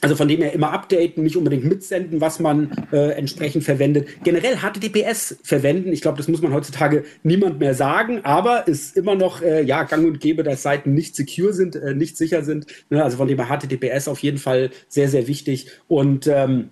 Also 0.03 0.15
von 0.15 0.29
dem 0.29 0.41
her 0.43 0.53
immer 0.53 0.73
updaten, 0.73 1.23
nicht 1.23 1.37
unbedingt 1.37 1.65
mitsenden, 1.65 2.21
was 2.21 2.39
man 2.39 2.71
äh, 2.93 3.13
entsprechend 3.13 3.65
verwendet. 3.65 4.09
Generell 4.25 4.59
HTTPS 4.59 5.39
verwenden, 5.43 5.93
ich 5.93 6.03
glaube, 6.03 6.19
das 6.19 6.29
muss 6.29 6.43
man 6.43 6.53
heutzutage 6.53 7.05
niemand 7.23 7.59
mehr 7.59 7.75
sagen, 7.75 8.21
aber 8.25 8.69
ist 8.69 8.97
immer 8.97 9.15
noch 9.15 9.43
äh, 9.43 9.63
ja 9.63 9.85
gang 9.85 10.07
und 10.07 10.21
gäbe, 10.21 10.43
dass 10.43 10.63
Seiten 10.63 10.93
nicht 10.93 11.17
secure 11.17 11.53
sind, 11.53 11.77
äh, 11.77 11.95
nicht 11.95 12.17
sicher 12.17 12.43
sind. 12.43 12.67
Ne? 12.91 13.03
Also 13.03 13.17
von 13.17 13.29
dem 13.29 13.39
her 13.39 13.59
HTTPS 13.59 14.09
auf 14.09 14.19
jeden 14.19 14.39
Fall 14.39 14.71
sehr, 14.89 15.09
sehr 15.09 15.27
wichtig. 15.29 15.69
Und 15.89 16.27
ähm, 16.27 16.71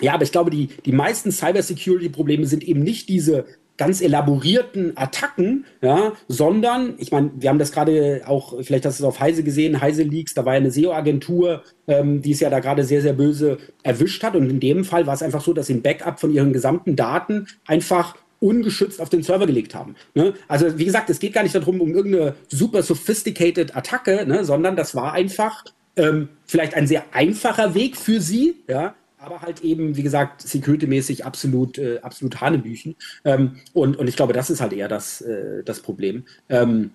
ja, 0.00 0.14
aber 0.14 0.24
ich 0.24 0.32
glaube, 0.32 0.50
die, 0.50 0.68
die 0.84 0.92
meisten 0.92 1.30
Cybersecurity-Probleme 1.30 2.46
sind 2.46 2.64
eben 2.64 2.82
nicht 2.82 3.08
diese 3.08 3.46
ganz 3.76 4.00
elaborierten 4.00 4.96
Attacken, 4.96 5.66
ja, 5.82 6.12
sondern, 6.28 6.94
ich 6.98 7.12
meine, 7.12 7.30
wir 7.36 7.50
haben 7.50 7.58
das 7.58 7.72
gerade 7.72 8.22
auch, 8.26 8.54
vielleicht 8.62 8.86
hast 8.86 9.00
du 9.00 9.04
es 9.04 9.08
auf 9.08 9.20
Heise 9.20 9.42
gesehen, 9.42 9.80
Heise 9.80 10.02
Leaks, 10.02 10.34
da 10.34 10.44
war 10.44 10.54
ja 10.54 10.60
eine 10.60 10.70
SEO-Agentur, 10.70 11.62
ähm, 11.86 12.22
die 12.22 12.32
es 12.32 12.40
ja 12.40 12.50
da 12.50 12.60
gerade 12.60 12.84
sehr, 12.84 13.02
sehr 13.02 13.12
böse 13.12 13.58
erwischt 13.82 14.22
hat. 14.22 14.34
Und 14.34 14.48
in 14.48 14.60
dem 14.60 14.84
Fall 14.84 15.06
war 15.06 15.14
es 15.14 15.22
einfach 15.22 15.42
so, 15.42 15.52
dass 15.52 15.66
sie 15.66 15.74
ein 15.74 15.82
Backup 15.82 16.20
von 16.20 16.32
ihren 16.32 16.52
gesamten 16.52 16.96
Daten 16.96 17.48
einfach 17.66 18.16
ungeschützt 18.40 19.00
auf 19.00 19.08
den 19.08 19.22
Server 19.22 19.46
gelegt 19.46 19.74
haben. 19.74 19.94
Ne? 20.14 20.34
Also 20.48 20.78
wie 20.78 20.84
gesagt, 20.84 21.10
es 21.10 21.18
geht 21.18 21.32
gar 21.32 21.42
nicht 21.42 21.54
darum, 21.54 21.80
um 21.80 21.94
irgendeine 21.94 22.34
super 22.48 22.82
sophisticated 22.82 23.76
Attacke, 23.76 24.26
ne? 24.26 24.44
sondern 24.44 24.76
das 24.76 24.94
war 24.94 25.12
einfach 25.12 25.64
ähm, 25.96 26.28
vielleicht 26.46 26.74
ein 26.74 26.86
sehr 26.86 27.04
einfacher 27.12 27.74
Weg 27.74 27.96
für 27.96 28.20
sie, 28.20 28.56
ja, 28.68 28.94
aber 29.26 29.42
halt 29.42 29.62
eben, 29.62 29.96
wie 29.96 30.02
gesagt, 30.02 30.42
security-mäßig 30.42 31.24
absolut, 31.24 31.78
äh, 31.78 31.98
absolut 31.98 32.40
Hanebüchen. 32.40 32.94
Ähm, 33.24 33.56
und, 33.72 33.96
und 33.96 34.08
ich 34.08 34.16
glaube, 34.16 34.32
das 34.32 34.50
ist 34.50 34.60
halt 34.60 34.72
eher 34.72 34.88
das, 34.88 35.20
äh, 35.20 35.62
das 35.64 35.80
Problem. 35.80 36.24
Ähm, 36.48 36.90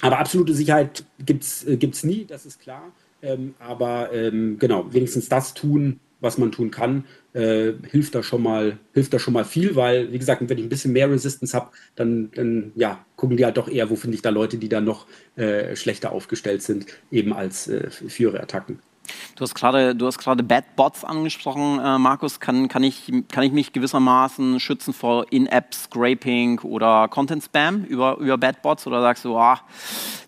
aber 0.00 0.18
absolute 0.18 0.54
Sicherheit 0.54 1.04
gibt 1.24 1.42
es 1.42 1.64
äh, 1.64 1.78
nie, 2.04 2.24
das 2.24 2.46
ist 2.46 2.60
klar. 2.60 2.92
Ähm, 3.20 3.54
aber 3.58 4.12
ähm, 4.12 4.58
genau, 4.58 4.92
wenigstens 4.92 5.28
das 5.28 5.54
tun, 5.54 6.00
was 6.20 6.38
man 6.38 6.52
tun 6.52 6.70
kann, 6.70 7.04
äh, 7.32 7.72
hilft 7.90 8.14
da 8.14 8.22
schon 8.22 8.42
mal, 8.42 8.78
hilft 8.94 9.12
da 9.12 9.18
schon 9.18 9.34
mal 9.34 9.44
viel, 9.44 9.74
weil, 9.74 10.12
wie 10.12 10.18
gesagt, 10.18 10.40
wenn 10.48 10.58
ich 10.58 10.64
ein 10.64 10.68
bisschen 10.68 10.92
mehr 10.92 11.10
Resistance 11.10 11.56
habe, 11.56 11.70
dann, 11.96 12.30
dann 12.34 12.70
ja, 12.76 13.04
gucken 13.16 13.36
die 13.36 13.44
halt 13.44 13.56
doch 13.56 13.68
eher, 13.68 13.90
wo 13.90 13.96
finde 13.96 14.14
ich 14.14 14.22
da 14.22 14.30
Leute, 14.30 14.56
die 14.56 14.68
dann 14.68 14.84
noch 14.84 15.06
äh, 15.34 15.74
schlechter 15.74 16.12
aufgestellt 16.12 16.62
sind, 16.62 16.86
eben 17.10 17.32
als 17.32 17.66
äh, 17.66 17.90
ihre 18.18 18.40
Attacken. 18.40 18.78
Du 19.36 19.42
hast 19.42 19.54
gerade, 19.54 19.94
du 19.94 20.06
hast 20.06 20.18
gerade 20.18 20.42
Bad 20.42 20.76
Bots 20.76 21.04
angesprochen, 21.04 21.80
äh, 21.80 21.98
Markus. 21.98 22.40
Kann, 22.40 22.68
kann, 22.68 22.82
ich, 22.82 23.12
kann 23.30 23.44
ich 23.44 23.52
mich 23.52 23.72
gewissermaßen 23.72 24.60
schützen 24.60 24.92
vor 24.92 25.26
In-App-Scraping 25.30 26.60
oder 26.60 27.08
Content-Spam 27.08 27.84
über, 27.84 28.18
über 28.18 28.38
Bad 28.38 28.62
Bots? 28.62 28.86
Oder 28.86 29.00
sagst 29.00 29.24
du, 29.24 29.36
ah, 29.36 29.60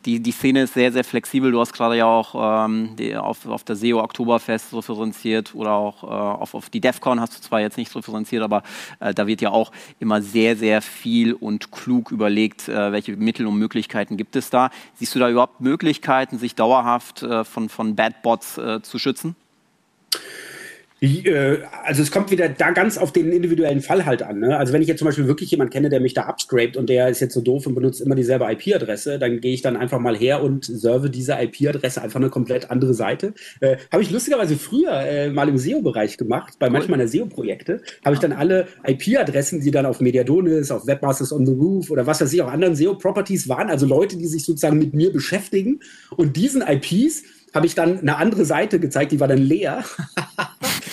die, 0.04 0.20
die 0.20 0.32
Szene 0.32 0.62
ist 0.62 0.74
sehr, 0.74 0.92
sehr 0.92 1.04
flexibel. 1.04 1.50
Du 1.50 1.60
hast 1.60 1.72
gerade 1.72 1.96
ja 1.96 2.06
auch 2.06 2.66
ähm, 2.66 2.96
die, 2.96 3.16
auf, 3.16 3.46
auf 3.46 3.64
der 3.64 3.76
SEO 3.76 4.00
Oktoberfest 4.00 4.74
referenziert 4.74 5.54
oder 5.54 5.72
auch 5.72 6.02
äh, 6.02 6.06
auf, 6.06 6.54
auf 6.54 6.70
die 6.70 6.80
DEFCON 6.80 7.20
hast 7.20 7.36
du 7.36 7.40
zwar 7.40 7.60
jetzt 7.60 7.76
nicht 7.76 7.94
referenziert, 7.94 8.42
aber 8.42 8.62
äh, 9.00 9.14
da 9.14 9.26
wird 9.26 9.40
ja 9.40 9.50
auch 9.50 9.72
immer 10.00 10.20
sehr, 10.20 10.56
sehr 10.56 10.82
viel 10.82 11.32
und 11.32 11.72
klug 11.72 12.10
überlegt, 12.10 12.68
äh, 12.68 12.92
welche 12.92 13.16
Mittel 13.16 13.46
und 13.46 13.58
Möglichkeiten 13.58 14.16
gibt 14.16 14.36
es 14.36 14.50
da. 14.50 14.70
Siehst 14.94 15.14
du 15.14 15.18
da 15.18 15.30
überhaupt 15.30 15.60
Möglichkeiten, 15.60 16.38
sich 16.38 16.54
dauerhaft 16.54 17.22
äh, 17.22 17.44
von, 17.44 17.68
von 17.68 17.96
Bad 17.96 18.22
Bots 18.22 18.58
äh, 18.64 18.82
zu 18.82 18.98
schützen? 18.98 19.36
Äh, 21.04 21.58
also 21.84 22.02
es 22.02 22.10
kommt 22.10 22.30
wieder 22.30 22.48
da 22.48 22.70
ganz 22.70 22.98
auf 22.98 23.12
den 23.12 23.30
individuellen 23.32 23.82
Fall 23.82 24.06
halt 24.06 24.22
an. 24.22 24.40
Ne? 24.40 24.56
Also 24.56 24.72
wenn 24.72 24.82
ich 24.82 24.88
jetzt 24.88 24.98
zum 24.98 25.06
Beispiel 25.06 25.26
wirklich 25.26 25.50
jemanden 25.50 25.72
kenne, 25.72 25.88
der 25.88 26.00
mich 26.00 26.14
da 26.14 26.22
abscrapt 26.22 26.76
und 26.76 26.88
der 26.88 27.08
ist 27.08 27.20
jetzt 27.20 27.34
so 27.34 27.40
doof 27.40 27.66
und 27.66 27.74
benutzt 27.74 28.00
immer 28.00 28.14
dieselbe 28.14 28.50
IP-Adresse, 28.50 29.18
dann 29.18 29.40
gehe 29.40 29.52
ich 29.52 29.62
dann 29.62 29.76
einfach 29.76 29.98
mal 29.98 30.16
her 30.16 30.42
und 30.42 30.64
serve 30.64 31.10
diese 31.10 31.34
IP-Adresse 31.34 32.00
einfach 32.00 32.20
eine 32.20 32.30
komplett 32.30 32.70
andere 32.70 32.94
Seite. 32.94 33.34
Äh, 33.60 33.76
habe 33.92 34.02
ich 34.02 34.10
lustigerweise 34.10 34.56
früher 34.56 34.92
äh, 34.92 35.30
mal 35.30 35.48
im 35.48 35.58
SEO-Bereich 35.58 36.16
gemacht, 36.16 36.54
bei 36.58 36.70
manchen 36.70 36.90
meiner 36.90 37.08
SEO-Projekte, 37.08 37.82
habe 38.04 38.14
ich 38.14 38.20
dann 38.20 38.32
alle 38.32 38.68
IP-Adressen, 38.86 39.60
die 39.60 39.70
dann 39.70 39.86
auf 39.86 40.00
Mediadonis, 40.00 40.70
auf 40.70 40.86
Webmasters 40.86 41.32
on 41.32 41.44
the 41.46 41.52
Roof 41.52 41.90
oder 41.90 42.06
was 42.06 42.20
weiß 42.20 42.32
ich, 42.32 42.42
auch 42.42 42.50
anderen 42.50 42.76
SEO-Properties 42.76 43.48
waren, 43.48 43.68
also 43.68 43.86
Leute, 43.86 44.16
die 44.16 44.26
sich 44.26 44.44
sozusagen 44.44 44.78
mit 44.78 44.94
mir 44.94 45.12
beschäftigen 45.12 45.80
und 46.16 46.36
diesen 46.36 46.62
IPs 46.62 47.24
habe 47.54 47.66
ich 47.66 47.74
dann 47.74 48.00
eine 48.00 48.16
andere 48.16 48.44
Seite 48.44 48.80
gezeigt, 48.80 49.12
die 49.12 49.20
war 49.20 49.28
dann 49.28 49.38
leer. 49.38 49.84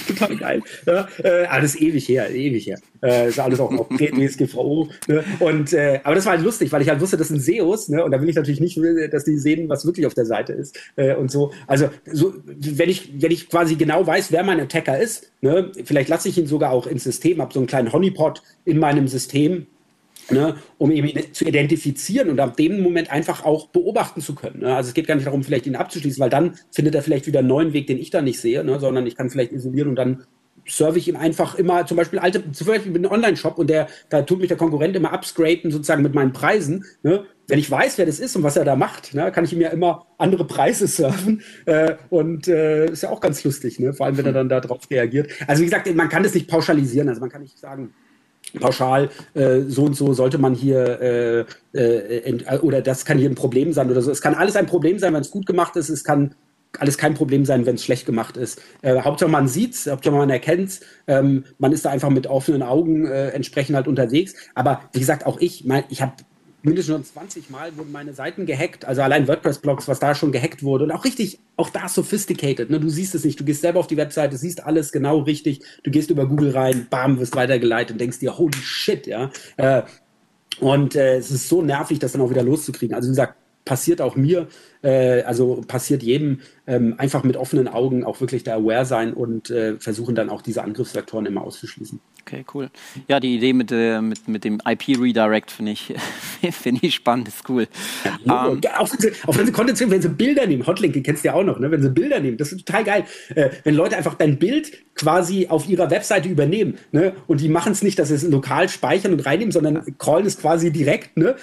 Total 0.07 0.37
geil. 0.37 0.61
Ja, 0.85 1.07
äh, 1.23 1.45
alles 1.45 1.79
ewig 1.79 2.07
her, 2.07 2.29
ewig 2.29 2.67
her. 2.67 2.79
Äh, 3.01 3.29
ist 3.29 3.39
alles 3.39 3.59
auch 3.59 3.71
noch 3.71 3.89
DSGVO. 3.89 4.89
Ne? 5.07 5.23
Und, 5.39 5.73
äh, 5.73 5.99
aber 6.03 6.15
das 6.15 6.25
war 6.25 6.33
halt 6.33 6.43
lustig, 6.43 6.71
weil 6.71 6.81
ich 6.81 6.89
halt 6.89 7.01
wusste, 7.01 7.17
das 7.17 7.29
sind 7.29 7.41
SEOs, 7.41 7.89
ne? 7.89 8.03
Und 8.03 8.11
da 8.11 8.21
will 8.21 8.29
ich 8.29 8.35
natürlich 8.35 8.59
nicht, 8.59 8.79
dass 9.11 9.25
die 9.25 9.37
sehen, 9.37 9.69
was 9.69 9.85
wirklich 9.85 10.05
auf 10.05 10.13
der 10.13 10.25
Seite 10.25 10.53
ist. 10.53 10.77
Äh, 10.95 11.15
und 11.15 11.31
so. 11.31 11.51
Also, 11.67 11.89
so, 12.11 12.33
wenn 12.45 12.89
ich, 12.89 13.21
wenn 13.21 13.31
ich 13.31 13.49
quasi 13.49 13.75
genau 13.75 14.05
weiß, 14.05 14.31
wer 14.31 14.43
mein 14.43 14.59
Attacker 14.59 14.99
ist, 14.99 15.31
ne? 15.41 15.71
vielleicht 15.83 16.09
lasse 16.09 16.29
ich 16.29 16.37
ihn 16.37 16.47
sogar 16.47 16.71
auch 16.71 16.87
ins 16.87 17.03
System, 17.03 17.41
habe 17.41 17.53
so 17.53 17.59
einen 17.59 17.67
kleinen 17.67 17.91
Honeypot 17.91 18.41
in 18.65 18.79
meinem 18.79 19.07
System, 19.07 19.67
Ne, 20.31 20.55
um 20.77 20.91
ihn 20.91 21.33
zu 21.33 21.45
identifizieren 21.45 22.29
und 22.29 22.39
ab 22.39 22.55
dem 22.55 22.81
Moment 22.81 23.11
einfach 23.11 23.43
auch 23.43 23.67
beobachten 23.67 24.21
zu 24.21 24.33
können. 24.33 24.61
Ne? 24.61 24.73
Also 24.73 24.89
es 24.89 24.93
geht 24.93 25.07
gar 25.07 25.15
nicht 25.15 25.27
darum, 25.27 25.43
vielleicht 25.43 25.67
ihn 25.67 25.75
abzuschließen, 25.75 26.21
weil 26.21 26.29
dann 26.29 26.55
findet 26.71 26.95
er 26.95 27.01
vielleicht 27.01 27.27
wieder 27.27 27.39
einen 27.39 27.49
neuen 27.49 27.73
Weg, 27.73 27.87
den 27.87 27.97
ich 27.97 28.11
da 28.11 28.21
nicht 28.21 28.39
sehe, 28.39 28.63
ne? 28.63 28.79
sondern 28.79 29.05
ich 29.07 29.17
kann 29.17 29.29
vielleicht 29.29 29.51
isolieren 29.51 29.89
und 29.89 29.95
dann 29.95 30.23
serve 30.67 30.97
ich 30.97 31.07
ihm 31.07 31.15
einfach 31.15 31.55
immer 31.55 31.85
zum 31.85 31.97
Beispiel 31.97 32.19
alte, 32.19 32.51
zum 32.51 32.67
Beispiel 32.67 32.91
mit 32.91 33.03
einem 33.03 33.11
Online-Shop 33.11 33.57
und 33.57 33.69
der, 33.69 33.87
da 34.09 34.21
tut 34.21 34.39
mich 34.39 34.47
der 34.47 34.57
Konkurrent 34.57 34.95
immer 34.95 35.13
upscrapen 35.13 35.71
sozusagen 35.71 36.03
mit 36.03 36.13
meinen 36.13 36.33
Preisen. 36.33 36.85
Ne? 37.03 37.25
Wenn 37.47 37.59
ich 37.59 37.69
weiß, 37.69 37.97
wer 37.97 38.05
das 38.05 38.19
ist 38.19 38.35
und 38.35 38.43
was 38.43 38.55
er 38.55 38.63
da 38.63 38.75
macht, 38.75 39.13
ne, 39.13 39.31
kann 39.31 39.43
ich 39.43 39.53
ihm 39.53 39.61
ja 39.61 39.69
immer 39.69 40.05
andere 40.17 40.45
Preise 40.45 40.87
surfen 40.87 41.41
äh, 41.65 41.95
und 42.09 42.47
äh, 42.47 42.91
ist 42.91 43.03
ja 43.03 43.09
auch 43.09 43.19
ganz 43.19 43.43
lustig, 43.43 43.79
ne? 43.79 43.93
vor 43.93 44.05
allem 44.05 44.17
wenn 44.17 44.25
er 44.25 44.33
dann 44.33 44.49
darauf 44.49 44.89
reagiert. 44.89 45.31
Also 45.47 45.61
wie 45.61 45.65
gesagt, 45.65 45.93
man 45.93 46.09
kann 46.09 46.23
das 46.23 46.33
nicht 46.33 46.47
pauschalisieren, 46.47 47.09
also 47.09 47.19
man 47.19 47.29
kann 47.29 47.41
nicht 47.41 47.57
sagen, 47.57 47.93
pauschal, 48.59 49.09
äh, 49.33 49.61
so 49.61 49.85
und 49.85 49.95
so 49.95 50.13
sollte 50.13 50.37
man 50.37 50.53
hier, 50.53 51.45
äh, 51.73 51.79
äh, 51.79 52.59
oder 52.61 52.81
das 52.81 53.05
kann 53.05 53.17
hier 53.17 53.29
ein 53.29 53.35
Problem 53.35 53.73
sein 53.73 53.89
oder 53.89 54.01
so. 54.01 54.11
Es 54.11 54.21
kann 54.21 54.35
alles 54.35 54.55
ein 54.55 54.65
Problem 54.65 54.99
sein, 54.99 55.13
wenn 55.13 55.21
es 55.21 55.31
gut 55.31 55.45
gemacht 55.45 55.75
ist. 55.75 55.89
Es 55.89 56.03
kann 56.03 56.35
alles 56.79 56.97
kein 56.97 57.13
Problem 57.13 57.45
sein, 57.45 57.65
wenn 57.65 57.75
es 57.75 57.83
schlecht 57.83 58.05
gemacht 58.05 58.37
ist. 58.37 58.61
Äh, 58.81 59.01
Hauptsache 59.01 59.29
man 59.29 59.47
sieht's, 59.47 59.87
Hauptsache 59.87 60.15
man 60.15 60.29
erkennt's. 60.29 60.81
Ähm, 61.07 61.45
man 61.57 61.71
ist 61.71 61.85
da 61.85 61.89
einfach 61.89 62.09
mit 62.09 62.27
offenen 62.27 62.63
Augen 62.63 63.05
äh, 63.05 63.29
entsprechend 63.29 63.75
halt 63.75 63.87
unterwegs. 63.87 64.35
Aber 64.55 64.81
wie 64.93 64.99
gesagt, 64.99 65.25
auch 65.25 65.39
ich, 65.39 65.65
mein, 65.65 65.83
ich 65.89 66.01
habe 66.01 66.13
mindestens 66.63 66.93
schon 66.93 67.03
20 67.03 67.49
Mal 67.49 67.75
wurden 67.77 67.91
meine 67.91 68.13
Seiten 68.13 68.45
gehackt, 68.45 68.85
also 68.85 69.01
allein 69.01 69.27
WordPress-Blogs, 69.27 69.87
was 69.87 69.99
da 69.99 70.15
schon 70.15 70.31
gehackt 70.31 70.63
wurde 70.63 70.83
und 70.85 70.91
auch 70.91 71.05
richtig, 71.05 71.39
auch 71.57 71.69
da 71.69 71.87
sophisticated. 71.87 72.69
Ne? 72.69 72.79
Du 72.79 72.89
siehst 72.89 73.15
es 73.15 73.23
nicht, 73.23 73.39
du 73.39 73.43
gehst 73.43 73.61
selber 73.61 73.79
auf 73.79 73.87
die 73.87 73.97
Webseite, 73.97 74.37
siehst 74.37 74.63
alles 74.63 74.91
genau 74.91 75.19
richtig, 75.19 75.61
du 75.83 75.91
gehst 75.91 76.09
über 76.09 76.27
Google 76.27 76.51
rein, 76.51 76.87
bam, 76.89 77.19
wirst 77.19 77.35
weitergeleitet 77.35 77.93
und 77.93 78.01
denkst 78.01 78.19
dir, 78.19 78.37
holy 78.37 78.57
shit, 78.57 79.07
ja. 79.07 79.31
Äh, 79.57 79.83
und 80.59 80.95
äh, 80.95 81.17
es 81.17 81.31
ist 81.31 81.49
so 81.49 81.61
nervig, 81.61 81.99
das 81.99 82.11
dann 82.11 82.21
auch 82.21 82.29
wieder 82.29 82.43
loszukriegen. 82.43 82.95
Also 82.95 83.07
wie 83.07 83.13
gesagt, 83.13 83.35
passiert 83.71 84.01
auch 84.01 84.17
mir, 84.17 84.49
äh, 84.81 85.21
also 85.21 85.63
passiert 85.65 86.03
jedem, 86.03 86.41
ähm, 86.67 86.95
einfach 86.97 87.23
mit 87.23 87.37
offenen 87.37 87.69
Augen 87.69 88.03
auch 88.03 88.19
wirklich 88.19 88.43
da 88.43 88.55
aware 88.55 88.85
sein 88.85 89.13
und 89.13 89.49
äh, 89.49 89.79
versuchen 89.79 90.13
dann 90.13 90.29
auch 90.29 90.41
diese 90.41 90.61
Angriffsvektoren 90.61 91.25
immer 91.25 91.41
auszuschließen. 91.41 92.01
Okay, 92.23 92.43
cool. 92.53 92.69
Ja, 93.07 93.21
die 93.21 93.35
Idee 93.35 93.53
mit, 93.53 93.71
äh, 93.71 94.01
mit, 94.01 94.27
mit 94.27 94.43
dem 94.43 94.61
IP-Redirect 94.65 95.51
finde 95.51 95.71
ich, 95.71 95.93
find 96.51 96.83
ich 96.83 96.95
spannend, 96.95 97.29
ist 97.29 97.47
cool. 97.47 97.69
Ja, 98.25 98.45
um, 98.45 98.57
ähm, 98.57 98.61
auch, 98.77 98.89
auch 99.27 99.37
wenn 99.37 99.45
sie 99.45 99.51
Content, 99.53 99.89
wenn 99.89 100.01
sie 100.01 100.09
Bilder 100.09 100.45
nehmen, 100.45 100.67
Hotlink, 100.67 101.01
kennst 101.01 101.23
du 101.23 101.29
ja 101.29 101.33
auch 101.33 101.43
noch, 101.43 101.57
ne? 101.57 101.71
wenn 101.71 101.81
sie 101.81 101.89
Bilder 101.89 102.19
nehmen, 102.19 102.35
das 102.35 102.51
ist 102.51 102.65
total 102.65 102.83
geil. 102.83 103.05
Äh, 103.35 103.51
wenn 103.63 103.75
Leute 103.75 103.95
einfach 103.95 104.15
dein 104.15 104.37
Bild 104.37 104.71
quasi 104.95 105.47
auf 105.47 105.69
ihrer 105.69 105.89
Webseite 105.89 106.27
übernehmen 106.27 106.77
ne? 106.91 107.13
und 107.27 107.39
die 107.39 107.47
machen 107.47 107.71
es 107.71 107.83
nicht, 107.83 107.97
dass 107.99 108.09
sie 108.09 108.15
es 108.15 108.23
lokal 108.23 108.67
speichern 108.67 109.13
und 109.13 109.25
reinnehmen, 109.25 109.53
sondern 109.53 109.97
crawlen 109.97 110.25
es 110.25 110.37
quasi 110.37 110.71
direkt 110.71 111.15
ne? 111.15 111.37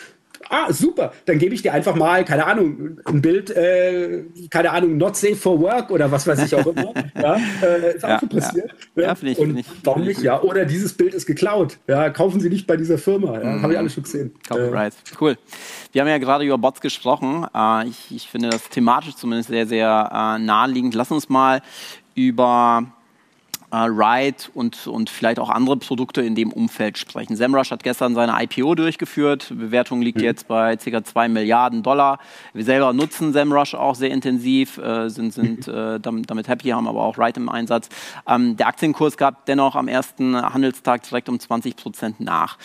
Ah, 0.49 0.73
super, 0.73 1.13
dann 1.27 1.39
gebe 1.39 1.55
ich 1.55 1.63
dir 1.63 1.73
einfach 1.73 1.95
mal, 1.95 2.25
keine 2.25 2.47
Ahnung, 2.47 2.99
ein 3.05 3.23
Bild, 3.23 3.51
äh, 3.51 4.25
keine 4.51 4.71
Ahnung, 4.71 4.97
not 4.97 5.17
safe 5.17 5.37
for 5.37 5.61
work 5.61 5.91
oder 5.91 6.11
was 6.11 6.27
weiß 6.27 6.45
ich 6.45 6.55
auch 6.55 6.67
immer. 6.67 6.93
ja, 7.21 7.37
äh, 7.63 7.97
ist 7.97 8.05
auch 8.05 8.09
ja, 8.09 8.21
so 8.21 8.27
passiert. 8.27 8.71
Ja, 8.95 9.03
ja 9.03 9.15
finde 9.15 9.33
ich. 9.33 9.39
Und 9.39 9.57
ich, 9.57 9.67
warum 9.85 10.05
nicht? 10.05 10.23
Ja, 10.23 10.41
oder 10.43 10.65
dieses 10.65 10.95
Bild 10.95 11.15
ist 11.15 11.27
geklaut. 11.27 11.79
Ja, 11.87 12.11
kaufen 12.11 12.41
Sie 12.41 12.49
nicht 12.49 12.67
bei 12.67 12.77
dieser 12.77 12.99
Firma. 12.99 13.41
Ja, 13.41 13.53
mhm. 13.53 13.63
Habe 13.63 13.73
ich 13.73 13.79
alles 13.79 13.95
schon 13.95 14.03
gesehen. 14.03 14.35
Copyright, 14.49 14.93
äh, 14.93 15.17
cool. 15.21 15.39
Wir 15.93 16.03
haben 16.03 16.09
ja 16.09 16.19
gerade 16.19 16.45
über 16.45 16.59
Bots 16.59 16.81
gesprochen. 16.81 17.47
Äh, 17.55 17.89
ich, 17.89 18.15
ich, 18.15 18.29
finde 18.29 18.51
das 18.51 18.69
thematisch 18.69 19.17
zumindest 19.17 19.49
sehr, 19.49 19.67
sehr 19.67 20.11
äh, 20.13 20.39
naheliegend. 20.39 20.95
Lass 20.95 21.11
uns 21.11 21.29
mal 21.29 21.63
über 22.15 22.85
Ride 23.77 24.37
und, 24.55 24.87
und 24.87 25.11
vielleicht 25.11 25.39
auch 25.39 25.51
andere 25.51 25.77
Produkte 25.77 26.23
in 26.23 26.35
dem 26.35 26.53
Umfeld 26.53 26.97
sprechen. 26.99 27.37
SEMrush 27.37 27.71
hat 27.71 27.83
gestern 27.83 28.15
seine 28.15 28.43
IPO 28.43 28.75
durchgeführt. 28.75 29.51
Die 29.51 29.55
Bewertung 29.55 30.01
liegt 30.01 30.19
mhm. 30.19 30.25
jetzt 30.25 30.49
bei 30.49 30.77
ca. 30.77 31.05
2 31.05 31.29
Milliarden 31.29 31.83
Dollar. 31.83 32.19
Wir 32.55 32.65
selber 32.65 32.93
nutzen 32.93 33.33
SEMrush 33.33 33.75
auch 33.75 33.95
sehr 33.95 34.11
intensiv, 34.11 34.79
äh, 34.79 35.09
sind, 35.11 35.35
sind 35.35 35.69
äh, 35.69 36.01
damit 36.01 36.49
happy, 36.49 36.71
haben 36.71 36.89
aber 36.89 37.03
auch 37.03 37.19
Ride 37.19 37.41
im 37.41 37.49
Einsatz. 37.49 37.89
Ähm, 38.27 38.57
der 38.57 38.69
Aktienkurs 38.69 39.17
gab 39.17 39.47
dennoch 39.47 39.77
am 39.77 39.89
ersten 39.89 40.37
Handelstag 40.37 41.03
direkt 41.03 41.29
um 41.29 41.39
20 41.39 41.77
Prozent 41.77 42.21
nach. 42.21 42.59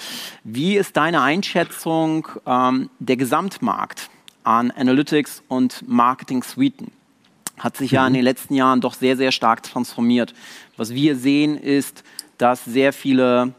Wie 0.43 0.77
ist 0.77 0.95
deine 0.95 1.21
Einschätzung 1.21 2.27
ähm, 2.45 2.89
der 2.99 3.17
Gesamtmarkt 3.17 4.09
an 4.43 4.71
Analytics 4.71 5.43
und 5.47 5.87
Marketing-Suiten? 5.87 6.91
Hat 7.57 7.77
sich 7.77 7.91
ja 7.91 8.05
in 8.05 8.13
mhm. 8.13 8.17
den 8.17 8.23
letzten 8.23 8.55
Jahren 8.55 8.81
doch 8.81 8.93
sehr, 8.93 9.17
sehr 9.17 9.31
stark 9.31 9.63
transformiert. 9.63 10.33
Was 10.77 10.93
wir 10.93 11.15
sehen, 11.15 11.57
ist, 11.57 12.03
dass 12.37 12.65
sehr 12.65 12.93
viele 12.93 13.53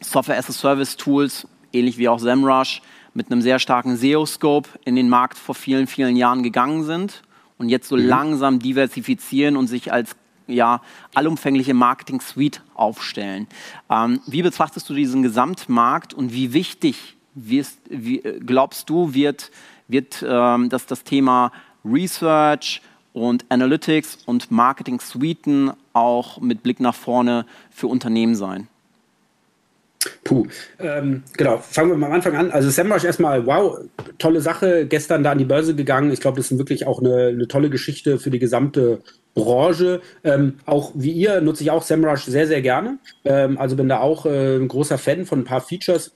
Software-as-a-Service-Tools, 0.00 1.48
ähnlich 1.72 1.98
wie 1.98 2.08
auch 2.08 2.18
SEMrush, 2.18 2.82
mit 3.14 3.32
einem 3.32 3.42
sehr 3.42 3.58
starken 3.58 3.96
SEO-Scope 3.96 4.68
in 4.84 4.94
den 4.94 5.08
Markt 5.08 5.38
vor 5.38 5.54
vielen, 5.54 5.86
vielen 5.86 6.16
Jahren 6.16 6.42
gegangen 6.42 6.84
sind 6.84 7.22
und 7.56 7.68
jetzt 7.68 7.88
so 7.88 7.96
mhm. 7.96 8.06
langsam 8.06 8.58
diversifizieren 8.58 9.56
und 9.56 9.66
sich 9.66 9.92
als 9.92 10.14
ja, 10.46 10.80
allumfängliche 11.14 11.74
Marketing-Suite 11.74 12.62
aufstellen. 12.74 13.46
Ähm, 13.90 14.20
wie 14.26 14.42
betrachtest 14.42 14.88
du 14.88 14.94
diesen 14.94 15.22
Gesamtmarkt 15.22 16.14
und 16.14 16.32
wie 16.32 16.52
wichtig 16.52 17.16
wirst, 17.34 17.80
wie, 17.90 18.20
äh, 18.20 18.40
glaubst 18.40 18.88
du, 18.88 19.14
wird, 19.14 19.50
wird 19.88 20.24
ähm, 20.26 20.68
das, 20.70 20.86
das 20.86 21.04
Thema 21.04 21.52
Research, 21.84 22.82
und 23.18 23.44
Analytics 23.48 24.18
und 24.26 24.50
Marketing-Suiten 24.50 25.72
auch 25.92 26.40
mit 26.40 26.62
Blick 26.62 26.80
nach 26.80 26.94
vorne 26.94 27.46
für 27.70 27.86
Unternehmen 27.86 28.34
sein? 28.34 28.68
Puh, 30.24 30.46
ähm, 30.78 31.22
genau, 31.36 31.58
fangen 31.58 31.90
wir 31.90 31.96
mal 31.96 32.06
am 32.06 32.12
Anfang 32.12 32.36
an. 32.36 32.50
Also 32.50 32.70
SEMrush 32.70 33.04
erstmal, 33.04 33.46
wow, 33.46 33.78
tolle 34.18 34.40
Sache, 34.40 34.86
gestern 34.86 35.24
da 35.24 35.32
an 35.32 35.38
die 35.38 35.44
Börse 35.44 35.74
gegangen. 35.74 36.12
Ich 36.12 36.20
glaube, 36.20 36.36
das 36.36 36.50
ist 36.50 36.58
wirklich 36.58 36.86
auch 36.86 37.00
eine, 37.00 37.28
eine, 37.28 37.48
tolle 37.48 37.68
Geschichte 37.70 38.18
für 38.18 38.30
die 38.30 38.38
gesamte 38.38 39.00
Branche. 39.34 40.00
Ähm, 40.22 40.54
auch 40.66 40.92
wie 40.94 41.10
ihr 41.10 41.40
nutze 41.40 41.64
ich 41.64 41.70
auch 41.70 41.82
SEMrush 41.82 42.24
sehr, 42.24 42.46
sehr 42.46 42.62
gerne. 42.62 42.98
Ähm, 43.24 43.58
also 43.58 43.76
bin 43.76 43.88
da 43.88 44.00
auch 44.00 44.26
äh, 44.26 44.56
ein 44.56 44.68
großer 44.68 44.98
Fan 44.98 45.26
von 45.26 45.40
ein 45.40 45.44
paar 45.44 45.60
Features 45.60 46.12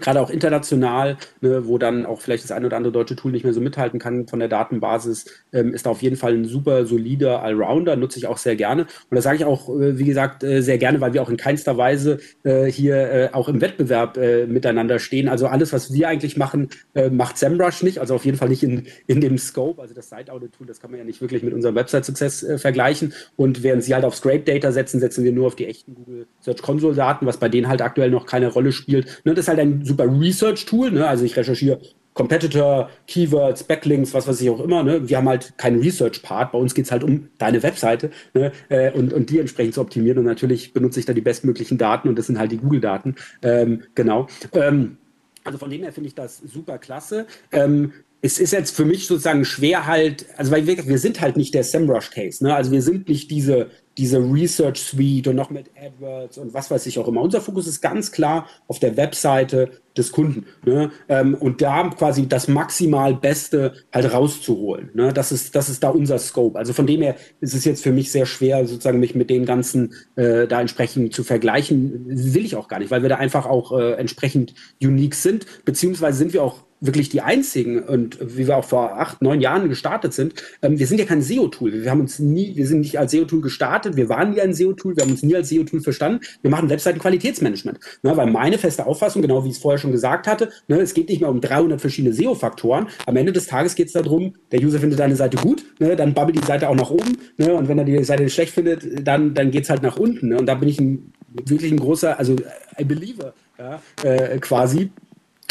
gerade 0.00 0.20
auch 0.20 0.30
international, 0.30 1.16
ne, 1.40 1.66
wo 1.66 1.78
dann 1.78 2.06
auch 2.06 2.20
vielleicht 2.20 2.44
das 2.44 2.52
ein 2.52 2.64
oder 2.64 2.76
andere 2.76 2.92
deutsche 2.92 3.16
Tool 3.16 3.32
nicht 3.32 3.44
mehr 3.44 3.52
so 3.52 3.60
mithalten 3.60 3.98
kann 3.98 4.26
von 4.26 4.38
der 4.38 4.48
Datenbasis, 4.48 5.26
ähm, 5.52 5.74
ist 5.74 5.86
da 5.86 5.90
auf 5.90 6.02
jeden 6.02 6.16
Fall 6.16 6.34
ein 6.34 6.44
super 6.44 6.86
solider 6.86 7.42
Allrounder, 7.42 7.96
nutze 7.96 8.18
ich 8.18 8.26
auch 8.26 8.38
sehr 8.38 8.56
gerne. 8.56 8.82
Und 8.82 9.14
das 9.14 9.24
sage 9.24 9.36
ich 9.36 9.44
auch, 9.44 9.68
äh, 9.68 9.98
wie 9.98 10.04
gesagt, 10.04 10.44
äh, 10.44 10.62
sehr 10.62 10.78
gerne, 10.78 11.00
weil 11.00 11.12
wir 11.12 11.22
auch 11.22 11.28
in 11.28 11.36
keinster 11.36 11.76
Weise 11.76 12.18
äh, 12.42 12.66
hier 12.66 12.96
äh, 12.96 13.28
auch 13.32 13.48
im 13.48 13.60
Wettbewerb 13.60 14.16
äh, 14.16 14.46
miteinander 14.46 14.98
stehen. 14.98 15.28
Also 15.28 15.46
alles, 15.46 15.72
was 15.72 15.92
wir 15.92 16.08
eigentlich 16.08 16.36
machen, 16.36 16.68
äh, 16.94 17.10
macht 17.10 17.38
SEMrush 17.38 17.82
nicht, 17.82 17.98
also 17.98 18.14
auf 18.14 18.24
jeden 18.24 18.38
Fall 18.38 18.48
nicht 18.48 18.62
in, 18.62 18.86
in 19.06 19.20
dem 19.20 19.38
Scope. 19.38 19.80
Also 19.80 19.94
das 19.94 20.08
Site-Audit-Tool, 20.08 20.66
das 20.66 20.80
kann 20.80 20.90
man 20.90 20.98
ja 20.98 21.04
nicht 21.04 21.20
wirklich 21.20 21.42
mit 21.42 21.52
unserem 21.52 21.74
Website-Success 21.74 22.46
vergleichen. 22.56 23.12
Und 23.36 23.62
während 23.62 23.84
sie 23.84 23.94
halt 23.94 24.04
auf 24.04 24.16
Scrape-Data 24.16 24.72
setzen, 24.72 25.00
setzen 25.00 25.24
wir 25.24 25.32
nur 25.32 25.46
auf 25.46 25.56
die 25.56 25.66
echten 25.66 25.94
Google 25.94 26.26
Search 26.40 26.62
Console-Daten, 26.62 27.26
was 27.26 27.38
bei 27.38 27.48
denen 27.48 27.68
halt 27.68 27.82
aktuell 27.82 28.10
noch 28.10 28.26
keine 28.26 28.48
Rolle 28.48 28.72
spielt. 28.72 29.22
Ne, 29.24 29.34
das 29.34 29.44
ist 29.44 29.48
halt 29.48 29.60
ein 29.60 29.81
super 29.84 30.04
Research-Tool. 30.04 30.90
Ne? 30.92 31.06
Also 31.06 31.24
ich 31.24 31.36
recherchiere 31.36 31.80
Competitor, 32.14 32.90
Keywords, 33.06 33.64
Backlinks, 33.64 34.12
was 34.12 34.28
weiß 34.28 34.40
ich 34.40 34.50
auch 34.50 34.60
immer. 34.60 34.82
Ne? 34.82 35.08
Wir 35.08 35.16
haben 35.16 35.28
halt 35.28 35.56
keinen 35.56 35.80
Research-Part. 35.80 36.52
Bei 36.52 36.58
uns 36.58 36.74
geht 36.74 36.84
es 36.84 36.92
halt 36.92 37.04
um 37.04 37.28
deine 37.38 37.62
Webseite 37.62 38.10
ne? 38.34 38.52
äh, 38.68 38.92
und, 38.92 39.12
und 39.12 39.30
die 39.30 39.38
entsprechend 39.38 39.74
zu 39.74 39.80
optimieren. 39.80 40.18
Und 40.18 40.24
natürlich 40.24 40.72
benutze 40.72 41.00
ich 41.00 41.06
da 41.06 41.14
die 41.14 41.22
bestmöglichen 41.22 41.78
Daten 41.78 42.08
und 42.08 42.18
das 42.18 42.26
sind 42.26 42.38
halt 42.38 42.52
die 42.52 42.58
Google-Daten. 42.58 43.16
Ähm, 43.42 43.82
genau. 43.94 44.26
Ähm, 44.52 44.98
also 45.44 45.58
von 45.58 45.70
dem 45.70 45.82
her 45.82 45.92
finde 45.92 46.08
ich 46.08 46.14
das 46.14 46.38
super 46.38 46.78
klasse. 46.78 47.26
Ähm, 47.50 47.92
es 48.24 48.38
ist 48.38 48.52
jetzt 48.52 48.74
für 48.74 48.84
mich 48.84 49.08
sozusagen 49.08 49.44
schwer 49.44 49.86
halt, 49.86 50.26
also 50.36 50.52
weil 50.52 50.64
wir, 50.64 50.86
wir 50.86 50.98
sind 50.98 51.20
halt 51.20 51.36
nicht 51.36 51.54
der 51.54 51.64
SEMrush-Case, 51.64 52.44
ne? 52.44 52.54
Also 52.54 52.70
wir 52.70 52.80
sind 52.80 53.08
nicht 53.08 53.32
diese, 53.32 53.70
diese 53.98 54.18
Research 54.18 54.78
Suite 54.80 55.26
und 55.26 55.34
noch 55.34 55.50
mit 55.50 55.70
AdWords 55.76 56.38
und 56.38 56.54
was 56.54 56.70
weiß 56.70 56.86
ich 56.86 57.00
auch 57.00 57.08
immer. 57.08 57.20
Unser 57.20 57.40
Fokus 57.40 57.66
ist 57.66 57.80
ganz 57.80 58.12
klar 58.12 58.46
auf 58.68 58.78
der 58.78 58.96
Webseite 58.96 59.72
des 59.96 60.12
Kunden 60.12 60.46
ne? 60.64 60.92
Ähm, 61.08 61.34
und 61.34 61.62
da 61.62 61.88
quasi 61.90 62.28
das 62.28 62.46
maximal 62.46 63.12
Beste 63.16 63.72
halt 63.92 64.12
rauszuholen. 64.12 64.90
Ne? 64.94 65.12
Das, 65.12 65.32
ist, 65.32 65.56
das 65.56 65.68
ist 65.68 65.82
da 65.82 65.88
unser 65.88 66.18
Scope. 66.18 66.56
Also 66.56 66.72
von 66.72 66.86
dem 66.86 67.02
her 67.02 67.16
ist 67.40 67.54
es 67.54 67.64
jetzt 67.64 67.82
für 67.82 67.92
mich 67.92 68.12
sehr 68.12 68.26
schwer, 68.26 68.64
sozusagen 68.68 69.00
mich 69.00 69.16
mit 69.16 69.30
den 69.30 69.44
ganzen 69.46 69.94
äh, 70.14 70.46
da 70.46 70.60
entsprechend 70.60 71.12
zu 71.12 71.24
vergleichen. 71.24 72.04
Will 72.06 72.44
ich 72.44 72.54
auch 72.54 72.68
gar 72.68 72.78
nicht, 72.78 72.92
weil 72.92 73.02
wir 73.02 73.08
da 73.08 73.16
einfach 73.16 73.46
auch 73.46 73.76
äh, 73.76 73.94
entsprechend 73.94 74.54
unique 74.80 75.16
sind, 75.16 75.44
beziehungsweise 75.64 76.18
sind 76.18 76.32
wir 76.32 76.44
auch 76.44 76.60
wirklich 76.82 77.08
die 77.08 77.20
einzigen 77.20 77.80
und 77.80 78.18
wie 78.20 78.46
wir 78.48 78.56
auch 78.56 78.64
vor 78.64 78.98
acht, 79.00 79.22
neun 79.22 79.40
Jahren 79.40 79.68
gestartet 79.68 80.12
sind, 80.12 80.34
ähm, 80.62 80.78
wir 80.78 80.86
sind 80.86 80.98
ja 80.98 81.06
kein 81.06 81.22
SEO-Tool. 81.22 81.72
Wir 81.72 81.90
haben 81.90 82.00
uns 82.00 82.18
nie, 82.18 82.56
wir 82.56 82.66
sind 82.66 82.80
nicht 82.80 82.98
als 82.98 83.12
SEO-Tool 83.12 83.40
gestartet, 83.40 83.96
wir 83.96 84.08
waren 84.08 84.32
nie 84.32 84.40
ein 84.40 84.52
SEO-Tool, 84.52 84.96
wir 84.96 85.04
haben 85.04 85.12
uns 85.12 85.22
nie 85.22 85.36
als 85.36 85.48
SEO-Tool 85.48 85.80
verstanden. 85.80 86.20
Wir 86.42 86.50
machen 86.50 86.68
Webseiten-Qualitätsmanagement. 86.68 87.78
Ne, 88.02 88.16
weil 88.16 88.30
meine 88.30 88.58
feste 88.58 88.84
Auffassung, 88.84 89.22
genau 89.22 89.44
wie 89.44 89.48
ich 89.48 89.54
es 89.54 89.62
vorher 89.62 89.78
schon 89.78 89.92
gesagt 89.92 90.26
hatte, 90.26 90.50
ne, 90.66 90.80
es 90.80 90.92
geht 90.92 91.08
nicht 91.08 91.20
mehr 91.20 91.30
um 91.30 91.40
300 91.40 91.80
verschiedene 91.80 92.12
SEO-Faktoren. 92.12 92.88
Am 93.06 93.16
Ende 93.16 93.32
des 93.32 93.46
Tages 93.46 93.76
geht 93.76 93.86
es 93.86 93.92
darum, 93.92 94.34
der 94.50 94.60
User 94.60 94.80
findet 94.80 94.98
deine 94.98 95.14
Seite 95.14 95.36
gut, 95.36 95.64
ne, 95.78 95.94
dann 95.94 96.14
babbelt 96.14 96.36
die 96.36 96.46
Seite 96.46 96.68
auch 96.68 96.74
nach 96.74 96.90
oben 96.90 97.16
ne, 97.36 97.54
und 97.54 97.68
wenn 97.68 97.78
er 97.78 97.84
die 97.84 98.02
Seite 98.02 98.28
schlecht 98.28 98.52
findet, 98.52 99.06
dann, 99.06 99.34
dann 99.34 99.52
geht 99.52 99.64
es 99.64 99.70
halt 99.70 99.82
nach 99.82 99.96
unten. 99.96 100.30
Ne, 100.30 100.38
und 100.38 100.46
da 100.46 100.56
bin 100.56 100.68
ich 100.68 100.80
ein, 100.80 101.12
wirklich 101.28 101.70
ein 101.70 101.78
großer, 101.78 102.18
also 102.18 102.36
I 102.78 102.84
believer 102.84 103.34
ja, 103.58 103.80
äh, 104.02 104.38
quasi 104.38 104.90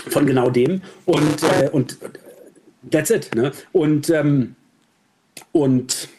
von 0.09 0.25
genau 0.25 0.49
dem. 0.49 0.81
Und, 1.05 1.43
äh, 1.43 1.69
und 1.71 1.97
that's 2.89 3.09
it. 3.09 3.33
Ne? 3.35 3.51
Und, 3.71 4.09
ähm, 4.09 4.55
und 5.51 6.09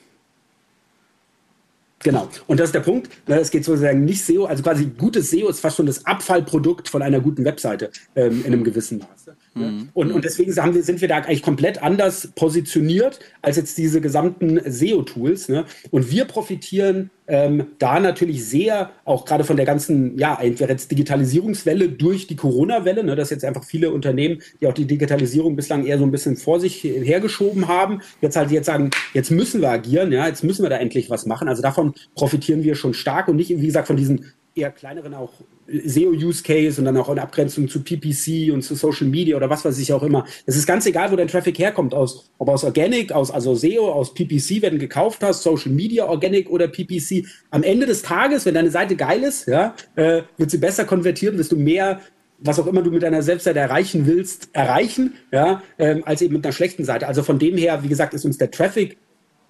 Genau. 2.04 2.28
Und 2.48 2.58
das 2.58 2.70
ist 2.70 2.74
der 2.74 2.80
Punkt. 2.80 3.10
Ne? 3.28 3.38
Es 3.38 3.50
geht 3.50 3.64
sozusagen 3.64 4.04
nicht 4.04 4.24
SEO, 4.24 4.46
also 4.46 4.62
quasi 4.62 4.86
gutes 4.86 5.30
SEO 5.30 5.48
ist 5.48 5.60
fast 5.60 5.76
schon 5.76 5.86
das 5.86 6.04
Abfallprodukt 6.04 6.88
von 6.88 7.00
einer 7.00 7.20
guten 7.20 7.44
Webseite 7.44 7.90
ähm, 8.16 8.40
in 8.40 8.52
einem 8.52 8.64
gewissen 8.64 8.98
Maße. 8.98 9.36
Ne? 9.54 9.66
Mhm. 9.66 9.88
Und, 9.92 10.12
und 10.12 10.24
deswegen 10.24 10.54
haben 10.56 10.74
wir, 10.74 10.82
sind 10.82 11.00
wir 11.00 11.08
da 11.08 11.16
eigentlich 11.16 11.42
komplett 11.42 11.82
anders 11.82 12.28
positioniert 12.34 13.20
als 13.42 13.56
jetzt 13.56 13.76
diese 13.78 14.00
gesamten 14.00 14.60
SEO-Tools. 14.64 15.48
Ne? 15.48 15.64
Und 15.90 16.10
wir 16.10 16.24
profitieren 16.24 17.10
ähm, 17.28 17.68
da 17.78 18.00
natürlich 18.00 18.44
sehr 18.44 18.90
auch 19.04 19.24
gerade 19.24 19.44
von 19.44 19.56
der 19.56 19.64
ganzen, 19.64 20.18
ja, 20.18 20.38
entweder 20.40 20.70
jetzt 20.70 20.90
Digitalisierungswelle 20.90 21.88
durch 21.88 22.26
die 22.26 22.36
Corona-Welle, 22.36 23.04
ne, 23.04 23.14
dass 23.16 23.30
jetzt 23.30 23.44
einfach 23.44 23.64
viele 23.64 23.90
Unternehmen, 23.90 24.42
die 24.60 24.66
auch 24.66 24.74
die 24.74 24.86
Digitalisierung 24.86 25.54
bislang 25.56 25.86
eher 25.86 25.98
so 25.98 26.04
ein 26.04 26.10
bisschen 26.10 26.36
vor 26.36 26.60
sich 26.60 26.82
hergeschoben 26.82 27.68
haben, 27.68 28.00
jetzt 28.20 28.36
halt 28.36 28.50
jetzt 28.50 28.66
sagen, 28.66 28.90
jetzt 29.14 29.30
müssen 29.30 29.60
wir 29.60 29.70
agieren, 29.70 30.12
ja, 30.12 30.26
jetzt 30.26 30.42
müssen 30.44 30.62
wir 30.62 30.70
da 30.70 30.76
endlich 30.76 31.10
was 31.10 31.24
machen. 31.24 31.48
Also 31.48 31.62
davon 31.62 31.94
profitieren 32.14 32.64
wir 32.64 32.74
schon 32.74 32.92
stark 32.92 33.28
und 33.28 33.36
nicht, 33.36 33.50
wie 33.50 33.66
gesagt, 33.66 33.86
von 33.86 33.96
diesen 33.96 34.26
eher 34.54 34.70
kleineren 34.70 35.14
auch 35.14 35.32
SEO-Use-Case 35.66 36.80
und 36.80 36.84
dann 36.84 36.96
auch 36.96 37.08
in 37.08 37.18
Abgrenzung 37.18 37.68
zu 37.68 37.82
PPC 37.82 38.52
und 38.52 38.62
zu 38.62 38.74
Social 38.74 39.06
Media 39.06 39.36
oder 39.36 39.48
was 39.48 39.64
weiß 39.64 39.78
ich 39.78 39.92
auch 39.92 40.02
immer. 40.02 40.26
Es 40.44 40.56
ist 40.56 40.66
ganz 40.66 40.86
egal, 40.86 41.10
wo 41.10 41.16
dein 41.16 41.28
Traffic 41.28 41.58
herkommt, 41.58 41.94
aus, 41.94 42.30
ob 42.38 42.48
aus 42.48 42.64
Organic, 42.64 43.12
aus 43.12 43.30
also 43.30 43.54
SEO, 43.54 43.90
aus 43.90 44.12
PPC, 44.12 44.62
wenn 44.62 44.74
du 44.74 44.78
gekauft 44.78 45.22
hast, 45.22 45.42
Social 45.42 45.72
Media, 45.72 46.06
Organic 46.06 46.50
oder 46.50 46.68
PPC. 46.68 47.26
Am 47.50 47.62
Ende 47.62 47.86
des 47.86 48.02
Tages, 48.02 48.44
wenn 48.44 48.54
deine 48.54 48.70
Seite 48.70 48.96
geil 48.96 49.22
ist, 49.22 49.46
ja, 49.46 49.74
äh, 49.96 50.22
wird 50.36 50.50
sie 50.50 50.58
besser 50.58 50.84
konvertieren, 50.84 51.38
wirst 51.38 51.52
du 51.52 51.56
mehr 51.56 52.00
was 52.44 52.58
auch 52.58 52.66
immer 52.66 52.82
du 52.82 52.90
mit 52.90 53.04
deiner 53.04 53.22
Selbstseite 53.22 53.60
erreichen 53.60 54.04
willst, 54.06 54.48
erreichen, 54.52 55.14
ja, 55.30 55.62
ähm, 55.78 56.02
als 56.04 56.22
eben 56.22 56.34
mit 56.34 56.44
einer 56.44 56.52
schlechten 56.52 56.84
Seite. 56.84 57.06
Also 57.06 57.22
von 57.22 57.38
dem 57.38 57.56
her, 57.56 57.84
wie 57.84 57.88
gesagt, 57.88 58.14
ist 58.14 58.24
uns 58.24 58.36
der 58.36 58.50
Traffic 58.50 58.98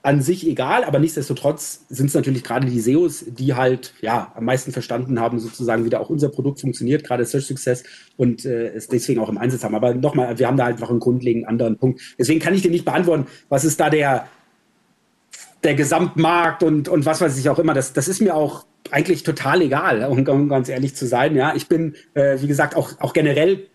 an 0.03 0.21
sich 0.21 0.47
egal, 0.47 0.83
aber 0.83 0.99
nichtsdestotrotz 0.99 1.85
sind 1.89 2.07
es 2.07 2.15
natürlich 2.15 2.43
gerade 2.43 2.67
die 2.67 2.81
SEOs, 2.81 3.25
die 3.29 3.55
halt 3.55 3.95
ja 4.01 4.33
am 4.35 4.45
meisten 4.45 4.73
verstanden 4.73 5.21
haben, 5.21 5.39
sozusagen, 5.39 5.85
wie 5.85 5.91
da 5.91 6.01
auch 6.01 6.11
unser 6.11 6.29
Produkt 6.29 6.61
funktioniert, 6.61 7.05
gerade 7.05 7.25
Search 7.25 7.47
Success 7.47 7.85
und 8.17 8.45
äh, 8.45 8.69
es 8.69 8.89
deswegen 8.89 9.21
auch 9.21 9.29
im 9.29 9.39
Einsatz 9.39 9.63
haben. 9.63 9.77
Aber 9.77 9.95
nochmal, 9.95 10.39
wir 10.39 10.49
haben 10.49 10.57
da 10.57 10.65
halt 10.65 10.81
noch 10.81 10.91
einen 10.91 10.99
grundlegend 10.99 11.47
anderen 11.47 11.79
Punkt. 11.79 12.01
Deswegen 12.19 12.41
kann 12.41 12.53
ich 12.53 12.63
dir 12.63 12.71
nicht 12.71 12.85
beantworten, 12.85 13.27
was 13.49 13.65
ist 13.65 13.79
da 13.79 13.91
der, 13.91 14.27
der 15.63 15.75
Gesamtmarkt 15.75 16.65
und, 16.65 16.89
und 16.89 17.07
was 17.07 17.21
weiß 17.21 17.39
ich 17.39 17.49
auch 17.49 17.61
immer. 17.61 17.73
Das, 17.73 17.93
das 17.93 18.09
ist 18.09 18.21
mir 18.21 18.35
auch 18.35 18.65
eigentlich 18.91 19.23
total 19.23 19.63
egal, 19.63 20.05
um, 20.05 20.49
ganz 20.49 20.69
ehrlich 20.69 20.97
zu 20.97 21.07
sein. 21.07 21.37
Ja, 21.37 21.55
ich 21.55 21.69
bin, 21.69 21.95
äh, 22.15 22.41
wie 22.41 22.49
gesagt, 22.49 22.75
auch, 22.75 22.99
auch 22.99 23.13
generell 23.13 23.69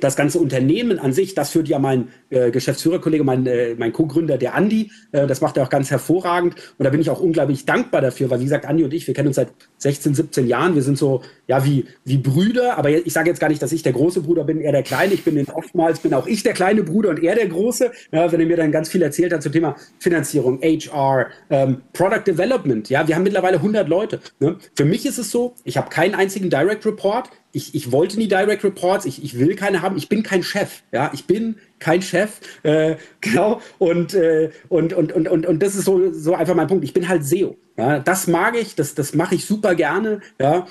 das 0.00 0.16
ganze 0.16 0.38
Unternehmen 0.38 0.98
an 0.98 1.12
sich, 1.12 1.34
das 1.34 1.50
führt 1.50 1.68
ja 1.68 1.78
mein 1.78 2.08
äh, 2.30 2.50
Geschäftsführerkollege, 2.50 3.24
mein, 3.24 3.46
äh, 3.46 3.74
mein 3.76 3.92
Co-Gründer, 3.92 4.38
der 4.38 4.54
Andi. 4.54 4.90
Äh, 5.12 5.26
das 5.26 5.40
macht 5.40 5.56
er 5.56 5.64
auch 5.64 5.70
ganz 5.70 5.90
hervorragend. 5.90 6.54
Und 6.78 6.84
da 6.84 6.90
bin 6.90 7.00
ich 7.00 7.10
auch 7.10 7.20
unglaublich 7.20 7.64
dankbar 7.64 8.00
dafür, 8.00 8.30
weil 8.30 8.40
wie 8.40 8.44
gesagt, 8.44 8.66
Andi 8.66 8.84
und 8.84 8.94
ich, 8.94 9.06
wir 9.06 9.14
kennen 9.14 9.28
uns 9.28 9.36
seit 9.36 9.48
16, 9.78 10.14
17 10.14 10.46
Jahren. 10.46 10.74
Wir 10.74 10.82
sind 10.82 10.98
so, 10.98 11.22
ja, 11.46 11.64
wie, 11.64 11.86
wie 12.04 12.18
Brüder. 12.18 12.76
Aber 12.76 12.90
ich 12.90 13.12
sage 13.12 13.28
jetzt 13.28 13.40
gar 13.40 13.48
nicht, 13.48 13.62
dass 13.62 13.72
ich 13.72 13.82
der 13.82 13.92
große 13.92 14.22
Bruder 14.22 14.44
bin, 14.44 14.60
er 14.60 14.72
der 14.72 14.82
Kleine. 14.82 15.14
Ich 15.14 15.24
bin 15.24 15.44
oftmals, 15.48 16.00
bin 16.00 16.14
auch 16.14 16.26
ich 16.26 16.42
der 16.42 16.52
kleine 16.52 16.82
Bruder 16.82 17.10
und 17.10 17.22
er 17.22 17.34
der 17.34 17.48
große. 17.48 17.90
Ja, 18.12 18.30
wenn 18.30 18.40
er 18.40 18.46
mir 18.46 18.56
dann 18.56 18.72
ganz 18.72 18.88
viel 18.88 19.02
erzählt 19.02 19.32
hat 19.32 19.42
zum 19.42 19.52
Thema 19.52 19.76
Finanzierung, 19.98 20.60
HR, 20.62 21.26
ähm, 21.50 21.82
Product 21.92 22.24
Development. 22.26 22.88
Ja, 22.88 23.06
wir 23.08 23.16
haben 23.16 23.22
mittlerweile 23.22 23.56
100 23.56 23.88
Leute. 23.88 24.20
Ne? 24.38 24.56
Für 24.74 24.84
mich 24.84 25.06
ist 25.06 25.18
es 25.18 25.30
so, 25.30 25.54
ich 25.64 25.76
habe 25.76 25.90
keinen 25.90 26.14
einzigen 26.14 26.50
Direct 26.50 26.86
Report 26.86 27.30
ich, 27.52 27.74
ich 27.74 27.92
wollte 27.92 28.18
nie 28.18 28.28
Direct 28.28 28.64
Reports, 28.64 29.04
ich, 29.04 29.22
ich 29.24 29.38
will 29.38 29.56
keine 29.56 29.82
haben, 29.82 29.96
ich 29.96 30.08
bin 30.08 30.22
kein 30.22 30.42
Chef, 30.42 30.82
ja, 30.92 31.10
ich 31.12 31.26
bin 31.26 31.56
kein 31.78 32.02
Chef, 32.02 32.40
äh, 32.62 32.96
genau, 33.20 33.60
und, 33.78 34.14
äh, 34.14 34.50
und, 34.68 34.92
und, 34.92 35.12
und, 35.12 35.28
und, 35.28 35.46
und 35.46 35.62
das 35.62 35.74
ist 35.74 35.84
so, 35.84 36.12
so 36.12 36.34
einfach 36.34 36.54
mein 36.54 36.68
Punkt, 36.68 36.84
ich 36.84 36.92
bin 36.92 37.08
halt 37.08 37.24
SEO, 37.24 37.56
ja, 37.76 37.98
das 37.98 38.26
mag 38.26 38.56
ich, 38.56 38.74
das, 38.74 38.94
das 38.94 39.14
mache 39.14 39.34
ich 39.34 39.44
super 39.44 39.74
gerne, 39.74 40.20
ja, 40.40 40.66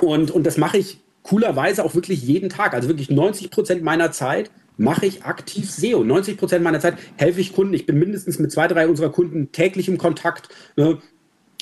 und, 0.00 0.30
und 0.30 0.44
das 0.44 0.56
mache 0.56 0.78
ich 0.78 1.00
coolerweise 1.22 1.84
auch 1.84 1.94
wirklich 1.94 2.22
jeden 2.22 2.50
Tag, 2.50 2.74
also 2.74 2.88
wirklich 2.88 3.10
90 3.10 3.50
Prozent 3.50 3.82
meiner 3.82 4.12
Zeit 4.12 4.50
mache 4.76 5.06
ich 5.06 5.22
aktiv 5.22 5.70
SEO. 5.70 6.02
90 6.02 6.36
Prozent 6.36 6.64
meiner 6.64 6.80
Zeit 6.80 6.96
helfe 7.16 7.40
ich 7.40 7.52
Kunden. 7.52 7.74
Ich 7.74 7.86
bin 7.86 7.96
mindestens 7.96 8.40
mit 8.40 8.50
zwei, 8.50 8.66
drei 8.66 8.88
unserer 8.88 9.10
Kunden 9.10 9.52
täglich 9.52 9.86
im 9.86 9.98
Kontakt. 9.98 10.48
Ne? 10.76 10.98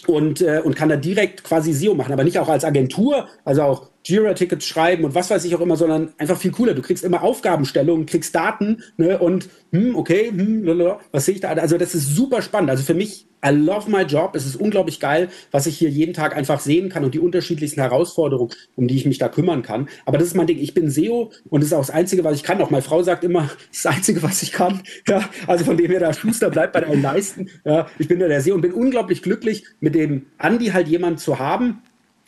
und, 0.06 0.40
äh, 0.40 0.60
und 0.62 0.76
kann 0.76 0.88
da 0.88 0.96
direkt 0.96 1.44
quasi 1.44 1.72
SEO 1.72 1.94
machen, 1.94 2.12
aber 2.12 2.24
nicht 2.24 2.38
auch 2.38 2.48
als 2.48 2.64
Agentur, 2.64 3.28
also 3.44 3.62
auch 3.62 3.90
Jira-Tickets 4.04 4.66
schreiben 4.66 5.04
und 5.04 5.14
was 5.14 5.30
weiß 5.30 5.44
ich 5.44 5.54
auch 5.54 5.60
immer, 5.60 5.76
sondern 5.76 6.12
einfach 6.18 6.36
viel 6.36 6.50
cooler. 6.50 6.74
Du 6.74 6.82
kriegst 6.82 7.04
immer 7.04 7.22
Aufgabenstellungen, 7.22 8.06
kriegst 8.06 8.34
Daten 8.34 8.82
ne, 8.96 9.18
und 9.18 9.48
hm, 9.70 9.96
okay, 9.96 10.30
hm, 10.30 10.64
lalala, 10.64 11.00
was 11.12 11.24
sehe 11.24 11.34
ich 11.34 11.40
da? 11.40 11.50
Also 11.50 11.78
das 11.78 11.94
ist 11.94 12.14
super 12.14 12.42
spannend. 12.42 12.70
Also 12.70 12.82
für 12.82 12.94
mich, 12.94 13.26
I 13.44 13.50
love 13.50 13.90
my 13.90 14.02
job. 14.02 14.36
Es 14.36 14.46
ist 14.46 14.56
unglaublich 14.56 15.00
geil, 15.00 15.28
was 15.50 15.66
ich 15.66 15.76
hier 15.76 15.88
jeden 15.88 16.14
Tag 16.14 16.36
einfach 16.36 16.60
sehen 16.60 16.88
kann 16.88 17.04
und 17.04 17.14
die 17.14 17.18
unterschiedlichsten 17.18 17.80
Herausforderungen, 17.80 18.50
um 18.76 18.86
die 18.86 18.96
ich 18.96 19.06
mich 19.06 19.18
da 19.18 19.28
kümmern 19.28 19.62
kann. 19.62 19.88
Aber 20.04 20.18
das 20.18 20.28
ist 20.28 20.36
mein 20.36 20.46
Ding. 20.46 20.58
Ich 20.58 20.74
bin 20.74 20.90
SEO 20.90 21.32
und 21.48 21.60
das 21.60 21.68
ist 21.68 21.72
auch 21.72 21.80
das 21.80 21.90
Einzige, 21.90 22.22
was 22.22 22.36
ich 22.36 22.42
kann. 22.42 22.60
Auch 22.60 22.70
meine 22.70 22.82
Frau 22.82 23.02
sagt 23.02 23.24
immer, 23.24 23.42
das 23.70 23.78
ist 23.78 23.84
das 23.84 23.96
Einzige, 23.96 24.22
was 24.22 24.42
ich 24.42 24.52
kann. 24.52 24.82
Ja, 25.08 25.28
also 25.46 25.64
von 25.64 25.76
dem 25.76 25.90
her, 25.90 26.00
der 26.00 26.12
Schuster 26.12 26.50
bleibt 26.50 26.72
bei 26.72 26.80
deinen 26.80 27.02
Leisten. 27.02 27.50
Ja, 27.64 27.86
ich 27.98 28.08
bin 28.08 28.20
da 28.20 28.28
der 28.28 28.40
SEO 28.40 28.54
und 28.54 28.60
bin 28.60 28.72
unglaublich 28.72 29.22
glücklich, 29.22 29.64
mit 29.80 29.94
dem 29.94 30.26
Andi 30.38 30.66
halt 30.66 30.88
jemand 30.88 31.20
zu 31.20 31.38
haben, 31.38 31.82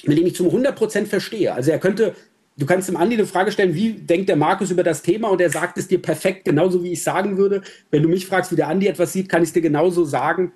mit 0.07 0.19
dem 0.19 0.27
ich 0.27 0.35
zum 0.35 0.49
100% 0.49 1.07
verstehe. 1.07 1.53
Also 1.53 1.71
er 1.71 1.79
könnte, 1.79 2.15
du 2.57 2.67
kannst 2.67 2.89
dem 2.89 2.97
Andi 2.97 3.15
eine 3.15 3.27
Frage 3.27 3.53
stellen, 3.53 3.75
wie 3.75 3.93
denkt 3.93 4.29
der 4.29 4.37
Markus 4.37 4.71
über 4.71 4.83
das 4.83 5.03
Thema 5.03 5.29
und 5.29 5.41
er 5.41 5.51
sagt 5.51 5.79
es 5.79 5.89
dir 5.89 6.01
perfekt, 6.01 6.45
genauso 6.45 6.83
wie 6.83 6.93
ich 6.93 7.03
sagen 7.03 7.37
würde. 7.37 7.63
Wenn 7.91 8.03
du 8.03 8.09
mich 8.09 8.27
fragst, 8.27 8.53
wie 8.53 8.57
der 8.57 8.69
Andi 8.69 8.87
etwas 8.87 9.13
sieht, 9.13 9.29
kann 9.29 9.43
ich 9.43 9.49
es 9.49 9.53
dir 9.53 9.63
genauso 9.63 10.05
sagen. 10.05 10.53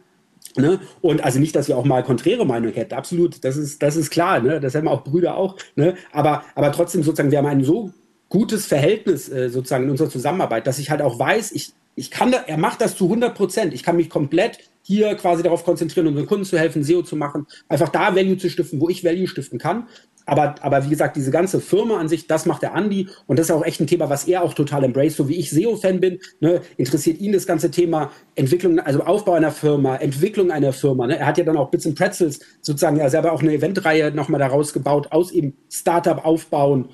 Ne? 0.56 0.80
Und 1.00 1.22
also 1.22 1.38
nicht, 1.38 1.54
dass 1.54 1.68
wir 1.68 1.76
auch 1.76 1.84
mal 1.84 2.02
konträre 2.02 2.46
Meinung 2.46 2.72
hätten, 2.72 2.94
absolut, 2.94 3.44
das 3.44 3.56
ist, 3.56 3.82
das 3.82 3.96
ist 3.96 4.10
klar, 4.10 4.40
ne? 4.40 4.60
das 4.60 4.74
haben 4.74 4.88
auch 4.88 5.04
Brüder 5.04 5.36
auch, 5.36 5.56
ne? 5.76 5.94
aber, 6.10 6.44
aber 6.54 6.72
trotzdem 6.72 7.02
sozusagen, 7.02 7.30
wir 7.30 7.38
haben 7.38 7.46
ein 7.46 7.64
so 7.64 7.92
gutes 8.28 8.66
Verhältnis 8.66 9.28
äh, 9.28 9.50
sozusagen 9.50 9.84
in 9.84 9.90
unserer 9.90 10.10
Zusammenarbeit, 10.10 10.66
dass 10.66 10.78
ich 10.78 10.90
halt 10.90 11.02
auch 11.02 11.18
weiß, 11.18 11.52
ich, 11.52 11.72
ich 11.94 12.10
kann 12.10 12.32
da, 12.32 12.38
er 12.46 12.58
macht 12.58 12.80
das 12.80 12.96
zu 12.96 13.04
100 13.04 13.34
Prozent, 13.34 13.74
ich 13.74 13.82
kann 13.82 13.96
mich 13.96 14.10
komplett 14.10 14.58
hier 14.88 15.14
quasi 15.16 15.42
darauf 15.42 15.64
konzentrieren, 15.64 16.06
unseren 16.06 16.24
Kunden 16.24 16.46
zu 16.46 16.58
helfen, 16.58 16.82
SEO 16.82 17.02
zu 17.02 17.14
machen, 17.14 17.46
einfach 17.68 17.90
da 17.90 18.16
Value 18.16 18.38
zu 18.38 18.48
stiften, 18.48 18.80
wo 18.80 18.88
ich 18.88 19.04
Value 19.04 19.28
stiften 19.28 19.58
kann. 19.58 19.86
Aber, 20.24 20.54
aber 20.62 20.84
wie 20.84 20.88
gesagt, 20.88 21.16
diese 21.16 21.30
ganze 21.30 21.60
Firma 21.60 21.98
an 21.98 22.08
sich, 22.08 22.26
das 22.26 22.46
macht 22.46 22.62
der 22.62 22.74
Andi 22.74 23.08
und 23.26 23.38
das 23.38 23.46
ist 23.46 23.50
auch 23.50 23.64
echt 23.64 23.80
ein 23.80 23.86
Thema, 23.86 24.08
was 24.08 24.26
er 24.26 24.42
auch 24.42 24.54
total 24.54 24.84
embrace. 24.84 25.16
So 25.16 25.28
wie 25.28 25.36
ich 25.36 25.50
SEO-Fan 25.50 26.00
bin, 26.00 26.20
ne, 26.40 26.62
interessiert 26.78 27.20
ihn 27.20 27.32
das 27.32 27.46
ganze 27.46 27.70
Thema 27.70 28.10
Entwicklung, 28.34 28.78
also 28.78 29.00
Aufbau 29.02 29.34
einer 29.34 29.52
Firma, 29.52 29.96
Entwicklung 29.96 30.50
einer 30.50 30.72
Firma. 30.72 31.06
Ne? 31.06 31.18
Er 31.18 31.26
hat 31.26 31.36
ja 31.36 31.44
dann 31.44 31.58
auch 31.58 31.70
Bits 31.70 31.86
and 31.86 31.96
Pretzels 31.96 32.40
sozusagen 32.62 32.96
ja 32.96 33.10
selber 33.10 33.32
auch 33.32 33.42
eine 33.42 33.52
Eventreihe 33.52 34.10
nochmal 34.10 34.38
daraus 34.38 34.72
gebaut, 34.72 35.08
aus 35.10 35.30
eben 35.32 35.54
Startup 35.70 36.24
aufbauen, 36.24 36.88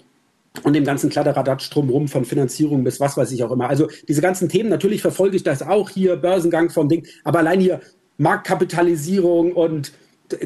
und 0.62 0.74
dem 0.74 0.84
ganzen 0.84 1.10
Kladderadatsch 1.10 1.70
drumherum 1.70 2.08
von 2.08 2.24
Finanzierung 2.24 2.84
bis 2.84 3.00
was 3.00 3.16
weiß 3.16 3.32
ich 3.32 3.42
auch 3.42 3.50
immer. 3.50 3.68
Also 3.68 3.88
diese 4.08 4.20
ganzen 4.20 4.48
Themen, 4.48 4.70
natürlich 4.70 5.02
verfolge 5.02 5.36
ich 5.36 5.42
das 5.42 5.62
auch 5.62 5.90
hier, 5.90 6.16
Börsengang 6.16 6.70
von 6.70 6.88
Ding, 6.88 7.06
aber 7.24 7.40
allein 7.40 7.60
hier 7.60 7.80
Marktkapitalisierung 8.18 9.52
und 9.52 9.92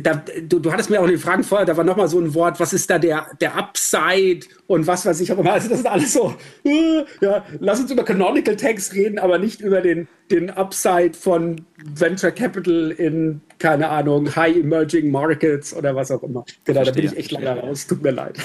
da, 0.00 0.22
du, 0.42 0.58
du 0.58 0.72
hattest 0.72 0.90
mir 0.90 1.00
auch 1.00 1.06
den 1.06 1.18
Fragen 1.18 1.44
vorher, 1.44 1.66
da 1.66 1.76
war 1.76 1.84
nochmal 1.84 2.08
so 2.08 2.18
ein 2.18 2.34
Wort, 2.34 2.58
was 2.58 2.72
ist 2.72 2.90
da 2.90 2.98
der, 2.98 3.26
der 3.40 3.54
Upside 3.54 4.46
und 4.68 4.86
was 4.86 5.06
weiß 5.06 5.20
ich 5.22 5.32
auch 5.32 5.38
immer. 5.38 5.54
Also 5.54 5.70
das 5.70 5.80
ist 5.80 5.86
alles 5.86 6.12
so, 6.12 6.34
äh, 6.62 7.02
ja, 7.22 7.44
lass 7.58 7.80
uns 7.80 7.90
über 7.90 8.04
Canonical 8.04 8.54
Tags 8.54 8.92
reden, 8.92 9.18
aber 9.18 9.38
nicht 9.38 9.62
über 9.62 9.80
den, 9.80 10.06
den 10.30 10.50
Upside 10.50 11.14
von 11.14 11.64
Venture 11.82 12.30
Capital 12.30 12.90
in, 12.90 13.40
keine 13.58 13.88
Ahnung, 13.88 14.36
High 14.36 14.56
Emerging 14.56 15.10
Markets 15.10 15.74
oder 15.74 15.96
was 15.96 16.10
auch 16.10 16.22
immer. 16.22 16.44
Genau, 16.64 16.84
da 16.84 16.92
bin 16.92 17.06
ich 17.06 17.16
echt 17.16 17.32
leider 17.32 17.58
raus, 17.58 17.86
tut 17.86 18.02
mir 18.02 18.10
leid. 18.10 18.36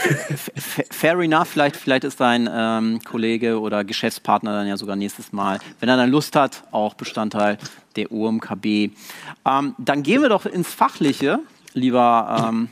Fair 0.91 1.19
enough, 1.19 1.49
vielleicht, 1.49 1.75
vielleicht 1.75 2.05
ist 2.05 2.21
dein 2.21 2.49
ähm, 2.51 2.99
Kollege 3.03 3.59
oder 3.59 3.83
Geschäftspartner 3.83 4.53
dann 4.53 4.65
ja 4.67 4.77
sogar 4.77 4.95
nächstes 4.95 5.33
Mal, 5.33 5.59
wenn 5.81 5.89
er 5.89 5.97
dann 5.97 6.09
Lust 6.09 6.37
hat, 6.37 6.63
auch 6.71 6.93
Bestandteil 6.93 7.57
der 7.97 8.13
OMKB. 8.13 8.65
Ähm, 8.65 9.75
dann 9.77 10.03
gehen 10.03 10.21
wir 10.21 10.29
doch 10.29 10.45
ins 10.45 10.73
Fachliche, 10.73 11.39
lieber 11.73 12.49
ähm, 12.49 12.69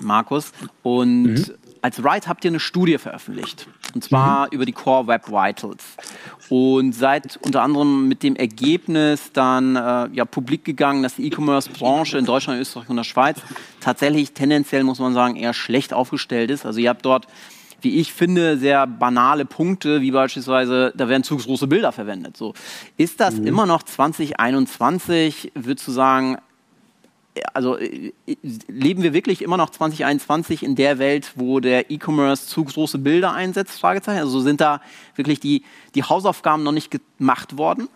Markus. 0.00 0.52
Und 0.84 1.24
mhm. 1.24 1.44
Als 1.86 2.02
Wright 2.02 2.26
habt 2.26 2.44
ihr 2.44 2.50
eine 2.50 2.58
Studie 2.58 2.98
veröffentlicht. 2.98 3.68
Und 3.94 4.02
zwar 4.02 4.46
mhm. 4.46 4.54
über 4.54 4.64
die 4.64 4.72
Core 4.72 5.06
Web 5.06 5.28
Vitals. 5.28 5.84
Und 6.48 6.92
seid 6.92 7.38
unter 7.42 7.62
anderem 7.62 8.08
mit 8.08 8.24
dem 8.24 8.34
Ergebnis 8.34 9.30
dann 9.32 9.76
äh, 9.76 10.08
ja, 10.12 10.24
publik 10.24 10.64
gegangen, 10.64 11.04
dass 11.04 11.14
die 11.14 11.28
E-Commerce-Branche 11.28 12.18
in 12.18 12.24
Deutschland, 12.24 12.60
Österreich 12.60 12.88
und 12.88 12.96
der 12.96 13.04
Schweiz 13.04 13.40
tatsächlich 13.80 14.32
tendenziell, 14.32 14.82
muss 14.82 14.98
man 14.98 15.14
sagen, 15.14 15.36
eher 15.36 15.54
schlecht 15.54 15.94
aufgestellt 15.94 16.50
ist. 16.50 16.66
Also 16.66 16.80
ihr 16.80 16.88
habt 16.88 17.04
dort 17.04 17.28
wie 17.82 18.00
ich 18.00 18.12
finde, 18.12 18.56
sehr 18.56 18.86
banale 18.86 19.44
Punkte, 19.44 20.00
wie 20.00 20.10
beispielsweise, 20.10 20.92
da 20.96 21.08
werden 21.08 21.22
zu 21.22 21.36
große 21.36 21.66
Bilder 21.66 21.92
verwendet. 21.92 22.36
So. 22.36 22.54
Ist 22.96 23.20
das 23.20 23.36
mhm. 23.36 23.46
immer 23.46 23.66
noch 23.66 23.82
2021? 23.82 25.52
Würdest 25.54 25.86
du 25.86 25.92
sagen, 25.92 26.38
also 27.52 27.78
äh, 27.78 28.12
leben 28.68 29.02
wir 29.02 29.12
wirklich 29.12 29.42
immer 29.42 29.56
noch 29.56 29.70
2021 29.70 30.62
in 30.62 30.76
der 30.76 30.98
Welt, 30.98 31.32
wo 31.36 31.60
der 31.60 31.90
E-Commerce 31.90 32.46
zu 32.46 32.64
große 32.64 32.98
Bilder 32.98 33.32
einsetzt? 33.32 33.80
Fragezeichen. 33.80 34.20
Also 34.20 34.40
sind 34.40 34.60
da 34.60 34.80
wirklich 35.14 35.40
die, 35.40 35.62
die 35.94 36.02
Hausaufgaben 36.02 36.62
noch 36.62 36.72
nicht 36.72 36.90
gemacht 37.18 37.56
worden? 37.56 37.88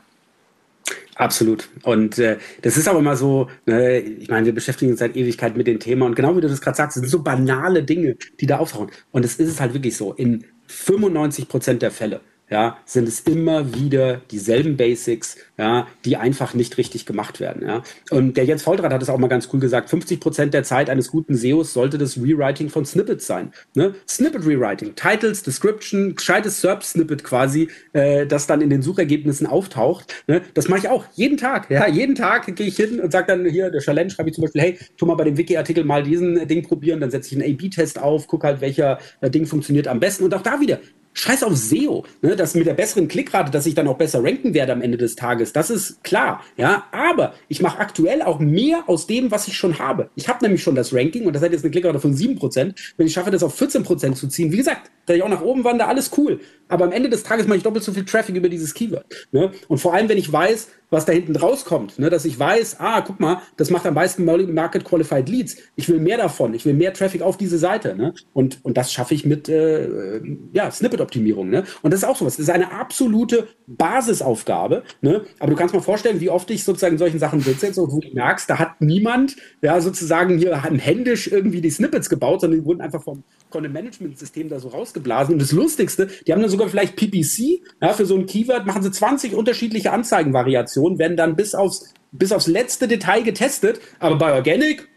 Absolut. 1.16 1.68
Und 1.82 2.18
äh, 2.18 2.38
das 2.62 2.76
ist 2.76 2.88
auch 2.88 2.98
immer 2.98 3.16
so, 3.16 3.48
äh, 3.68 3.98
ich 4.00 4.28
meine, 4.28 4.46
wir 4.46 4.54
beschäftigen 4.54 4.92
uns 4.92 5.00
seit 5.00 5.16
Ewigkeit 5.16 5.56
mit 5.56 5.66
dem 5.66 5.78
Thema 5.78 6.06
und 6.06 6.14
genau 6.14 6.36
wie 6.36 6.40
du 6.40 6.48
das 6.48 6.60
gerade 6.60 6.76
sagst, 6.76 6.94
sind 6.94 7.08
so 7.08 7.22
banale 7.22 7.82
Dinge, 7.82 8.16
die 8.40 8.46
da 8.46 8.58
auftauchen. 8.58 8.90
Und 9.10 9.24
es 9.24 9.36
ist 9.36 9.48
es 9.48 9.60
halt 9.60 9.74
wirklich 9.74 9.96
so, 9.96 10.14
in 10.14 10.46
95 10.66 11.48
Prozent 11.48 11.82
der 11.82 11.90
Fälle 11.90 12.20
ja, 12.50 12.78
sind 12.84 13.08
es 13.08 13.20
immer 13.20 13.74
wieder 13.74 14.20
dieselben 14.30 14.76
Basics, 14.76 15.36
ja, 15.56 15.86
die 16.04 16.16
einfach 16.16 16.54
nicht 16.54 16.76
richtig 16.78 17.06
gemacht 17.06 17.38
werden. 17.38 17.66
Ja. 17.66 17.82
Und 18.10 18.36
der 18.36 18.44
Jens 18.44 18.62
Voldrath 18.62 18.92
hat 18.92 19.02
es 19.02 19.08
auch 19.08 19.18
mal 19.18 19.28
ganz 19.28 19.48
cool 19.52 19.60
gesagt, 19.60 19.88
50 19.88 20.20
Prozent 20.20 20.54
der 20.54 20.64
Zeit 20.64 20.90
eines 20.90 21.10
guten 21.10 21.36
SEOs 21.36 21.72
sollte 21.72 21.96
das 21.96 22.16
Rewriting 22.16 22.68
von 22.68 22.84
Snippets 22.84 23.26
sein. 23.26 23.52
Ne? 23.74 23.94
Snippet 24.08 24.44
Rewriting, 24.44 24.94
Titles, 24.96 25.42
Description, 25.42 26.16
gescheites 26.16 26.60
SERP-Snippet 26.60 27.22
quasi, 27.22 27.68
äh, 27.92 28.26
das 28.26 28.48
dann 28.48 28.60
in 28.60 28.70
den 28.70 28.82
Suchergebnissen 28.82 29.46
auftaucht. 29.46 30.12
Ne? 30.26 30.42
Das 30.54 30.68
mache 30.68 30.80
ich 30.80 30.88
auch 30.88 31.04
jeden 31.14 31.36
Tag. 31.36 31.70
Ja, 31.70 31.86
jeden 31.86 32.16
Tag 32.16 32.54
gehe 32.56 32.66
ich 32.66 32.76
hin 32.76 33.00
und 33.00 33.12
sage 33.12 33.28
dann 33.28 33.46
hier, 33.46 33.70
der 33.70 33.80
Challenge 33.80 34.10
schreibe 34.10 34.30
ich 34.30 34.34
zum 34.34 34.42
Beispiel, 34.42 34.62
hey, 34.62 34.78
tu 34.96 35.06
mal 35.06 35.14
bei 35.14 35.24
dem 35.24 35.36
Wiki-Artikel 35.36 35.84
mal 35.84 36.02
diesen 36.02 36.48
Ding 36.48 36.62
probieren, 36.62 37.00
dann 37.00 37.12
setze 37.12 37.34
ich 37.34 37.40
einen 37.40 37.54
A-B-Test 37.54 38.00
auf, 38.00 38.26
gucke 38.26 38.46
halt, 38.48 38.60
welcher 38.60 38.98
äh, 39.20 39.30
Ding 39.30 39.46
funktioniert 39.46 39.86
am 39.86 40.00
besten. 40.00 40.24
Und 40.24 40.34
auch 40.34 40.42
da 40.42 40.60
wieder, 40.60 40.80
Scheiß 41.12 41.42
auf 41.42 41.56
SEO, 41.56 42.04
ne, 42.22 42.36
dass 42.36 42.54
mit 42.54 42.66
der 42.66 42.74
besseren 42.74 43.08
Klickrate, 43.08 43.50
dass 43.50 43.66
ich 43.66 43.74
dann 43.74 43.88
auch 43.88 43.98
besser 43.98 44.22
ranken 44.22 44.54
werde 44.54 44.72
am 44.72 44.80
Ende 44.80 44.96
des 44.96 45.16
Tages. 45.16 45.52
Das 45.52 45.68
ist 45.68 46.02
klar, 46.04 46.44
ja. 46.56 46.84
Aber 46.92 47.34
ich 47.48 47.60
mache 47.60 47.78
aktuell 47.78 48.22
auch 48.22 48.38
mehr 48.38 48.84
aus 48.86 49.06
dem, 49.06 49.30
was 49.30 49.48
ich 49.48 49.56
schon 49.56 49.78
habe. 49.78 50.10
Ich 50.14 50.28
habe 50.28 50.44
nämlich 50.44 50.62
schon 50.62 50.74
das 50.74 50.94
Ranking 50.94 51.26
und 51.26 51.34
das 51.34 51.42
hat 51.42 51.52
jetzt 51.52 51.64
eine 51.64 51.70
Klickrate 51.70 51.98
von 51.98 52.14
7%. 52.14 52.74
Wenn 52.96 53.06
ich 53.06 53.12
schaffe, 53.12 53.30
das 53.30 53.42
auf 53.42 53.60
14% 53.60 54.14
zu 54.14 54.28
ziehen, 54.28 54.52
wie 54.52 54.56
gesagt, 54.56 54.90
da 55.06 55.14
ich 55.14 55.22
auch 55.22 55.28
nach 55.28 55.42
oben 55.42 55.64
wandere, 55.64 55.88
alles 55.88 56.10
cool. 56.16 56.40
Aber 56.70 56.84
am 56.84 56.92
Ende 56.92 57.08
des 57.08 57.22
Tages 57.22 57.46
mache 57.46 57.58
ich 57.58 57.62
doppelt 57.62 57.84
so 57.84 57.92
viel 57.92 58.04
Traffic 58.04 58.36
über 58.36 58.48
dieses 58.48 58.74
Keyword. 58.74 59.04
Ne? 59.32 59.50
Und 59.68 59.78
vor 59.78 59.94
allem, 59.94 60.08
wenn 60.08 60.18
ich 60.18 60.32
weiß, 60.32 60.68
was 60.90 61.04
da 61.04 61.12
hinten 61.12 61.36
rauskommt, 61.36 61.98
ne? 61.98 62.10
dass 62.10 62.24
ich 62.24 62.38
weiß, 62.38 62.76
ah, 62.80 63.00
guck 63.00 63.20
mal, 63.20 63.40
das 63.56 63.70
macht 63.70 63.86
am 63.86 63.94
meisten 63.94 64.24
Market 64.24 64.84
Qualified 64.84 65.28
Leads. 65.28 65.56
Ich 65.76 65.88
will 65.88 66.00
mehr 66.00 66.16
davon, 66.16 66.52
ich 66.52 66.64
will 66.64 66.74
mehr 66.74 66.92
Traffic 66.92 67.22
auf 67.22 67.36
diese 67.36 67.58
Seite. 67.58 67.94
Ne? 67.96 68.12
Und, 68.32 68.58
und 68.64 68.76
das 68.76 68.92
schaffe 68.92 69.14
ich 69.14 69.24
mit 69.24 69.48
äh, 69.48 70.20
ja, 70.52 70.70
Snippet-Optimierung. 70.70 71.48
Ne? 71.48 71.64
Und 71.82 71.92
das 71.92 72.02
ist 72.02 72.08
auch 72.08 72.16
sowas. 72.16 72.36
Das 72.36 72.44
ist 72.44 72.50
eine 72.50 72.72
absolute 72.72 73.48
Basisaufgabe. 73.66 74.82
Ne? 75.00 75.22
Aber 75.38 75.50
du 75.50 75.56
kannst 75.56 75.74
mal 75.74 75.80
vorstellen, 75.80 76.20
wie 76.20 76.30
oft 76.30 76.50
ich 76.50 76.64
sozusagen 76.64 76.94
in 76.94 76.98
solchen 76.98 77.18
Sachen 77.18 77.40
sitze 77.40 77.80
und 77.80 77.92
wo 77.92 78.00
du 78.00 78.08
merkst, 78.12 78.50
da 78.50 78.58
hat 78.58 78.80
niemand 78.80 79.36
ja 79.62 79.80
sozusagen 79.80 80.38
hier 80.38 80.60
händisch 80.62 81.28
irgendwie 81.28 81.60
die 81.60 81.70
Snippets 81.70 82.08
gebaut, 82.10 82.40
sondern 82.40 82.60
die 82.60 82.66
wurden 82.66 82.80
einfach 82.80 83.02
vom 83.02 83.22
Content-Management-System 83.50 84.48
da 84.48 84.58
so 84.58 84.68
rausgeblasen. 84.68 85.34
Und 85.34 85.42
das 85.42 85.52
Lustigste, 85.52 86.08
die 86.26 86.32
haben 86.32 86.40
dann 86.40 86.50
sogar 86.60 86.70
vielleicht 86.70 86.96
PPC, 86.96 87.62
ja, 87.80 87.92
für 87.94 88.04
so 88.04 88.16
ein 88.16 88.26
Keyword 88.26 88.66
machen 88.66 88.82
sie 88.82 88.90
20 88.90 89.34
unterschiedliche 89.34 89.92
Anzeigenvariationen, 89.92 90.98
werden 90.98 91.16
dann 91.16 91.36
bis 91.36 91.54
aufs, 91.54 91.92
bis 92.12 92.32
aufs 92.32 92.46
letzte 92.46 92.86
Detail 92.86 93.22
getestet, 93.22 93.80
aber 93.98 94.16
bei 94.16 94.34
Organic, 94.34 94.88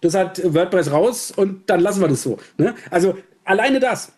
das 0.00 0.14
hat 0.14 0.40
WordPress 0.44 0.92
raus 0.92 1.32
und 1.34 1.68
dann 1.70 1.80
lassen 1.80 2.00
wir 2.00 2.08
das 2.08 2.22
so. 2.22 2.38
Ne? 2.58 2.74
Also 2.90 3.16
alleine 3.44 3.80
das, 3.80 4.12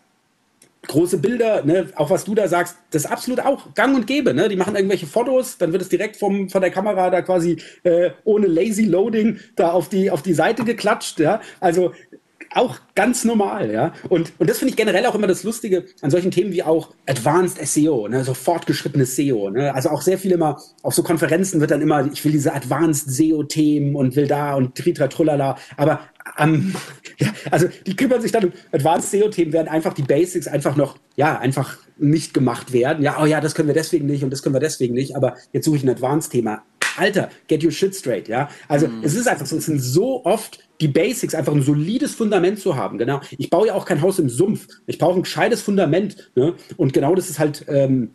große 0.87 1.19
Bilder, 1.19 1.63
ne, 1.63 1.87
auch 1.95 2.09
was 2.09 2.25
du 2.25 2.33
da 2.33 2.47
sagst, 2.47 2.75
das 2.89 3.05
ist 3.05 3.11
absolut 3.11 3.39
auch 3.39 3.73
gang 3.75 3.95
und 3.95 4.07
gäbe. 4.07 4.33
Ne? 4.33 4.49
Die 4.49 4.55
machen 4.55 4.75
irgendwelche 4.75 5.05
Fotos, 5.05 5.57
dann 5.57 5.71
wird 5.71 5.83
es 5.83 5.89
direkt 5.89 6.17
vom, 6.17 6.49
von 6.49 6.61
der 6.61 6.71
Kamera 6.71 7.09
da 7.09 7.21
quasi 7.21 7.57
äh, 7.83 8.11
ohne 8.23 8.47
Lazy 8.47 8.85
Loading 8.85 9.39
da 9.55 9.71
auf 9.71 9.89
die, 9.89 10.09
auf 10.09 10.23
die 10.23 10.33
Seite 10.33 10.63
geklatscht. 10.63 11.19
Ja? 11.19 11.41
Also 11.59 11.93
auch 12.53 12.79
ganz 12.95 13.23
normal, 13.23 13.71
ja. 13.71 13.93
Und, 14.09 14.33
und 14.37 14.49
das 14.49 14.59
finde 14.59 14.71
ich 14.71 14.77
generell 14.77 15.05
auch 15.05 15.15
immer 15.15 15.27
das 15.27 15.43
Lustige 15.43 15.85
an 16.01 16.11
solchen 16.11 16.31
Themen 16.31 16.51
wie 16.51 16.63
auch 16.63 16.93
Advanced 17.07 17.65
SEO, 17.65 18.07
ne, 18.07 18.23
so 18.23 18.33
fortgeschrittenes 18.33 19.15
SEO. 19.15 19.49
Ne? 19.49 19.73
Also 19.73 19.89
auch 19.89 20.01
sehr 20.01 20.17
viel 20.17 20.31
immer, 20.31 20.61
auf 20.83 20.93
so 20.93 21.03
Konferenzen 21.03 21.61
wird 21.61 21.71
dann 21.71 21.81
immer, 21.81 22.09
ich 22.11 22.23
will 22.25 22.31
diese 22.31 22.53
Advanced 22.53 23.09
SEO-Themen 23.09 23.95
und 23.95 24.15
will 24.15 24.27
da 24.27 24.55
und 24.55 24.75
tritra 24.75 25.07
trullala. 25.07 25.57
Aber 25.77 26.01
ähm, 26.37 26.75
ja, 27.17 27.29
also 27.49 27.67
die 27.85 27.95
kümmern 27.95 28.21
sich 28.21 28.31
dann 28.31 28.45
um 28.45 28.51
Advanced 28.71 29.11
SEO-Themen, 29.11 29.53
während 29.53 29.69
einfach 29.69 29.93
die 29.93 30.03
Basics 30.03 30.47
einfach 30.47 30.75
noch, 30.75 30.97
ja, 31.15 31.39
einfach 31.39 31.77
nicht 31.97 32.33
gemacht 32.33 32.73
werden. 32.73 33.03
Ja, 33.03 33.21
oh 33.21 33.25
ja, 33.25 33.39
das 33.39 33.55
können 33.55 33.67
wir 33.67 33.75
deswegen 33.75 34.07
nicht 34.07 34.23
und 34.23 34.31
das 34.31 34.41
können 34.41 34.55
wir 34.55 34.59
deswegen 34.59 34.93
nicht, 34.93 35.15
aber 35.15 35.35
jetzt 35.53 35.65
suche 35.65 35.77
ich 35.77 35.83
ein 35.83 35.89
Advanced-Thema. 35.89 36.63
Alter, 36.97 37.29
get 37.47 37.63
your 37.63 37.71
shit 37.71 37.95
straight, 37.95 38.27
ja. 38.27 38.49
Also 38.67 38.87
mm. 38.87 39.03
es 39.03 39.15
ist 39.15 39.27
einfach 39.27 39.45
so, 39.45 39.57
es 39.57 39.65
sind 39.65 39.79
so 39.79 40.23
oft 40.25 40.59
die 40.81 40.87
Basics, 40.87 41.35
einfach 41.35 41.53
ein 41.53 41.61
solides 41.61 42.15
Fundament 42.15 42.59
zu 42.59 42.75
haben. 42.75 42.97
Genau. 42.97 43.21
Ich 43.37 43.49
baue 43.49 43.67
ja 43.67 43.73
auch 43.75 43.85
kein 43.85 44.01
Haus 44.01 44.19
im 44.19 44.29
Sumpf. 44.29 44.67
Ich 44.87 44.97
brauche 44.97 45.19
ein 45.19 45.23
gescheites 45.23 45.61
Fundament. 45.61 46.31
Ne? 46.35 46.55
Und 46.75 46.93
genau 46.93 47.13
das 47.13 47.29
ist 47.29 47.39
halt, 47.39 47.65
ähm, 47.67 48.11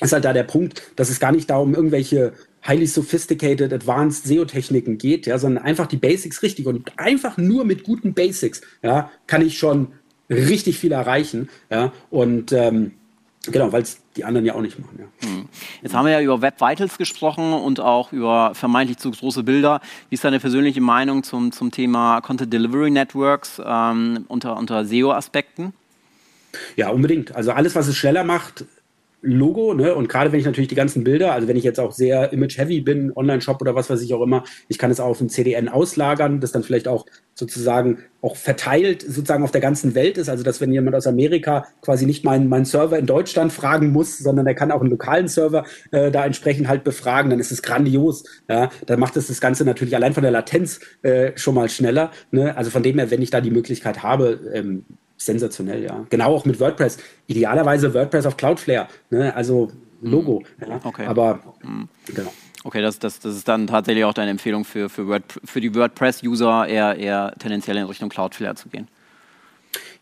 ist 0.00 0.12
halt 0.12 0.24
da 0.24 0.32
der 0.32 0.44
Punkt, 0.44 0.82
dass 0.96 1.10
es 1.10 1.18
gar 1.18 1.32
nicht 1.32 1.48
darum 1.48 1.74
irgendwelche 1.74 2.34
highly 2.66 2.86
sophisticated, 2.86 3.72
advanced 3.72 4.26
SEO-Techniken 4.26 4.98
geht, 4.98 5.26
ja, 5.26 5.38
sondern 5.38 5.64
einfach 5.64 5.86
die 5.86 5.96
Basics 5.96 6.42
richtig 6.42 6.66
und 6.66 6.98
einfach 6.98 7.38
nur 7.38 7.64
mit 7.64 7.84
guten 7.84 8.12
Basics, 8.12 8.60
ja, 8.82 9.10
kann 9.26 9.44
ich 9.44 9.58
schon 9.58 9.92
richtig 10.28 10.78
viel 10.78 10.92
erreichen, 10.92 11.48
ja, 11.70 11.92
und 12.10 12.52
ähm, 12.52 12.92
Genau, 13.46 13.72
weil 13.72 13.82
es 13.82 14.02
die 14.16 14.24
anderen 14.24 14.44
ja 14.44 14.54
auch 14.54 14.60
nicht 14.60 14.78
machen. 14.78 14.98
Ja. 14.98 15.28
Hm. 15.28 15.48
Jetzt 15.80 15.94
haben 15.94 16.04
wir 16.04 16.12
ja 16.12 16.20
über 16.20 16.42
Web 16.42 16.60
Vitals 16.60 16.98
gesprochen 16.98 17.54
und 17.54 17.80
auch 17.80 18.12
über 18.12 18.54
vermeintlich 18.54 18.98
zu 18.98 19.10
große 19.10 19.44
Bilder. 19.44 19.80
Wie 20.10 20.14
ist 20.14 20.24
deine 20.24 20.40
persönliche 20.40 20.82
Meinung 20.82 21.22
zum, 21.22 21.50
zum 21.50 21.70
Thema 21.70 22.20
Content 22.20 22.52
Delivery 22.52 22.90
Networks 22.90 23.60
ähm, 23.64 24.26
unter, 24.28 24.58
unter 24.58 24.84
SEO-Aspekten? 24.84 25.72
Ja, 26.76 26.90
unbedingt. 26.90 27.34
Also 27.34 27.52
alles, 27.52 27.74
was 27.74 27.86
es 27.86 27.96
schneller 27.96 28.24
macht, 28.24 28.66
Logo, 29.22 29.74
ne? 29.74 29.94
Und 29.94 30.08
gerade 30.08 30.32
wenn 30.32 30.40
ich 30.40 30.46
natürlich 30.46 30.68
die 30.68 30.74
ganzen 30.74 31.04
Bilder, 31.04 31.32
also 31.32 31.46
wenn 31.46 31.56
ich 31.56 31.64
jetzt 31.64 31.78
auch 31.78 31.92
sehr 31.92 32.32
image-heavy 32.32 32.80
bin, 32.80 33.12
Online-Shop 33.14 33.60
oder 33.60 33.74
was 33.74 33.90
weiß 33.90 34.00
ich 34.00 34.14
auch 34.14 34.22
immer, 34.22 34.44
ich 34.68 34.78
kann 34.78 34.90
es 34.90 34.98
auch 34.98 35.08
auf 35.08 35.18
dem 35.18 35.28
CDN 35.28 35.68
auslagern, 35.68 36.40
das 36.40 36.52
dann 36.52 36.62
vielleicht 36.62 36.88
auch 36.88 37.04
sozusagen 37.34 37.98
auch 38.22 38.36
verteilt 38.36 39.02
sozusagen 39.02 39.44
auf 39.44 39.50
der 39.50 39.60
ganzen 39.60 39.94
Welt 39.94 40.16
ist. 40.16 40.28
Also 40.28 40.42
dass 40.42 40.60
wenn 40.60 40.72
jemand 40.72 40.96
aus 40.96 41.06
Amerika 41.06 41.66
quasi 41.82 42.06
nicht 42.06 42.24
meinen 42.24 42.48
mein 42.48 42.64
Server 42.64 42.98
in 42.98 43.06
Deutschland 43.06 43.52
fragen 43.52 43.92
muss, 43.92 44.18
sondern 44.18 44.46
er 44.46 44.54
kann 44.54 44.70
auch 44.70 44.80
einen 44.80 44.90
lokalen 44.90 45.28
Server 45.28 45.64
äh, 45.90 46.10
da 46.10 46.24
entsprechend 46.24 46.68
halt 46.68 46.84
befragen, 46.84 47.30
dann 47.30 47.40
ist 47.40 47.52
es 47.52 47.62
grandios. 47.62 48.24
Ja, 48.48 48.70
dann 48.86 49.00
macht 49.00 49.16
es 49.16 49.26
das 49.26 49.40
Ganze 49.40 49.64
natürlich 49.64 49.94
allein 49.96 50.14
von 50.14 50.22
der 50.22 50.32
Latenz 50.32 50.80
äh, 51.02 51.32
schon 51.36 51.54
mal 51.54 51.68
schneller. 51.68 52.10
Ne? 52.30 52.56
Also 52.56 52.70
von 52.70 52.82
dem 52.82 52.98
her, 52.98 53.10
wenn 53.10 53.22
ich 53.22 53.30
da 53.30 53.40
die 53.40 53.50
Möglichkeit 53.50 54.02
habe, 54.02 54.40
ähm, 54.54 54.84
sensationell, 55.20 55.84
ja. 55.84 56.06
Genau 56.10 56.34
auch 56.34 56.44
mit 56.44 56.58
WordPress. 56.60 56.98
Idealerweise 57.26 57.92
WordPress 57.92 58.26
auf 58.26 58.36
Cloudflare, 58.36 58.88
ne? 59.10 59.34
also 59.34 59.70
Logo. 60.02 60.42
Mhm. 60.58 60.68
Ja. 60.68 60.80
Okay. 60.82 61.06
Aber 61.06 61.40
mhm. 61.62 61.88
genau. 62.06 62.32
Okay, 62.64 62.82
das, 62.82 62.98
das, 62.98 63.20
das 63.20 63.36
ist 63.36 63.48
dann 63.48 63.66
tatsächlich 63.66 64.04
auch 64.04 64.12
deine 64.12 64.30
Empfehlung 64.30 64.64
für, 64.64 64.88
für, 64.88 65.06
Word, 65.06 65.24
für 65.44 65.60
die 65.60 65.74
WordPress-User, 65.74 66.66
eher, 66.66 66.96
eher 66.96 67.34
tendenziell 67.38 67.76
in 67.76 67.84
Richtung 67.84 68.08
Cloudflare 68.10 68.54
zu 68.54 68.68
gehen. 68.68 68.88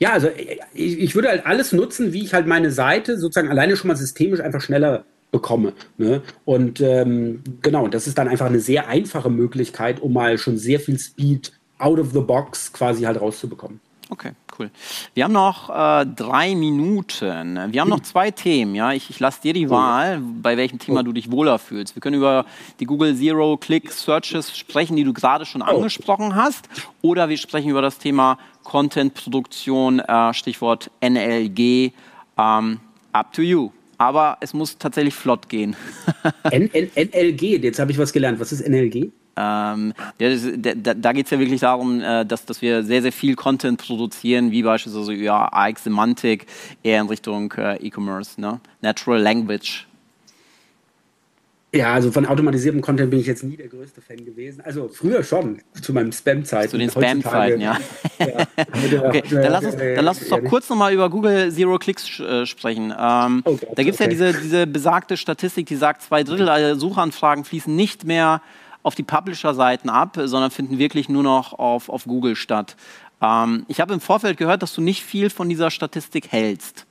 Ja, 0.00 0.12
also 0.12 0.28
ich, 0.74 0.98
ich 0.98 1.14
würde 1.14 1.28
halt 1.28 1.46
alles 1.46 1.72
nutzen, 1.72 2.12
wie 2.12 2.22
ich 2.22 2.34
halt 2.34 2.46
meine 2.46 2.70
Seite 2.70 3.18
sozusagen 3.18 3.48
alleine 3.48 3.76
schon 3.76 3.88
mal 3.88 3.96
systemisch 3.96 4.40
einfach 4.40 4.60
schneller 4.60 5.04
bekomme. 5.30 5.72
Ne? 5.98 6.22
Und 6.44 6.80
ähm, 6.80 7.42
genau, 7.60 7.86
das 7.86 8.06
ist 8.06 8.18
dann 8.18 8.28
einfach 8.28 8.46
eine 8.46 8.60
sehr 8.60 8.88
einfache 8.88 9.30
Möglichkeit, 9.30 10.00
um 10.00 10.12
mal 10.12 10.38
schon 10.38 10.56
sehr 10.56 10.80
viel 10.80 10.98
Speed 10.98 11.52
out 11.78 11.98
of 11.98 12.12
the 12.12 12.20
box 12.20 12.72
quasi 12.72 13.02
halt 13.02 13.20
rauszubekommen. 13.20 13.80
Okay, 14.10 14.32
cool. 14.58 14.70
Wir 15.14 15.24
haben 15.24 15.32
noch 15.32 15.70
äh, 15.70 16.06
drei 16.06 16.54
Minuten. 16.54 17.72
Wir 17.72 17.80
haben 17.80 17.88
noch 17.88 18.00
zwei 18.00 18.30
Themen. 18.32 18.74
Ja, 18.74 18.92
ich, 18.92 19.10
ich 19.10 19.20
lasse 19.20 19.42
dir 19.42 19.52
die 19.52 19.66
oh. 19.66 19.70
Wahl, 19.70 20.20
bei 20.20 20.56
welchem 20.56 20.78
Thema 20.78 21.00
oh. 21.00 21.02
du 21.04 21.12
dich 21.12 21.30
wohler 21.30 21.58
fühlst. 21.58 21.94
Wir 21.96 22.00
können 22.00 22.16
über 22.16 22.44
die 22.80 22.84
Google 22.86 23.16
Zero 23.16 23.56
Click 23.56 23.90
Searches 23.90 24.56
sprechen, 24.56 24.96
die 24.96 25.04
du 25.04 25.12
gerade 25.12 25.46
schon 25.46 25.62
oh. 25.62 25.66
angesprochen 25.66 26.34
hast, 26.34 26.68
oder 27.02 27.28
wir 27.28 27.38
sprechen 27.38 27.70
über 27.70 27.82
das 27.82 27.98
Thema 27.98 28.38
Content-Produktion, 28.64 30.00
äh, 30.00 30.34
Stichwort 30.34 30.90
NLG. 31.00 31.92
Ähm, 32.36 32.80
up 33.12 33.32
to 33.32 33.42
you. 33.42 33.70
Aber 33.98 34.38
es 34.40 34.54
muss 34.54 34.78
tatsächlich 34.78 35.14
flott 35.14 35.48
gehen. 35.48 35.76
NLG, 36.50 37.42
jetzt 37.62 37.78
habe 37.80 37.90
ich 37.90 37.98
was 37.98 38.12
gelernt. 38.12 38.38
Was 38.38 38.52
ist 38.52 38.66
NLG? 38.66 39.10
Ähm, 39.36 39.92
ja, 40.18 40.30
das, 40.30 40.48
da, 40.76 40.94
da 40.94 41.12
geht 41.12 41.26
es 41.26 41.30
ja 41.30 41.38
wirklich 41.38 41.60
darum, 41.60 42.00
äh, 42.00 42.24
dass, 42.24 42.44
dass 42.44 42.62
wir 42.62 42.82
sehr, 42.82 43.02
sehr 43.02 43.12
viel 43.12 43.36
Content 43.36 43.80
produzieren, 43.80 44.50
wie 44.50 44.62
beispielsweise 44.62 45.14
ja, 45.14 45.48
AX 45.52 45.84
Semantik, 45.84 46.46
eher 46.82 47.00
in 47.00 47.08
Richtung 47.08 47.52
äh, 47.52 47.76
E-Commerce, 47.76 48.40
ne? 48.40 48.60
Natural 48.80 49.20
Language. 49.20 49.87
Ja, 51.74 51.92
also 51.92 52.10
von 52.10 52.24
automatisiertem 52.24 52.80
Content 52.80 53.10
bin 53.10 53.20
ich 53.20 53.26
jetzt 53.26 53.44
nie 53.44 53.56
der 53.56 53.68
größte 53.68 54.00
Fan 54.00 54.24
gewesen. 54.24 54.62
Also 54.62 54.88
früher 54.88 55.22
schon, 55.22 55.60
zu 55.82 55.92
meinen 55.92 56.12
Spam-Zeiten. 56.12 56.70
Zu 56.70 56.78
den 56.78 56.88
Spam-Zeiten, 56.88 57.60
ja. 57.60 57.76
ja. 58.18 58.46
okay, 59.04 59.22
dann 59.30 59.52
lass 59.52 59.64
uns, 59.66 59.76
dann 59.76 60.04
lass 60.04 60.20
uns 60.20 60.30
doch 60.30 60.42
kurz 60.44 60.70
nochmal 60.70 60.94
über 60.94 61.10
Google 61.10 61.52
Zero 61.52 61.78
Clicks 61.78 62.20
äh, 62.20 62.46
sprechen. 62.46 62.94
Ähm, 62.98 63.42
oh 63.44 63.56
Gott, 63.56 63.68
da 63.76 63.82
gibt 63.82 63.96
es 63.96 64.00
okay. 64.00 64.04
ja 64.04 64.30
diese, 64.30 64.40
diese 64.40 64.66
besagte 64.66 65.18
Statistik, 65.18 65.66
die 65.66 65.76
sagt, 65.76 66.00
zwei 66.00 66.24
Drittel 66.24 66.48
aller 66.48 66.76
Suchanfragen 66.76 67.44
fließen 67.44 67.74
nicht 67.74 68.04
mehr 68.04 68.40
auf 68.82 68.94
die 68.94 69.02
Publisher-Seiten 69.02 69.90
ab, 69.90 70.18
sondern 70.24 70.50
finden 70.50 70.78
wirklich 70.78 71.10
nur 71.10 71.22
noch 71.22 71.52
auf, 71.52 71.90
auf 71.90 72.04
Google 72.04 72.34
statt. 72.34 72.76
Ähm, 73.20 73.66
ich 73.68 73.80
habe 73.82 73.92
im 73.92 74.00
Vorfeld 74.00 74.38
gehört, 74.38 74.62
dass 74.62 74.72
du 74.72 74.80
nicht 74.80 75.02
viel 75.02 75.28
von 75.28 75.50
dieser 75.50 75.70
Statistik 75.70 76.32
hältst. 76.32 76.86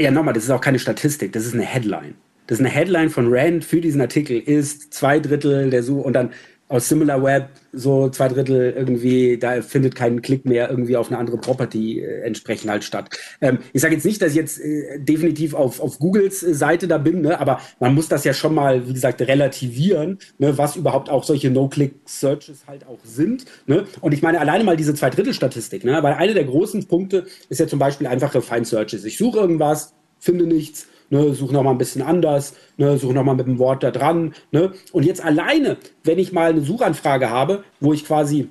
Ja, 0.00 0.10
nochmal, 0.10 0.34
das 0.34 0.44
ist 0.44 0.50
auch 0.50 0.60
keine 0.60 0.80
Statistik, 0.80 1.32
das 1.32 1.44
ist 1.44 1.54
eine 1.54 1.64
Headline. 1.64 2.16
Das 2.48 2.58
ist 2.58 2.64
eine 2.64 2.74
Headline 2.74 3.10
von 3.10 3.26
Rand 3.28 3.64
für 3.64 3.80
diesen 3.80 4.00
Artikel, 4.00 4.40
ist 4.40 4.92
zwei 4.92 5.20
Drittel 5.20 5.70
der 5.70 5.82
Suche 5.82 6.00
und 6.00 6.14
dann 6.14 6.30
aus 6.68 6.88
SimilarWeb 6.88 7.48
so 7.72 8.08
zwei 8.10 8.28
Drittel 8.28 8.74
irgendwie, 8.76 9.38
da 9.38 9.62
findet 9.62 9.94
kein 9.94 10.22
Klick 10.22 10.44
mehr 10.44 10.68
irgendwie 10.70 10.96
auf 10.96 11.08
eine 11.08 11.18
andere 11.18 11.38
Property 11.38 12.00
äh, 12.00 12.22
entsprechend 12.22 12.70
halt 12.70 12.84
statt. 12.84 13.10
Ähm, 13.40 13.58
ich 13.72 13.82
sage 13.82 13.94
jetzt 13.94 14.04
nicht, 14.04 14.20
dass 14.20 14.30
ich 14.30 14.36
jetzt 14.36 14.60
äh, 14.60 14.98
definitiv 14.98 15.54
auf, 15.54 15.80
auf 15.80 15.98
Googles 15.98 16.42
äh, 16.42 16.54
Seite 16.54 16.88
da 16.88 16.98
bin, 16.98 17.22
ne, 17.22 17.40
aber 17.40 17.60
man 17.80 17.94
muss 17.94 18.08
das 18.08 18.24
ja 18.24 18.32
schon 18.32 18.54
mal, 18.54 18.86
wie 18.86 18.92
gesagt, 18.92 19.20
relativieren, 19.22 20.18
ne, 20.38 20.56
was 20.58 20.76
überhaupt 20.76 21.08
auch 21.08 21.24
solche 21.24 21.50
No-Click-Searches 21.50 22.64
halt 22.66 22.86
auch 22.86 22.98
sind. 23.04 23.44
Ne? 23.66 23.84
Und 24.00 24.12
ich 24.12 24.22
meine, 24.22 24.40
alleine 24.40 24.64
mal 24.64 24.76
diese 24.76 24.94
zwei 24.94 25.10
Drittel 25.10 25.34
Statistik, 25.34 25.84
ne, 25.84 26.02
weil 26.02 26.14
eine 26.14 26.34
der 26.34 26.44
großen 26.44 26.86
Punkte 26.86 27.26
ist 27.48 27.60
ja 27.60 27.66
zum 27.66 27.78
Beispiel 27.78 28.06
einfach 28.06 28.34
Refined 28.34 28.66
Searches. 28.66 29.04
Ich 29.04 29.16
suche 29.16 29.38
irgendwas, 29.38 29.94
finde 30.18 30.46
nichts, 30.46 30.86
ne, 31.10 31.34
suche 31.34 31.52
nochmal 31.52 31.74
ein 31.74 31.78
bisschen 31.78 32.02
anders, 32.02 32.54
ne, 32.76 32.98
suche 32.98 33.14
nochmal 33.14 33.36
mit 33.36 33.46
dem 33.46 33.58
Wort 33.58 33.82
da 33.82 33.90
dran. 33.90 34.34
Ne. 34.50 34.72
Und 34.92 35.04
jetzt 35.04 35.24
alleine, 35.24 35.76
wenn 36.04 36.18
ich 36.18 36.32
mal 36.32 36.50
eine 36.50 36.62
Suchanfrage 36.62 37.30
habe, 37.30 37.64
wo 37.80 37.92
ich 37.92 38.04
quasi 38.04 38.48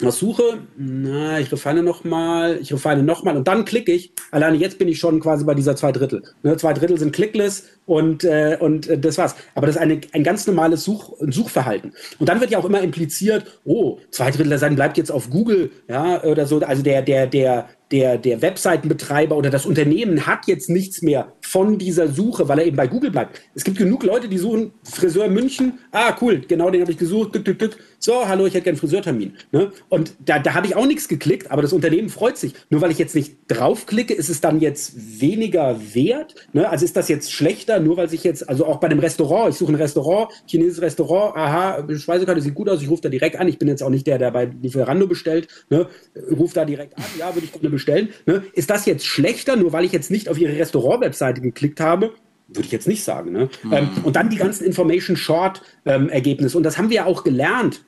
was 0.00 0.18
suche, 0.18 0.60
na, 0.76 1.40
ich 1.40 1.50
refine 1.50 1.82
nochmal, 1.82 2.58
ich 2.60 2.72
refine 2.72 3.02
nochmal 3.02 3.36
und 3.36 3.48
dann 3.48 3.64
klicke 3.64 3.92
ich. 3.92 4.12
Alleine 4.30 4.56
jetzt 4.56 4.78
bin 4.78 4.88
ich 4.88 4.98
schon 4.98 5.18
quasi 5.20 5.44
bei 5.44 5.54
dieser 5.54 5.74
zwei 5.74 5.92
Drittel. 5.92 6.22
Ne, 6.42 6.56
zwei 6.56 6.72
Drittel 6.72 6.98
sind 6.98 7.12
clickless 7.12 7.66
und, 7.88 8.22
äh, 8.22 8.58
und 8.60 8.86
äh, 8.86 8.98
das 8.98 9.16
war's. 9.16 9.34
Aber 9.54 9.66
das 9.66 9.76
ist 9.76 9.80
eine, 9.80 10.00
ein 10.12 10.22
ganz 10.22 10.46
normales 10.46 10.84
Such, 10.84 11.14
Suchverhalten. 11.20 11.94
Und 12.18 12.28
dann 12.28 12.38
wird 12.40 12.50
ja 12.50 12.58
auch 12.58 12.66
immer 12.66 12.82
impliziert, 12.82 13.46
oh, 13.64 13.98
zwei 14.10 14.30
Drittel 14.30 14.50
der 14.50 14.58
Seiten 14.58 14.76
bleibt 14.76 14.98
jetzt 14.98 15.10
auf 15.10 15.30
Google, 15.30 15.70
ja, 15.88 16.22
oder 16.22 16.46
so. 16.46 16.60
Also 16.60 16.82
der, 16.82 17.00
der, 17.00 17.26
der, 17.26 17.66
der, 17.90 18.18
der 18.18 18.42
Webseitenbetreiber 18.42 19.36
oder 19.36 19.50
das 19.50 19.64
Unternehmen 19.64 20.26
hat 20.26 20.46
jetzt 20.46 20.68
nichts 20.68 21.00
mehr 21.00 21.32
von 21.40 21.78
dieser 21.78 22.08
Suche, 22.08 22.48
weil 22.48 22.58
er 22.58 22.66
eben 22.66 22.76
bei 22.76 22.86
Google 22.86 23.10
bleibt. 23.10 23.40
Es 23.54 23.64
gibt 23.64 23.78
genug 23.78 24.04
Leute, 24.04 24.28
die 24.28 24.36
suchen 24.36 24.72
Friseur 24.82 25.28
München. 25.28 25.78
Ah, 25.90 26.14
cool, 26.20 26.42
genau 26.46 26.70
den 26.70 26.82
habe 26.82 26.92
ich 26.92 26.98
gesucht. 26.98 27.34
Dück, 27.34 27.44
dück, 27.46 27.58
dück. 27.58 27.78
So, 27.98 28.28
hallo, 28.28 28.46
ich 28.46 28.54
hätte 28.54 28.64
gerne 28.64 28.74
einen 28.74 28.80
Friseurtermin. 28.80 29.36
Ne? 29.50 29.72
Und 29.88 30.12
da, 30.24 30.38
da 30.38 30.54
habe 30.54 30.66
ich 30.66 30.76
auch 30.76 30.86
nichts 30.86 31.08
geklickt, 31.08 31.50
aber 31.50 31.62
das 31.62 31.72
Unternehmen 31.72 32.10
freut 32.10 32.36
sich. 32.36 32.52
Nur 32.68 32.80
weil 32.82 32.90
ich 32.90 32.98
jetzt 32.98 33.14
nicht 33.14 33.36
draufklicke, 33.48 34.12
ist 34.12 34.28
es 34.28 34.40
dann 34.40 34.60
jetzt 34.60 35.20
weniger 35.20 35.80
wert? 35.94 36.34
Ne? 36.52 36.68
Also 36.68 36.84
ist 36.84 36.96
das 36.96 37.08
jetzt 37.08 37.32
schlechter, 37.32 37.77
nur 37.80 37.96
weil 37.96 38.08
sich 38.08 38.24
jetzt, 38.24 38.48
also 38.48 38.66
auch 38.66 38.78
bei 38.78 38.88
einem 38.88 38.98
Restaurant, 38.98 39.50
ich 39.50 39.56
suche 39.56 39.72
ein 39.72 39.76
Restaurant, 39.76 40.30
chinesisches 40.46 40.82
Restaurant, 40.82 41.36
aha, 41.36 41.84
Speisekarte 41.96 42.40
sieht 42.40 42.54
gut 42.54 42.68
aus, 42.68 42.82
ich 42.82 42.90
rufe 42.90 43.02
da 43.02 43.08
direkt 43.08 43.38
an. 43.38 43.48
Ich 43.48 43.58
bin 43.58 43.68
jetzt 43.68 43.82
auch 43.82 43.90
nicht 43.90 44.06
der, 44.06 44.18
der 44.18 44.30
bei 44.30 44.50
Lieferando 44.60 45.06
bestellt. 45.06 45.48
Ne? 45.70 45.86
Ruf 46.30 46.52
da 46.52 46.64
direkt 46.64 46.96
an, 46.96 47.04
ja, 47.18 47.34
würde 47.34 47.46
ich 47.46 47.52
gerne 47.52 47.70
bestellen. 47.70 48.10
Ne? 48.26 48.42
Ist 48.52 48.70
das 48.70 48.86
jetzt 48.86 49.06
schlechter, 49.06 49.56
nur 49.56 49.72
weil 49.72 49.84
ich 49.84 49.92
jetzt 49.92 50.10
nicht 50.10 50.28
auf 50.28 50.38
ihre 50.38 50.56
Restaurant-Webseite 50.56 51.40
geklickt 51.40 51.80
habe? 51.80 52.12
Würde 52.48 52.64
ich 52.64 52.72
jetzt 52.72 52.88
nicht 52.88 53.04
sagen. 53.04 53.32
Ne? 53.32 53.50
Mhm. 53.62 53.72
Ähm, 53.72 53.88
und 54.04 54.16
dann 54.16 54.30
die 54.30 54.36
ganzen 54.36 54.64
Information 54.64 55.16
Short 55.16 55.62
ähm. 55.84 56.10
Und 56.54 56.62
das 56.62 56.78
haben 56.78 56.88
wir 56.88 56.96
ja 56.96 57.04
auch 57.04 57.24
gelernt 57.24 57.82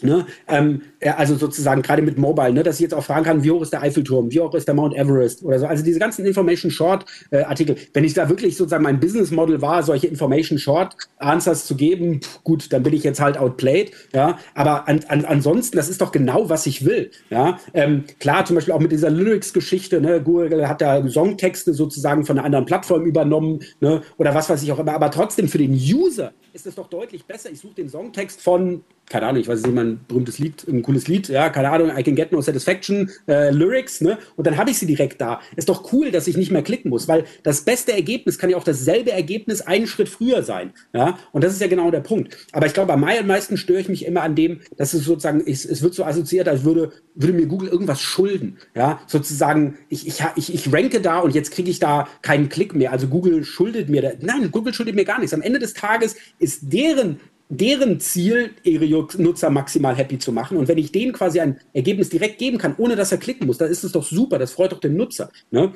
Ne, 0.00 0.26
ähm, 0.46 0.82
also 1.00 1.36
sozusagen 1.36 1.82
gerade 1.82 2.02
mit 2.02 2.18
Mobile, 2.18 2.52
ne, 2.52 2.62
dass 2.62 2.76
ich 2.76 2.80
jetzt 2.80 2.94
auch 2.94 3.04
fragen 3.04 3.24
kann, 3.24 3.44
wie 3.44 3.50
hoch 3.50 3.62
ist 3.62 3.72
der 3.72 3.82
Eiffelturm, 3.82 4.30
wie 4.32 4.40
hoch 4.40 4.54
ist 4.54 4.66
der 4.66 4.74
Mount 4.74 4.96
Everest 4.96 5.44
oder 5.44 5.58
so. 5.58 5.66
Also 5.66 5.84
diese 5.84 5.98
ganzen 5.98 6.24
Information 6.24 6.70
Short 6.70 7.04
äh, 7.30 7.42
Artikel. 7.42 7.76
Wenn 7.92 8.04
ich 8.04 8.14
da 8.14 8.28
wirklich 8.28 8.56
sozusagen 8.56 8.82
mein 8.82 8.98
Business 8.98 9.30
Model 9.30 9.62
war, 9.62 9.82
solche 9.82 10.08
Information 10.08 10.58
Short 10.58 10.96
Answers 11.18 11.66
zu 11.66 11.76
geben, 11.76 12.20
pff, 12.20 12.42
gut, 12.42 12.72
dann 12.72 12.82
bin 12.82 12.94
ich 12.94 13.04
jetzt 13.04 13.20
halt 13.20 13.38
outplayed. 13.38 13.92
Ja, 14.12 14.38
aber 14.54 14.88
an, 14.88 15.00
an, 15.08 15.24
ansonsten, 15.24 15.76
das 15.76 15.88
ist 15.88 16.00
doch 16.00 16.12
genau, 16.12 16.48
was 16.48 16.66
ich 16.66 16.84
will. 16.84 17.10
Ja, 17.30 17.58
ähm, 17.74 18.04
klar, 18.18 18.44
zum 18.44 18.56
Beispiel 18.56 18.74
auch 18.74 18.80
mit 18.80 18.92
dieser 18.92 19.10
Lyrics-Geschichte. 19.10 20.00
Ne, 20.00 20.20
Google 20.20 20.68
hat 20.68 20.80
da 20.80 21.06
Songtexte 21.08 21.74
sozusagen 21.74 22.24
von 22.24 22.38
einer 22.38 22.46
anderen 22.46 22.66
Plattform 22.66 23.04
übernommen, 23.04 23.60
ne, 23.80 24.02
oder 24.16 24.34
was 24.34 24.50
weiß 24.50 24.62
ich 24.62 24.72
auch 24.72 24.78
immer. 24.78 24.94
Aber 24.94 25.10
trotzdem 25.10 25.48
für 25.48 25.58
den 25.58 25.72
User 25.72 26.32
ist 26.52 26.66
es 26.66 26.74
doch 26.74 26.88
deutlich 26.88 27.24
besser. 27.24 27.50
Ich 27.50 27.60
suche 27.60 27.74
den 27.74 27.88
Songtext 27.88 28.40
von 28.40 28.82
keine 29.10 29.26
Ahnung, 29.26 29.40
ich 29.40 29.48
weiß 29.48 29.62
nicht, 29.62 29.78
ein 29.78 30.00
berühmtes 30.06 30.38
Lied, 30.38 30.66
ein 30.68 30.82
cooles 30.88 31.06
Lied, 31.06 31.28
ja, 31.28 31.50
keine 31.50 31.70
Ahnung, 31.70 31.90
I 31.94 32.02
can 32.02 32.14
get 32.14 32.32
no 32.32 32.40
satisfaction, 32.40 33.10
äh, 33.28 33.50
Lyrics, 33.50 34.00
ne? 34.00 34.16
Und 34.36 34.46
dann 34.46 34.56
habe 34.56 34.70
ich 34.70 34.78
sie 34.78 34.86
direkt 34.86 35.20
da. 35.20 35.40
Ist 35.54 35.68
doch 35.68 35.92
cool, 35.92 36.10
dass 36.10 36.26
ich 36.26 36.38
nicht 36.38 36.50
mehr 36.50 36.62
klicken 36.62 36.88
muss, 36.88 37.08
weil 37.08 37.24
das 37.42 37.60
beste 37.60 37.92
Ergebnis 37.92 38.38
kann 38.38 38.48
ja 38.48 38.56
auch 38.56 38.64
dasselbe 38.64 39.12
Ergebnis 39.12 39.60
einen 39.60 39.86
Schritt 39.86 40.08
früher 40.08 40.42
sein, 40.42 40.72
ja? 40.94 41.18
Und 41.32 41.44
das 41.44 41.52
ist 41.52 41.60
ja 41.60 41.66
genau 41.66 41.90
der 41.90 42.00
Punkt. 42.00 42.38
Aber 42.52 42.64
ich 42.64 42.72
glaube, 42.72 42.94
am 42.94 43.00
meisten 43.00 43.58
störe 43.58 43.80
ich 43.80 43.90
mich 43.90 44.06
immer 44.06 44.22
an 44.22 44.34
dem, 44.34 44.60
dass 44.78 44.94
es 44.94 45.04
sozusagen, 45.04 45.42
ich, 45.44 45.66
es 45.66 45.82
wird 45.82 45.92
so 45.92 46.04
assoziiert, 46.04 46.48
als 46.48 46.64
würde, 46.64 46.90
würde 47.14 47.34
mir 47.34 47.46
Google 47.46 47.68
irgendwas 47.68 48.00
schulden, 48.00 48.56
ja? 48.74 49.02
Sozusagen, 49.06 49.76
ich, 49.90 50.06
ich, 50.06 50.22
ich, 50.36 50.54
ich 50.54 50.72
ranke 50.72 51.02
da 51.02 51.18
und 51.18 51.34
jetzt 51.34 51.50
kriege 51.50 51.70
ich 51.70 51.80
da 51.80 52.08
keinen 52.22 52.48
Klick 52.48 52.74
mehr. 52.74 52.92
Also 52.92 53.08
Google 53.08 53.44
schuldet 53.44 53.90
mir 53.90 54.00
da, 54.00 54.12
nein, 54.22 54.50
Google 54.50 54.72
schuldet 54.72 54.94
mir 54.94 55.04
gar 55.04 55.18
nichts. 55.18 55.34
Am 55.34 55.42
Ende 55.42 55.58
des 55.58 55.74
Tages 55.74 56.16
ist 56.38 56.72
deren 56.72 57.20
deren 57.48 58.00
Ziel, 58.00 58.50
ihre 58.62 58.86
Nutzer 59.16 59.50
maximal 59.50 59.96
happy 59.96 60.18
zu 60.18 60.32
machen. 60.32 60.56
Und 60.58 60.68
wenn 60.68 60.78
ich 60.78 60.92
denen 60.92 61.12
quasi 61.12 61.40
ein 61.40 61.58
Ergebnis 61.72 62.10
direkt 62.10 62.38
geben 62.38 62.58
kann, 62.58 62.74
ohne 62.76 62.96
dass 62.96 63.12
er 63.12 63.18
klicken 63.18 63.46
muss, 63.46 63.58
dann 63.58 63.70
ist 63.70 63.84
es 63.84 63.92
doch 63.92 64.04
super. 64.04 64.38
Das 64.38 64.52
freut 64.52 64.72
doch 64.72 64.80
den 64.80 64.96
Nutzer. 64.96 65.30
Ne? 65.50 65.72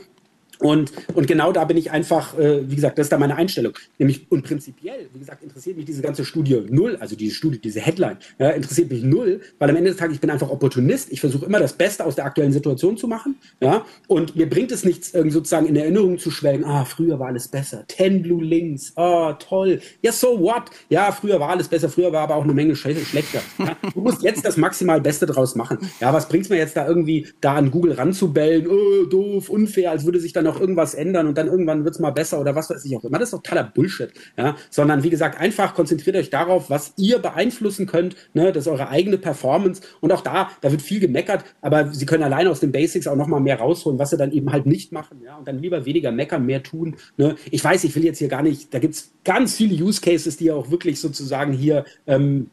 Und, 0.63 0.93
und 1.15 1.27
genau 1.27 1.53
da 1.53 1.65
bin 1.65 1.77
ich 1.77 1.91
einfach, 1.91 2.39
äh, 2.39 2.69
wie 2.71 2.77
gesagt, 2.77 2.99
das 2.99 3.07
ist 3.07 3.13
da 3.13 3.19
meine 3.19 3.37
Einstellung. 3.37 3.75
Nämlich, 3.99 4.31
und 4.31 4.45
prinzipiell, 4.45 5.09
wie 5.13 5.19
gesagt, 5.19 5.43
interessiert 5.43 5.77
mich 5.77 5.87
diese 5.87 6.03
ganze 6.03 6.25
Studie 6.25 6.63
null, 6.69 6.97
also 7.01 7.17
diese 7.17 7.35
Studie, 7.35 7.59
diese 7.59 7.81
Headline, 7.81 8.19
ja, 8.39 8.51
interessiert 8.51 8.91
mich 8.91 9.03
null, 9.03 9.41
weil 9.59 9.71
am 9.71 9.77
Ende 9.77 9.91
des 9.91 9.99
Tages, 9.99 10.15
ich 10.15 10.21
bin 10.21 10.31
einfach 10.31 10.51
Opportunist. 10.51 11.11
Ich 11.11 11.21
versuche 11.21 11.47
immer 11.47 11.59
das 11.59 11.73
Beste 11.73 12.05
aus 12.05 12.15
der 12.15 12.25
aktuellen 12.25 12.53
Situation 12.53 12.97
zu 12.97 13.09
machen. 13.09 13.37
Ja, 13.61 13.85
und 14.07 14.37
mir 14.37 14.49
bringt 14.49 14.71
es 14.73 14.85
nichts, 14.85 15.13
sozusagen 15.13 15.67
in 15.67 15.77
Erinnerung 15.77 16.19
zu 16.19 16.31
schwelgen, 16.31 16.65
ah, 16.65 16.85
früher 16.85 17.19
war 17.19 17.29
alles 17.29 17.49
besser. 17.49 17.85
Ten 17.89 18.23
Blue 18.23 18.43
Links, 18.43 18.93
oh, 18.97 19.33
toll. 19.39 19.81
Ja, 20.03 20.13
so 20.13 20.41
what? 20.41 20.71
Ja, 20.89 21.11
früher 21.11 21.41
war 21.41 21.51
alles 21.51 21.69
besser, 21.69 21.89
früher 21.89 22.13
war 22.13 22.23
aber 22.23 22.37
auch 22.37 22.45
eine 22.45 22.55
Menge 22.55 22.77
schlechter. 22.77 23.41
Ja, 23.59 23.77
du 23.93 24.01
musst 24.01 24.23
jetzt 24.23 24.45
das 24.45 24.57
maximal 24.57 25.01
Beste 25.01 25.27
draus 25.27 25.55
machen. 25.55 25.79
Ja, 26.01 26.13
was 26.13 26.29
bringt 26.29 26.45
es 26.45 26.51
mir 26.51 26.59
jetzt 26.59 26.77
da 26.77 26.87
irgendwie, 26.87 27.27
da 27.41 27.55
an 27.55 27.71
Google 27.71 27.93
ranzubellen, 27.93 28.69
oh, 28.69 29.07
doof, 29.07 29.49
unfair, 29.49 29.91
als 29.91 30.05
würde 30.05 30.21
sich 30.21 30.33
dann 30.33 30.52
noch 30.53 30.61
irgendwas 30.61 30.95
ändern 30.95 31.27
und 31.27 31.39
dann 31.39 31.47
irgendwann 31.47 31.85
wird 31.85 31.95
es 31.95 32.01
mal 32.01 32.11
besser 32.11 32.41
oder 32.41 32.55
was 32.55 32.71
weiß 32.71 32.85
ich 32.85 32.97
auch 32.97 33.05
immer. 33.05 33.19
Das 33.19 33.29
ist 33.29 33.33
doch 33.33 33.43
totaler 33.43 33.65
Bullshit. 33.65 34.13
Ja? 34.37 34.57
Sondern 34.71 35.03
wie 35.03 35.11
gesagt, 35.11 35.41
einfach 35.41 35.75
konzentriert 35.75 36.17
euch 36.17 36.31
darauf, 36.31 36.71
was 36.71 36.93
ihr 36.97 37.19
beeinflussen 37.19 37.87
könnt. 37.87 38.17
Ne? 38.35 38.53
Das 38.53 38.67
ist 38.67 38.73
eure 38.73 38.89
eigene 38.89 39.19
Performance. 39.19 39.83
Und 40.01 40.13
auch 40.13 40.21
da, 40.21 40.51
da 40.61 40.71
wird 40.71 40.83
viel 40.83 41.01
gemeckert, 41.01 41.45
aber 41.61 41.93
sie 41.93 42.07
können 42.07 42.23
alleine 42.23 42.51
aus 42.51 42.61
den 42.61 42.73
Basics 42.73 43.07
auch 43.07 43.17
nochmal 43.17 43.41
mehr 43.41 43.59
rausholen, 43.59 43.99
was 43.99 44.11
sie 44.11 44.17
dann 44.17 44.33
eben 44.33 44.53
halt 44.53 44.67
nicht 44.67 44.93
machen. 44.93 45.21
Ja? 45.25 45.37
Und 45.37 45.49
dann 45.49 45.59
lieber 45.59 45.87
weniger 45.87 46.13
meckern, 46.13 46.45
mehr 46.45 46.63
tun. 46.63 46.97
Ne? 47.17 47.37
Ich 47.51 47.63
weiß, 47.63 47.85
ich 47.85 47.95
will 47.97 48.05
jetzt 48.05 48.19
hier 48.19 48.29
gar 48.29 48.43
nicht, 48.43 48.73
da 48.75 48.79
gibt 48.79 48.95
es 48.95 49.13
ganz 49.25 49.57
viele 49.57 49.83
Use 49.83 50.01
Cases, 50.01 50.37
die 50.37 50.51
auch 50.51 50.71
wirklich 50.71 51.01
sozusagen 51.01 51.53
hier 51.53 51.85
ähm, 52.07 52.51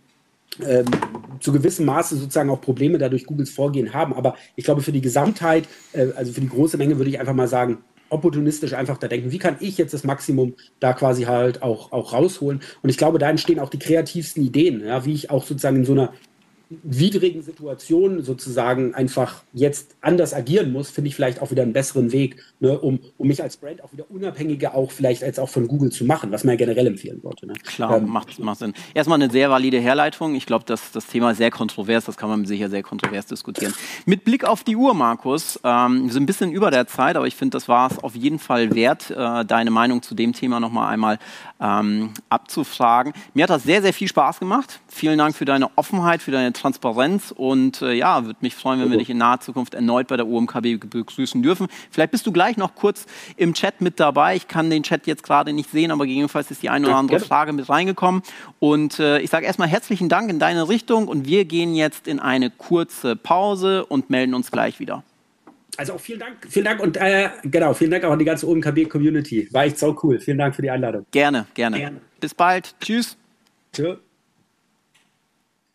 ähm, 0.66 0.86
zu 1.40 1.52
gewissem 1.52 1.86
Maße 1.86 2.18
sozusagen 2.18 2.50
auch 2.50 2.62
Probleme 2.62 2.98
dadurch 2.98 3.26
Googles 3.26 3.52
Vorgehen 3.52 3.94
haben. 3.94 4.14
Aber 4.14 4.36
ich 4.56 4.66
glaube, 4.66 4.82
für 4.82 4.92
die 4.92 5.02
Gesamtheit, 5.02 5.68
äh, 5.94 6.08
also 6.16 6.34
für 6.34 6.42
die 6.42 6.50
große 6.50 6.78
Menge 6.78 6.98
würde 6.98 7.10
ich 7.10 7.20
einfach 7.20 7.34
mal 7.34 7.48
sagen, 7.48 7.80
opportunistisch 8.10 8.74
einfach 8.74 8.98
da 8.98 9.08
denken, 9.08 9.32
wie 9.32 9.38
kann 9.38 9.58
ich 9.60 9.78
jetzt 9.78 9.94
das 9.94 10.04
Maximum 10.04 10.56
da 10.80 10.94
quasi 10.94 11.24
halt 11.24 11.62
auch, 11.62 11.92
auch 11.92 12.14
rausholen. 12.14 12.62
Und 12.82 12.90
ich 12.90 12.98
glaube, 12.98 13.20
da 13.20 13.30
entstehen 13.30 13.60
auch 13.60 13.70
die 13.70 13.80
kreativsten 13.80 14.44
Ideen, 14.44 14.84
ja, 14.86 15.06
wie 15.06 15.14
ich 15.14 15.30
auch 15.30 15.46
sozusagen 15.46 15.78
in 15.78 15.86
so 15.86 15.94
einer 15.94 16.14
widrigen 16.84 17.42
Situationen 17.42 18.24
sozusagen 18.24 18.94
einfach 18.94 19.42
jetzt 19.54 19.96
anders 20.02 20.36
agieren 20.36 20.72
muss, 20.72 20.92
finde 20.92 21.08
ich 21.08 21.16
vielleicht 21.16 21.42
auch 21.42 21.50
wieder 21.50 21.64
einen 21.64 21.74
besseren 21.74 22.12
Weg, 22.12 22.44
ne, 22.60 22.78
um, 22.78 23.00
um 23.18 23.28
mich 23.28 23.42
als 23.42 23.58
Brand 23.58 23.84
auch 23.84 23.92
wieder 23.92 24.06
unabhängiger 24.10 24.76
auch 24.76 24.92
vielleicht 24.92 25.24
als 25.24 25.40
auch 25.40 25.50
von 25.50 25.68
Google 25.68 25.92
zu 25.92 26.06
machen, 26.06 26.32
was 26.32 26.44
man 26.44 26.54
ja 26.54 26.58
generell 26.58 26.86
empfehlen 26.86 27.22
sollte. 27.22 27.48
Ne? 27.48 27.54
Klar, 27.64 27.98
ähm, 27.98 28.08
macht, 28.08 28.38
macht 28.38 28.60
Sinn. 28.60 28.74
Erstmal 28.94 29.20
eine 29.20 29.32
sehr 29.32 29.50
valide 29.50 29.80
Herleitung. 29.80 30.36
Ich 30.36 30.46
glaube, 30.46 30.64
dass 30.66 30.92
das 30.92 31.08
Thema 31.08 31.34
sehr 31.34 31.50
kontrovers, 31.50 32.06
das 32.06 32.18
kann 32.18 32.30
man 32.30 32.46
sicher 32.46 32.70
sehr 32.70 32.84
kontrovers 32.84 33.26
diskutieren. 33.26 33.74
Mit 34.06 34.24
Blick 34.24 34.46
auf 34.46 34.64
die 34.64 34.76
Uhr, 34.76 34.94
Markus, 34.94 35.60
ähm, 35.64 36.04
wir 36.06 36.14
sind 36.14 36.24
ein 36.24 36.28
bisschen 36.28 36.52
über 36.52 36.70
der 36.70 36.86
Zeit, 36.86 37.16
aber 37.16 37.26
ich 37.26 37.36
finde, 37.36 37.58
das 37.58 37.68
war 37.68 37.90
es 37.90 37.98
auf 37.98 38.16
jeden 38.16 38.38
Fall 38.38 38.76
wert, 38.76 39.10
äh, 39.10 39.44
deine 39.44 39.72
Meinung 39.72 40.04
zu 40.04 40.14
dem 40.14 40.34
Thema 40.34 40.60
nochmal 40.60 40.94
einmal 40.94 41.18
ähm, 41.60 42.12
abzufragen. 42.30 43.14
Mir 43.34 43.44
hat 43.44 43.50
das 43.50 43.64
sehr, 43.64 43.82
sehr 43.82 43.94
viel 43.94 44.08
Spaß 44.08 44.40
gemacht. 44.40 44.82
Vielen 44.88 45.18
Dank 45.18 45.36
für 45.36 45.46
deine 45.46 45.70
Offenheit, 45.76 46.22
für 46.22 46.32
deine 46.32 46.54
Transparenz 46.60 47.34
und 47.36 47.82
äh, 47.82 47.94
ja, 47.94 48.26
würde 48.26 48.40
mich 48.42 48.56
freuen, 48.56 48.82
wenn 48.82 48.92
wir 48.92 48.98
dich 48.98 49.10
in 49.10 49.18
naher 49.18 49.40
Zukunft 49.40 49.74
erneut 49.74 50.08
bei 50.08 50.18
der 50.18 50.28
UMKB 50.28 50.80
begrüßen 50.90 51.42
dürfen. 51.42 51.68
Vielleicht 51.92 52.12
bist 52.12 52.28
du 52.28 52.32
gleich 52.32 52.58
noch 52.58 52.76
kurz 52.76 53.06
im 53.38 53.54
Chat 53.54 53.82
mit 53.82 54.00
dabei. 54.00 54.36
Ich 54.36 54.48
kann 54.48 54.70
den 54.70 54.84
Chat 54.84 55.08
jetzt 55.08 55.24
gerade 55.24 55.54
nicht 55.54 55.72
sehen, 55.72 55.92
aber 55.92 56.06
gegebenenfalls 56.06 56.52
ist 56.52 56.64
die 56.64 56.70
eine 56.70 56.88
oder 56.88 56.98
andere 56.98 57.20
Frage 57.20 57.54
mit 57.54 57.70
reingekommen. 57.70 58.22
Und 58.60 59.00
äh, 59.00 59.20
ich 59.20 59.30
sage 59.30 59.46
erstmal 59.46 59.68
herzlichen 59.68 60.10
Dank 60.10 60.30
in 60.30 60.40
deine 60.40 60.70
Richtung 60.70 61.08
und 61.08 61.28
wir 61.28 61.46
gehen 61.46 61.76
jetzt 61.76 62.08
in 62.08 62.20
eine 62.20 62.50
kurze 62.50 63.16
Pause 63.16 63.86
und 63.86 64.10
melden 64.10 64.34
uns 64.34 64.52
gleich 64.52 64.80
wieder. 64.80 65.04
Also 65.78 65.94
auch 65.94 66.00
vielen 66.00 66.20
Dank, 66.20 66.46
vielen 66.50 66.66
Dank 66.66 66.82
und 66.82 66.98
äh, 66.98 67.30
genau, 67.44 67.74
vielen 67.74 67.92
Dank 67.92 68.04
auch 68.04 68.12
an 68.12 68.20
die 68.20 68.26
ganze 68.26 68.48
OMKB-Community. 68.48 69.48
War 69.52 69.64
echt 69.64 69.80
so 69.80 69.98
cool. 70.04 70.20
Vielen 70.20 70.38
Dank 70.38 70.54
für 70.54 70.62
die 70.62 70.70
Einladung. 70.70 71.06
Gerne, 71.12 71.46
gerne. 71.54 71.78
gerne. 71.78 72.02
Bis 72.20 72.34
bald. 72.34 72.76
Tschüss. 72.82 73.16
Tschüss. 73.72 73.98